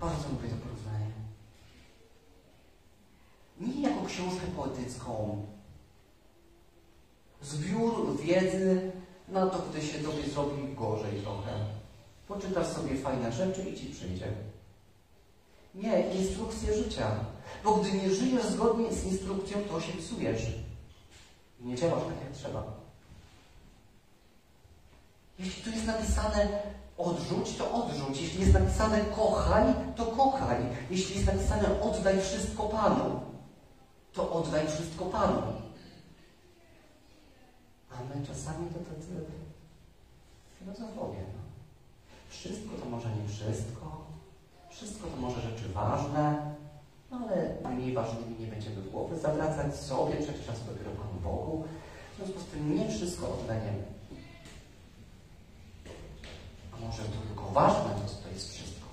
Bardzo 0.00 0.28
lubię 0.28 0.48
to 0.48 0.56
porównanie. 0.56 1.12
Nie 3.60 3.82
jako 3.82 4.06
książkę 4.06 4.46
poetycką, 4.56 5.42
zbiór 7.42 8.20
wiedzy 8.20 8.92
na 9.28 9.46
to, 9.46 9.58
gdy 9.58 9.86
się 9.86 9.98
tobie 9.98 10.22
zrobi 10.22 10.74
gorzej 10.74 11.20
trochę. 11.20 11.50
Poczytasz 12.28 12.66
sobie 12.66 12.96
fajne 12.96 13.32
rzeczy 13.32 13.62
i 13.62 13.76
ci 13.76 13.86
przyjdzie. 13.86 14.47
Nie, 15.74 16.10
instrukcję 16.14 16.74
życia. 16.74 17.10
Bo 17.64 17.74
gdy 17.74 17.92
nie 17.92 18.10
żyjesz 18.10 18.46
zgodnie 18.46 18.92
z 18.92 19.04
instrukcją, 19.04 19.58
to 19.68 19.80
się 19.80 19.92
psujesz. 19.92 20.42
I 21.60 21.66
nie 21.66 21.76
działasz 21.76 22.02
tak, 22.02 22.24
jak 22.24 22.32
trzeba. 22.32 22.64
Jeśli 25.38 25.62
tu 25.62 25.70
jest 25.70 25.86
napisane 25.86 26.48
odrzuć, 26.98 27.56
to 27.56 27.72
odrzuć. 27.72 28.20
Jeśli 28.20 28.40
jest 28.40 28.52
napisane 28.52 29.00
kochaj, 29.00 29.74
to 29.96 30.06
kochaj. 30.06 30.56
Jeśli 30.90 31.14
jest 31.14 31.26
napisane 31.26 31.80
oddaj 31.80 32.20
wszystko 32.20 32.62
Panu, 32.62 33.20
to 34.12 34.32
oddaj 34.32 34.66
wszystko 34.66 35.04
Panu. 35.04 35.42
A 37.90 37.94
my 38.14 38.26
czasami 38.26 38.70
to 38.70 38.78
tacy 38.78 39.08
filozofowie. 40.58 41.18
No. 41.18 41.40
Wszystko 42.28 42.76
to 42.80 42.84
może 42.84 43.08
nie 43.08 43.28
wszystko. 43.28 44.07
Wszystko 44.78 45.06
to 45.06 45.16
może 45.16 45.40
rzeczy 45.40 45.68
ważne, 45.68 46.54
no 47.10 47.16
ale 47.16 47.74
mniej 47.74 47.94
ważnymi 47.94 48.36
nie 48.40 48.46
będziemy 48.46 48.82
głowy 48.82 49.18
zawracać 49.18 49.76
sobie, 49.76 50.14
przecież 50.14 50.46
czas 50.46 50.66
dopiero 50.66 50.90
Panu 50.90 51.20
Bogu. 51.24 51.64
W 52.12 52.16
związku 52.16 52.40
z 52.40 52.44
tym 52.44 52.76
nie 52.76 52.88
wszystko 52.88 53.38
oddajemy. 53.40 53.82
A 56.72 56.86
może 56.86 57.02
to 57.02 57.18
tylko 57.26 57.50
ważne 57.50 57.90
to, 57.90 58.28
to 58.28 58.34
jest 58.34 58.54
wszystko? 58.54 58.86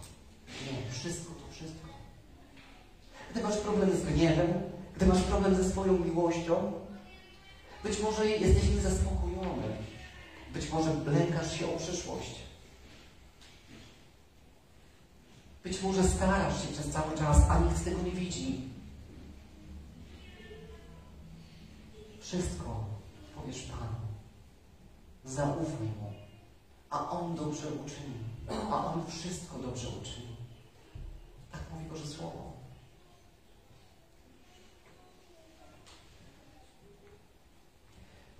Nie, 0.47 0.91
wszystko 0.91 1.33
to 1.33 1.53
wszystko. 1.53 1.87
Gdy 3.31 3.41
masz 3.41 3.57
problem 3.57 3.97
z 3.97 4.01
gniewem, 4.01 4.53
gdy 4.95 5.05
masz 5.05 5.21
problem 5.21 5.55
ze 5.55 5.69
swoją 5.69 5.93
miłością, 5.93 6.71
być 7.83 7.99
może 7.99 8.27
jesteś 8.27 8.69
niezaspokojony, 8.69 9.67
być 10.53 10.71
może 10.71 10.89
lękasz 11.05 11.59
się 11.59 11.75
o 11.75 11.77
przyszłość. 11.77 12.44
Być 15.65 15.81
może 15.81 16.03
starasz 16.03 16.61
się 16.61 16.67
przez 16.67 16.89
cały 16.89 17.17
czas, 17.17 17.49
a 17.49 17.59
nikt 17.59 17.83
tego 17.83 18.01
nie 18.01 18.11
widzi. 18.11 18.69
Wszystko 22.21 22.85
powiesz 23.35 23.61
Panu. 23.61 24.05
Zaufaj 25.25 25.87
Mu, 26.01 26.13
a 26.89 27.09
On 27.09 27.35
dobrze 27.35 27.67
uczyni. 27.67 28.17
A 28.71 28.85
On 28.85 29.05
wszystko 29.07 29.57
dobrze 29.57 29.87
uczyni. 29.89 30.35
Tak 31.51 31.61
mówi 31.73 31.85
Boże 31.85 32.07
Słowo. 32.07 32.51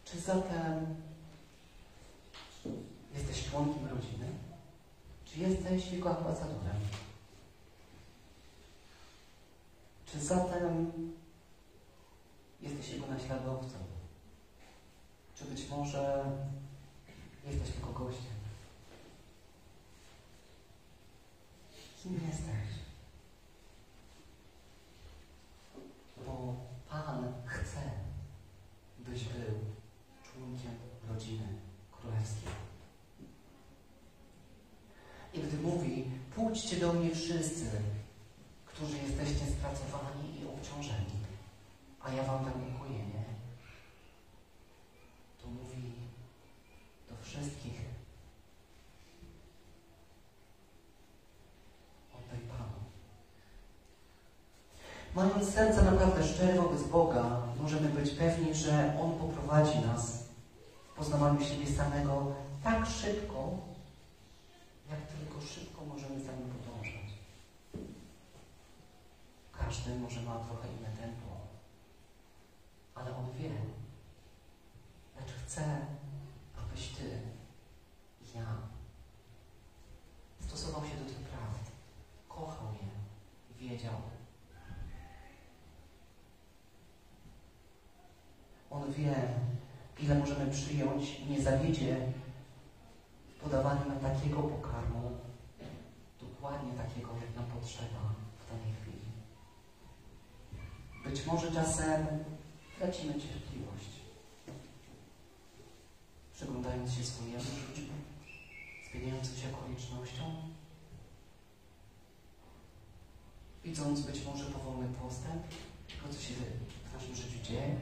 Czy 0.05 0.19
zatem 0.19 0.95
jesteś 3.13 3.49
członkiem 3.49 3.87
rodziny? 3.87 4.27
Czy 5.25 5.39
jesteś 5.39 5.91
jego 5.91 6.17
ambasadorem? 6.17 6.79
Czy 9.95 10.03
zatem 10.19 10.91
jesteś 12.61 12.89
jego 12.89 13.07
naśladowcą? 13.07 13.77
Czy 15.35 15.45
być 15.45 15.69
może 15.69 16.31
jesteś 17.47 17.69
tylko 17.69 17.93
gościem? 17.93 18.35
Kim 22.03 22.13
jesteś? 22.13 22.85
Bo 26.25 26.55
Pan 26.89 27.33
chce, 27.45 27.81
byś 28.99 29.23
był 29.23 29.55
członkiem 30.23 30.75
rodziny 31.09 31.47
królewskiej. 31.91 32.49
I 35.33 35.39
gdy 35.39 35.57
mówi, 35.57 36.03
pójdźcie 36.35 36.79
do 36.79 36.93
mnie 36.93 37.15
wszyscy, 37.15 37.65
którzy 38.75 38.97
jesteście 38.97 39.45
spracowani 39.45 40.41
i 40.41 40.47
obciążeni, 40.47 41.15
a 42.01 42.11
ja 42.11 42.23
wam 42.23 42.45
dam 42.45 42.75
ukojenie, 42.75 43.23
to 45.41 45.47
mówi 45.47 45.93
do 47.09 47.15
wszystkich, 47.23 47.81
oddaj 52.13 52.39
Panu. 52.39 52.79
Mając 55.15 55.53
serce 55.53 55.83
naprawdę 55.83 56.23
szczere 56.23 56.61
wobec 56.61 56.83
Boga, 56.83 57.41
możemy 57.61 57.89
być 57.89 58.11
pewni, 58.11 58.55
że 58.55 58.99
On 59.01 59.11
poprowadzi 59.19 59.79
nas 59.79 60.23
w 60.91 60.97
poznawaniu 60.97 61.45
siebie 61.45 61.67
samego 61.67 62.35
tak 62.63 62.85
szybko, 62.85 63.57
jak 64.91 64.99
tylko 65.01 65.41
szybko 65.41 65.85
możemy 65.85 66.19
za 66.19 66.31
Nim 66.31 66.64
Każdy 69.65 69.95
może 69.95 70.21
ma 70.21 70.39
trochę 70.39 70.67
inne 70.67 70.89
tempo, 70.89 71.25
ale 72.95 73.17
On 73.17 73.31
wie, 73.31 73.49
lecz 75.19 75.31
chce, 75.31 75.61
abyś 76.57 76.87
Ty 76.87 77.21
i 78.21 78.37
ja 78.37 78.45
stosował 80.39 80.85
się 80.85 80.95
do 80.95 81.05
tych 81.05 81.17
prawd, 81.17 81.71
kochał 82.29 82.67
je 82.73 82.89
wiedział, 83.69 83.93
On 88.69 88.91
wie, 88.91 89.15
ile 89.99 90.15
możemy 90.15 90.51
przyjąć 90.51 91.19
i 91.19 91.25
nie 91.31 91.41
zawiedzie 91.41 92.11
w 93.27 93.43
podawaniu 93.43 93.89
nam 93.89 93.99
takiego 93.99 94.43
pokarmu, 94.43 95.11
dokładnie 96.21 96.73
takiego, 96.73 97.09
jak 97.21 97.35
nam 97.35 97.45
potrzeba 97.45 97.99
w 98.39 98.49
danej 98.49 98.73
chwili. 98.73 98.84
Być 101.05 101.25
może 101.25 101.51
czasem 101.51 102.07
tracimy 102.79 103.13
cierpliwość, 103.13 103.89
przyglądając 106.33 106.93
się 106.93 107.03
swojemu 107.03 107.43
życiu, 107.43 107.91
zmieniającym 108.91 109.35
się 109.35 109.47
okolicznościom, 109.53 110.31
widząc 113.63 114.01
być 114.01 114.25
może 114.25 114.45
powolny 114.45 114.87
postęp 114.87 115.43
tego, 115.87 116.13
co 116.13 116.21
się 116.21 116.33
w 116.89 116.93
naszym 116.93 117.15
życiu 117.15 117.43
dzieje, 117.43 117.75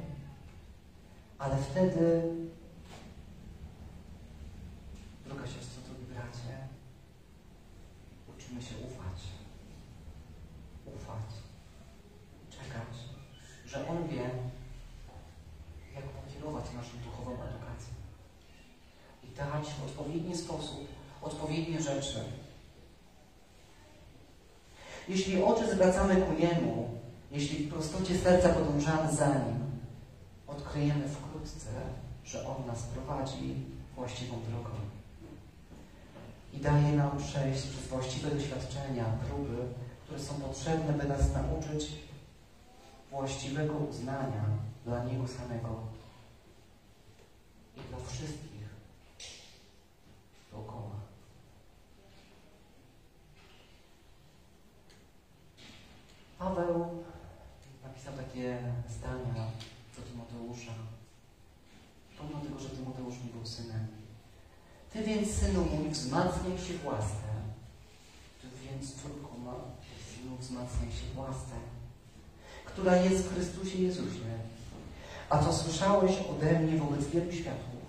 ale 1.37 1.57
wtedy, 1.57 2.21
droga 5.25 5.47
siostro, 5.47 5.81
drogi 5.85 6.05
bracie, 6.05 6.67
uczymy 8.37 8.61
się 8.61 8.75
ufać. 8.77 9.19
Ufać. 10.85 11.33
Czekać, 12.49 13.02
że 13.73 13.87
On 13.87 14.07
wie, 14.07 14.29
jak 15.95 16.03
pokierować 16.03 16.65
naszą 16.65 16.97
duchową 17.05 17.31
edukację. 17.31 17.93
I 19.23 19.27
dać 19.37 19.73
w 19.73 19.83
odpowiedni 19.83 20.37
sposób 20.37 20.87
odpowiednie 21.21 21.81
rzeczy. 21.81 22.23
Jeśli 25.07 25.43
oczy 25.43 25.71
zwracamy 25.75 26.15
ku 26.15 26.33
Niemu, 26.33 26.99
jeśli 27.31 27.65
w 27.65 27.73
prostocie 27.73 28.17
serca 28.17 28.49
podążamy 28.49 29.15
za 29.15 29.27
Nim, 29.27 29.79
odkryjemy 30.47 31.09
wkrótce, 31.09 31.69
że 32.25 32.47
On 32.47 32.65
nas 32.65 32.83
prowadzi 32.83 33.55
właściwą 33.95 34.35
drogą 34.49 34.69
i 36.53 36.57
daje 36.57 36.91
nam 36.91 37.17
przejść 37.17 37.67
przez 37.67 37.87
właściwe 37.87 38.31
doświadczenia, 38.31 39.05
próby, 39.05 39.57
które 40.05 40.19
są 40.19 40.33
potrzebne, 40.33 40.93
by 40.93 41.07
nas 41.07 41.33
nauczyć 41.33 41.91
właściwego 43.13 43.73
uznania 43.73 44.43
dla 44.85 45.03
Niego 45.03 45.27
samego 45.27 45.69
i 47.77 47.79
dla 47.89 47.97
wszystkich 48.07 48.67
dookoła. 50.51 50.95
Paweł 56.39 57.03
napisał 57.83 58.13
takie 58.13 58.57
zdania 58.89 59.51
do 59.95 60.01
Tymoteusza. 60.01 60.73
Pomimo 62.17 62.39
tego, 62.39 62.59
że 62.59 62.69
Tymoteusz 62.69 63.15
nie 63.25 63.31
był 63.31 63.45
synem. 63.45 63.87
Ty 64.93 65.03
więc, 65.03 65.31
synu 65.31 65.65
mój, 65.65 65.89
wzmacniaj 65.89 66.57
się 66.57 66.73
w. 66.85 67.33
Ty 68.41 68.47
więc, 68.63 68.95
córko 69.01 69.37
ma, 69.37 69.53
synu, 70.13 70.37
wzmacniaj 70.37 70.91
się 70.91 71.05
w 71.13 71.17
łasce, 71.17 71.55
która 72.73 72.95
jest 72.95 73.25
w 73.25 73.33
Chrystusie 73.33 73.77
Jezusie. 73.77 74.33
A 75.29 75.43
co 75.43 75.53
słyszałeś 75.53 76.11
ode 76.31 76.59
mnie 76.59 76.77
wobec 76.77 77.07
wielu 77.07 77.31
świadków, 77.31 77.81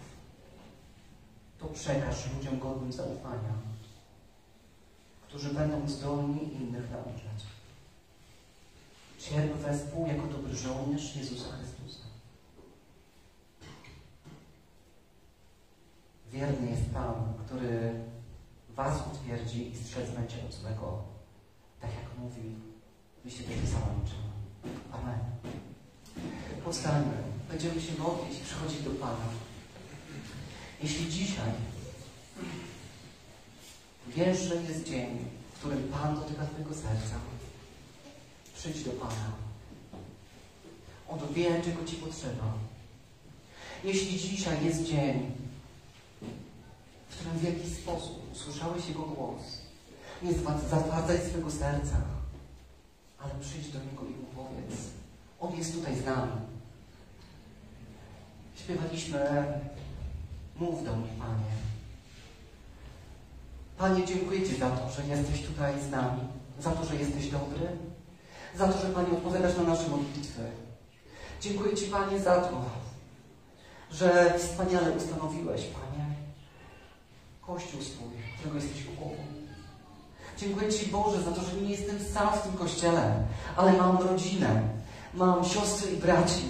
to 1.58 1.66
przekaż 1.66 2.16
ludziom 2.36 2.58
godnym 2.58 2.92
zaufania, 2.92 3.52
którzy 5.28 5.54
będą 5.54 5.88
zdolni 5.88 6.54
innych 6.54 6.90
nauczać. 6.90 7.44
Cierp 9.18 9.52
wespół 9.52 10.06
jako 10.06 10.26
dobry 10.26 10.56
żołnierz 10.56 11.16
Jezusa 11.16 11.48
Chrystusa. 11.52 12.04
Wierny 16.32 16.70
jest 16.70 16.90
Pan, 16.94 17.14
który 17.46 17.94
was 18.70 19.02
utwierdzi 19.12 19.70
i 19.72 19.76
strzec 19.76 20.10
będzie 20.10 20.36
od 20.44 20.52
złego, 20.52 21.02
tak 21.80 21.90
jak 21.90 22.18
mówi 22.18 22.54
w 23.22 23.24
liście 23.24 23.42
do 23.42 23.48
Tesaloniczan. 23.48 24.33
Amen. 24.92 25.18
Powstańmy, 26.64 27.16
będziemy 27.48 27.80
się 27.80 27.92
modlić 27.98 28.38
i 28.38 28.44
przychodzić 28.44 28.82
do 28.82 28.90
Pana. 28.90 29.26
Jeśli 30.82 31.10
dzisiaj 31.10 31.52
wiesz, 34.08 34.38
że 34.38 34.54
jest 34.54 34.84
dzień, 34.84 35.18
w 35.54 35.58
którym 35.58 35.88
Pan 35.88 36.14
dotyka 36.14 36.46
Twojego 36.46 36.74
serca, 36.74 37.16
przyjdź 38.56 38.84
do 38.84 38.90
Pana. 38.90 39.32
On 41.08 41.18
wie, 41.34 41.62
czego 41.62 41.84
Ci 41.84 41.96
potrzeba. 41.96 42.52
Jeśli 43.84 44.18
dzisiaj 44.18 44.64
jest 44.64 44.84
dzień, 44.84 45.30
w 47.08 47.16
którym 47.16 47.38
w 47.38 47.42
jakiś 47.42 47.72
sposób 47.72 48.32
usłyszałeś 48.32 48.88
Jego 48.88 49.02
głos, 49.02 49.42
nie 50.22 50.32
zatwardzaj 50.70 51.18
swego 51.18 51.50
serca, 51.50 51.96
ale 53.18 53.34
przyjdź 53.40 53.68
do 53.68 53.78
Niego 53.78 54.02
i 54.04 54.23
On 55.40 55.56
jest 55.56 55.74
tutaj 55.74 55.96
z 55.96 56.04
nami. 56.04 56.32
Śpiewaliśmy 58.56 59.18
Mów 60.60 60.84
do 60.84 60.96
mnie, 60.96 61.08
Panie. 61.18 61.54
Panie, 63.78 64.06
dziękuję 64.06 64.48
Ci 64.48 64.56
za 64.56 64.70
to, 64.70 64.90
że 64.90 65.06
jesteś 65.06 65.42
tutaj 65.42 65.80
z 65.88 65.90
nami, 65.90 66.20
za 66.60 66.70
to, 66.70 66.84
że 66.84 66.96
jesteś 66.96 67.30
dobry, 67.30 67.68
za 68.56 68.68
to, 68.68 68.86
że 68.86 68.94
Panie 68.94 69.08
odpowiadasz 69.08 69.56
na 69.56 69.62
nasze 69.62 69.88
modlitwy. 69.88 70.42
Dziękuję 71.40 71.76
Ci, 71.76 71.86
Panie, 71.86 72.20
za 72.20 72.40
to, 72.40 72.64
że 73.90 74.38
wspaniale 74.38 74.90
ustanowiłeś, 74.90 75.62
Panie, 75.62 76.04
Kościół 77.40 77.82
swój, 77.82 78.12
którego 78.38 78.56
jesteś 78.56 78.84
głową. 78.84 79.33
Dziękuję 80.38 80.72
Ci, 80.72 80.86
Boże, 80.86 81.22
za 81.22 81.30
to, 81.30 81.40
że 81.40 81.56
nie 81.56 81.70
jestem 81.70 81.96
sam 82.14 82.28
w 82.38 82.42
tym 82.42 82.52
Kościele, 82.52 83.14
ale 83.56 83.72
mam 83.72 83.98
rodzinę, 83.98 84.62
mam 85.14 85.44
siostry 85.44 85.92
i 85.92 85.96
braci. 85.96 86.42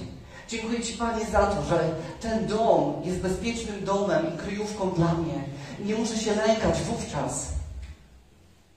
Dziękuję 0.48 0.82
Ci, 0.82 0.94
Panie, 0.94 1.26
za 1.26 1.46
to, 1.46 1.64
że 1.64 1.94
ten 2.20 2.46
dom 2.46 3.02
jest 3.04 3.20
bezpiecznym 3.20 3.84
domem 3.84 4.34
i 4.34 4.38
kryjówką 4.38 4.90
dla 4.90 5.14
mnie. 5.14 5.44
Nie 5.80 5.94
muszę 5.94 6.18
się 6.18 6.34
lękać 6.34 6.82
wówczas, 6.82 7.52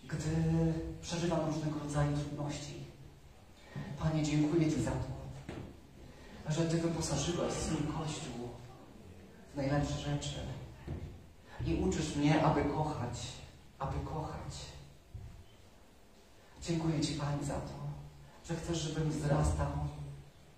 gdy 0.07 0.29
przeżywam 1.01 1.39
różnego 1.45 1.79
rodzaju 1.79 2.17
trudności. 2.17 2.83
Panie, 3.99 4.23
dziękuję 4.23 4.71
Ci 4.71 4.81
za 4.81 4.91
to, 4.91 6.51
że 6.53 6.61
Ty 6.61 6.77
wyposażyłeś 6.77 7.53
swój 7.53 7.77
Kościół 7.77 8.49
w 9.53 9.57
najlepsze 9.57 9.97
rzeczy 9.97 10.39
i 11.65 11.75
uczysz 11.75 12.15
mnie, 12.15 12.43
aby 12.45 12.63
kochać, 12.63 13.19
aby 13.79 13.99
kochać. 14.05 14.76
Dziękuję 16.67 17.01
Ci, 17.01 17.13
Pani, 17.13 17.45
za 17.45 17.53
to, 17.53 17.73
że 18.47 18.55
chcesz, 18.55 18.77
żebym 18.77 19.09
wzrastał 19.09 19.67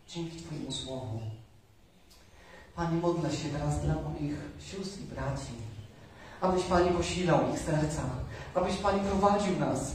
dzięki 0.07 0.37
Twojemu 0.37 0.71
Słowu. 0.71 1.19
Panie, 2.75 2.97
modlę 3.01 3.31
się 3.31 3.49
teraz 3.49 3.81
dla 3.81 3.93
moich 3.93 4.35
sióstr 4.59 4.99
i 4.99 5.03
braci, 5.03 5.53
abyś, 6.41 6.63
Panie, 6.63 6.91
posilał 6.91 7.39
ich 7.53 7.59
serca, 7.59 8.01
abyś, 8.55 8.75
Panie, 8.75 8.99
prowadził 8.99 9.59
nas 9.59 9.91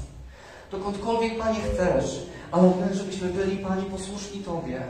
dokądkolwiek, 0.70 1.38
Panie, 1.38 1.60
chcesz, 1.60 2.26
ale 2.52 2.70
my, 2.76 2.94
żebyśmy 2.94 3.28
byli, 3.28 3.58
Panie, 3.58 3.82
posłuszni 3.82 4.40
Tobie, 4.40 4.82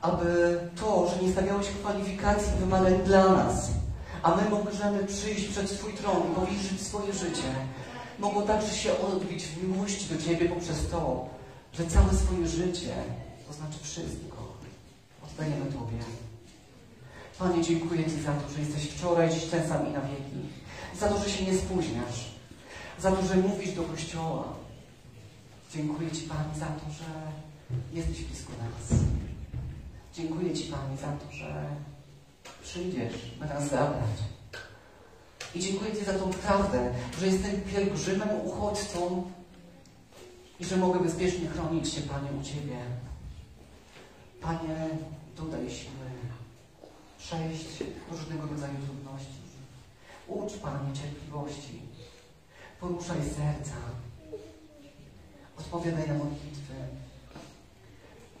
aby 0.00 0.60
to, 0.80 1.08
że 1.08 1.22
nie 1.22 1.32
stawiałeś 1.32 1.66
kwalifikacji 1.66 2.52
wymagań 2.60 2.98
dla 3.04 3.32
nas, 3.32 3.70
a 4.22 4.36
my 4.36 4.42
możemy 4.64 5.04
przyjść 5.04 5.48
przed 5.48 5.78
Twój 5.78 5.92
tron 5.92 6.32
i 6.32 6.34
powierzyć 6.34 6.80
swoje 6.80 7.12
życie, 7.12 7.52
mogło 8.22 8.42
także 8.42 8.74
się 8.74 8.98
odbić 8.98 9.44
w 9.44 9.68
miłości 9.68 10.14
do 10.14 10.22
Ciebie 10.22 10.48
poprzez 10.48 10.88
to, 10.90 11.28
że 11.72 11.86
całe 11.86 12.12
swoje 12.14 12.48
życie, 12.48 12.94
to 13.46 13.52
znaczy 13.52 13.78
wszystko, 13.82 14.38
oddajemy 15.24 15.66
Tobie. 15.66 15.98
Panie, 17.38 17.62
dziękuję 17.62 18.04
Ci 18.04 18.22
za 18.22 18.32
to, 18.32 18.52
że 18.52 18.60
jesteś 18.60 18.84
wczoraj, 18.84 19.30
dziś 19.30 19.44
ten 19.44 19.68
sam 19.68 19.88
i 19.88 19.90
na 19.90 20.00
wieki. 20.00 20.40
Za 21.00 21.08
to, 21.08 21.18
że 21.18 21.30
się 21.30 21.44
nie 21.44 21.58
spóźniasz. 21.58 22.20
Za 23.00 23.12
to, 23.12 23.26
że 23.26 23.36
mówisz 23.36 23.72
do 23.72 23.82
Kościoła. 23.82 24.44
Dziękuję 25.74 26.10
Ci, 26.10 26.22
Pani, 26.22 26.58
za 26.58 26.66
to, 26.66 26.92
że 26.92 27.08
jesteś 27.92 28.24
blisko 28.24 28.52
nas. 28.52 29.00
Dziękuję 30.14 30.54
Ci, 30.54 30.64
Pani, 30.64 30.96
za 30.96 31.06
to, 31.06 31.32
że 31.32 31.66
przyjdziesz, 32.62 33.14
by 33.40 33.46
nas 33.46 33.62
zabrać. 33.62 34.31
I 35.54 35.60
dziękuję 35.60 35.96
Ci 35.96 36.04
za 36.04 36.12
tą 36.12 36.30
prawdę, 36.30 36.94
że 37.20 37.26
jestem 37.26 37.60
pielgrzymem, 37.60 38.28
uchodźcą 38.44 39.30
i 40.60 40.64
że 40.64 40.76
mogę 40.76 41.00
bezpiecznie 41.00 41.48
chronić 41.48 41.92
się, 41.92 42.00
Panie, 42.00 42.28
u 42.40 42.42
Ciebie. 42.42 42.78
Panie, 44.40 44.88
dodaj 45.36 45.70
siły, 45.70 46.10
przejść 47.18 47.84
różnego 48.10 48.46
rodzaju 48.46 48.74
trudności. 48.74 49.42
Ucz, 50.28 50.52
Panie, 50.52 50.94
cierpliwości. 50.94 51.82
Poruszaj 52.80 53.18
serca. 53.18 53.76
Odpowiadaj 55.58 56.08
na 56.08 56.14
modlitwy. 56.14 56.74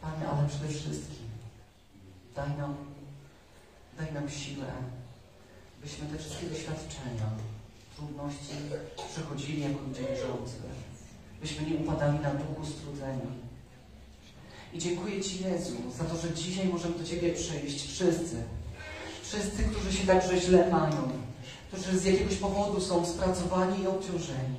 Panie, 0.00 0.28
ale 0.28 0.48
przede 0.48 0.68
wszystkim 0.68 1.28
daj 2.34 2.56
nam, 2.58 2.74
daj 3.98 4.12
nam 4.12 4.30
siłę, 4.30 4.66
byśmy 5.82 6.06
te 6.06 6.18
wszystkie 6.18 6.46
doświadczenia, 6.46 7.26
trudności 7.96 8.54
przechodzili 9.12 9.62
jako 9.62 9.78
ludzie 9.88 10.00
wierzący. 10.00 10.56
Byśmy 11.40 11.70
nie 11.70 11.76
upadali 11.76 12.18
na 12.18 12.30
duchu 12.30 12.66
strudzenia. 12.66 13.30
I 14.72 14.78
dziękuję 14.78 15.20
Ci, 15.20 15.44
Jezu, 15.44 15.76
za 15.98 16.04
to, 16.04 16.16
że 16.16 16.34
dzisiaj 16.34 16.68
możemy 16.68 16.98
do 16.98 17.04
Ciebie 17.04 17.32
przyjść 17.32 17.92
wszyscy. 17.92 18.36
Wszyscy, 19.22 19.62
którzy 19.64 19.92
się 19.92 20.06
także 20.06 20.40
źle 20.40 20.70
mają, 20.70 21.08
którzy 21.72 21.98
z 21.98 22.04
jakiegoś 22.04 22.36
powodu 22.36 22.80
są 22.80 23.06
spracowani 23.06 23.82
i 23.82 23.86
obciążeni. 23.86 24.56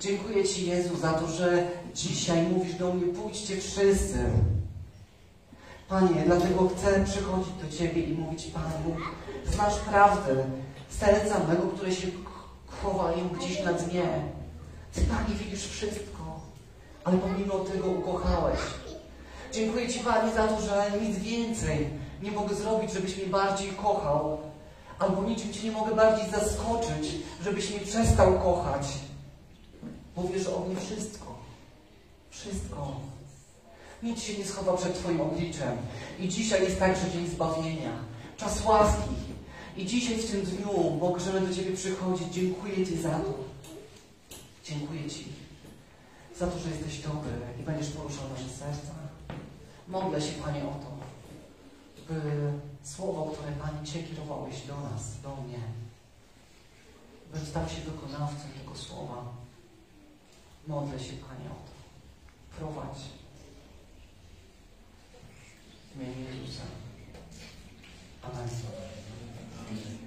Dziękuję 0.00 0.44
Ci, 0.44 0.66
Jezu, 0.66 0.96
za 0.96 1.12
to, 1.12 1.28
że 1.28 1.68
dzisiaj 1.94 2.42
mówisz 2.42 2.74
do 2.74 2.94
mnie, 2.94 3.12
pójdźcie 3.12 3.60
wszyscy. 3.60 4.18
Panie, 5.88 6.22
dlatego 6.26 6.68
chcę 6.68 7.04
przychodzić 7.04 7.52
do 7.62 7.78
Ciebie 7.78 8.02
i 8.02 8.12
mówić, 8.12 8.46
Panu, 8.46 8.96
znasz 9.52 9.78
prawdę 9.78 10.44
serca 10.88 11.38
mego, 11.48 11.62
które 11.62 11.92
się 11.92 12.08
chowają 12.82 13.28
gdzieś 13.28 13.64
na 13.64 13.72
dnie. 13.72 14.04
Ty, 14.92 15.00
Panie, 15.00 15.38
widzisz 15.38 15.66
wszystko, 15.68 16.40
ale 17.04 17.18
pomimo 17.18 17.58
tego 17.58 17.88
ukochałeś. 17.88 18.60
Dziękuję 19.52 19.88
Ci, 19.88 20.00
Panie, 20.00 20.32
za 20.34 20.48
to, 20.48 20.60
że 20.60 20.90
nic 21.00 21.18
więcej 21.18 21.88
nie 22.22 22.32
mogę 22.32 22.54
zrobić, 22.54 22.92
żebyś 22.92 23.16
mnie 23.16 23.26
bardziej 23.26 23.70
kochał, 23.70 24.38
albo 24.98 25.22
niczym 25.22 25.52
Cię 25.52 25.62
nie 25.64 25.70
mogę 25.70 25.94
bardziej 25.94 26.30
zaskoczyć, 26.30 27.14
żebyś 27.44 27.70
mnie 27.70 27.80
przestał 27.80 28.38
kochać. 28.38 28.86
Bo 30.16 30.22
wiesz 30.22 30.46
o 30.46 30.60
mnie 30.60 30.76
wszystko. 30.76 31.26
Wszystko. 32.30 32.92
Nic 34.02 34.22
się 34.22 34.38
nie 34.38 34.44
schowa 34.44 34.76
przed 34.76 34.94
Twoim 34.94 35.20
obliczem. 35.20 35.76
I 36.18 36.28
dzisiaj 36.28 36.62
jest 36.62 36.78
także 36.78 37.10
dzień 37.10 37.28
zbawienia. 37.28 37.92
Czas 38.36 38.64
łaski. 38.64 39.31
I 39.76 39.86
dzisiaj 39.86 40.16
w 40.16 40.30
tym 40.30 40.42
dniu 40.42 40.90
możemy 41.00 41.40
do 41.40 41.54
Ciebie 41.54 41.76
przychodzić. 41.76 42.28
Dziękuję 42.34 42.86
Ci 42.86 42.96
za 42.96 43.10
to. 43.10 43.34
Dziękuję 44.64 45.10
Ci 45.10 45.24
za 46.38 46.46
to, 46.46 46.58
że 46.58 46.70
jesteś 46.70 46.98
dobry 46.98 47.32
i 47.60 47.62
będziesz 47.62 47.90
poruszał 47.90 48.28
nasze 48.28 48.48
serca. 48.48 48.92
Modlę 49.88 50.20
się, 50.20 50.32
Panie, 50.32 50.64
o 50.64 50.72
to, 50.72 50.92
by 52.08 52.20
słowo, 52.82 53.32
które 53.32 53.52
Panie 53.52 53.86
Cię 53.86 54.02
kierowałeś 54.02 54.60
do 54.60 54.80
nas, 54.80 55.20
do 55.22 55.36
mnie, 55.36 55.58
bym 57.32 57.46
stał 57.46 57.68
się 57.68 57.80
wykonawcą 57.80 58.42
tego 58.58 58.76
słowa. 58.76 59.24
Modlę 60.66 61.00
się, 61.00 61.12
Panie, 61.12 61.50
o 61.50 61.58
to. 61.66 61.72
Prowadź. 62.58 62.98
W 65.92 65.96
imieniu 65.96 66.20
Jezusa. 66.20 66.62
Amen. 68.22 68.91
Amen. 69.72 70.01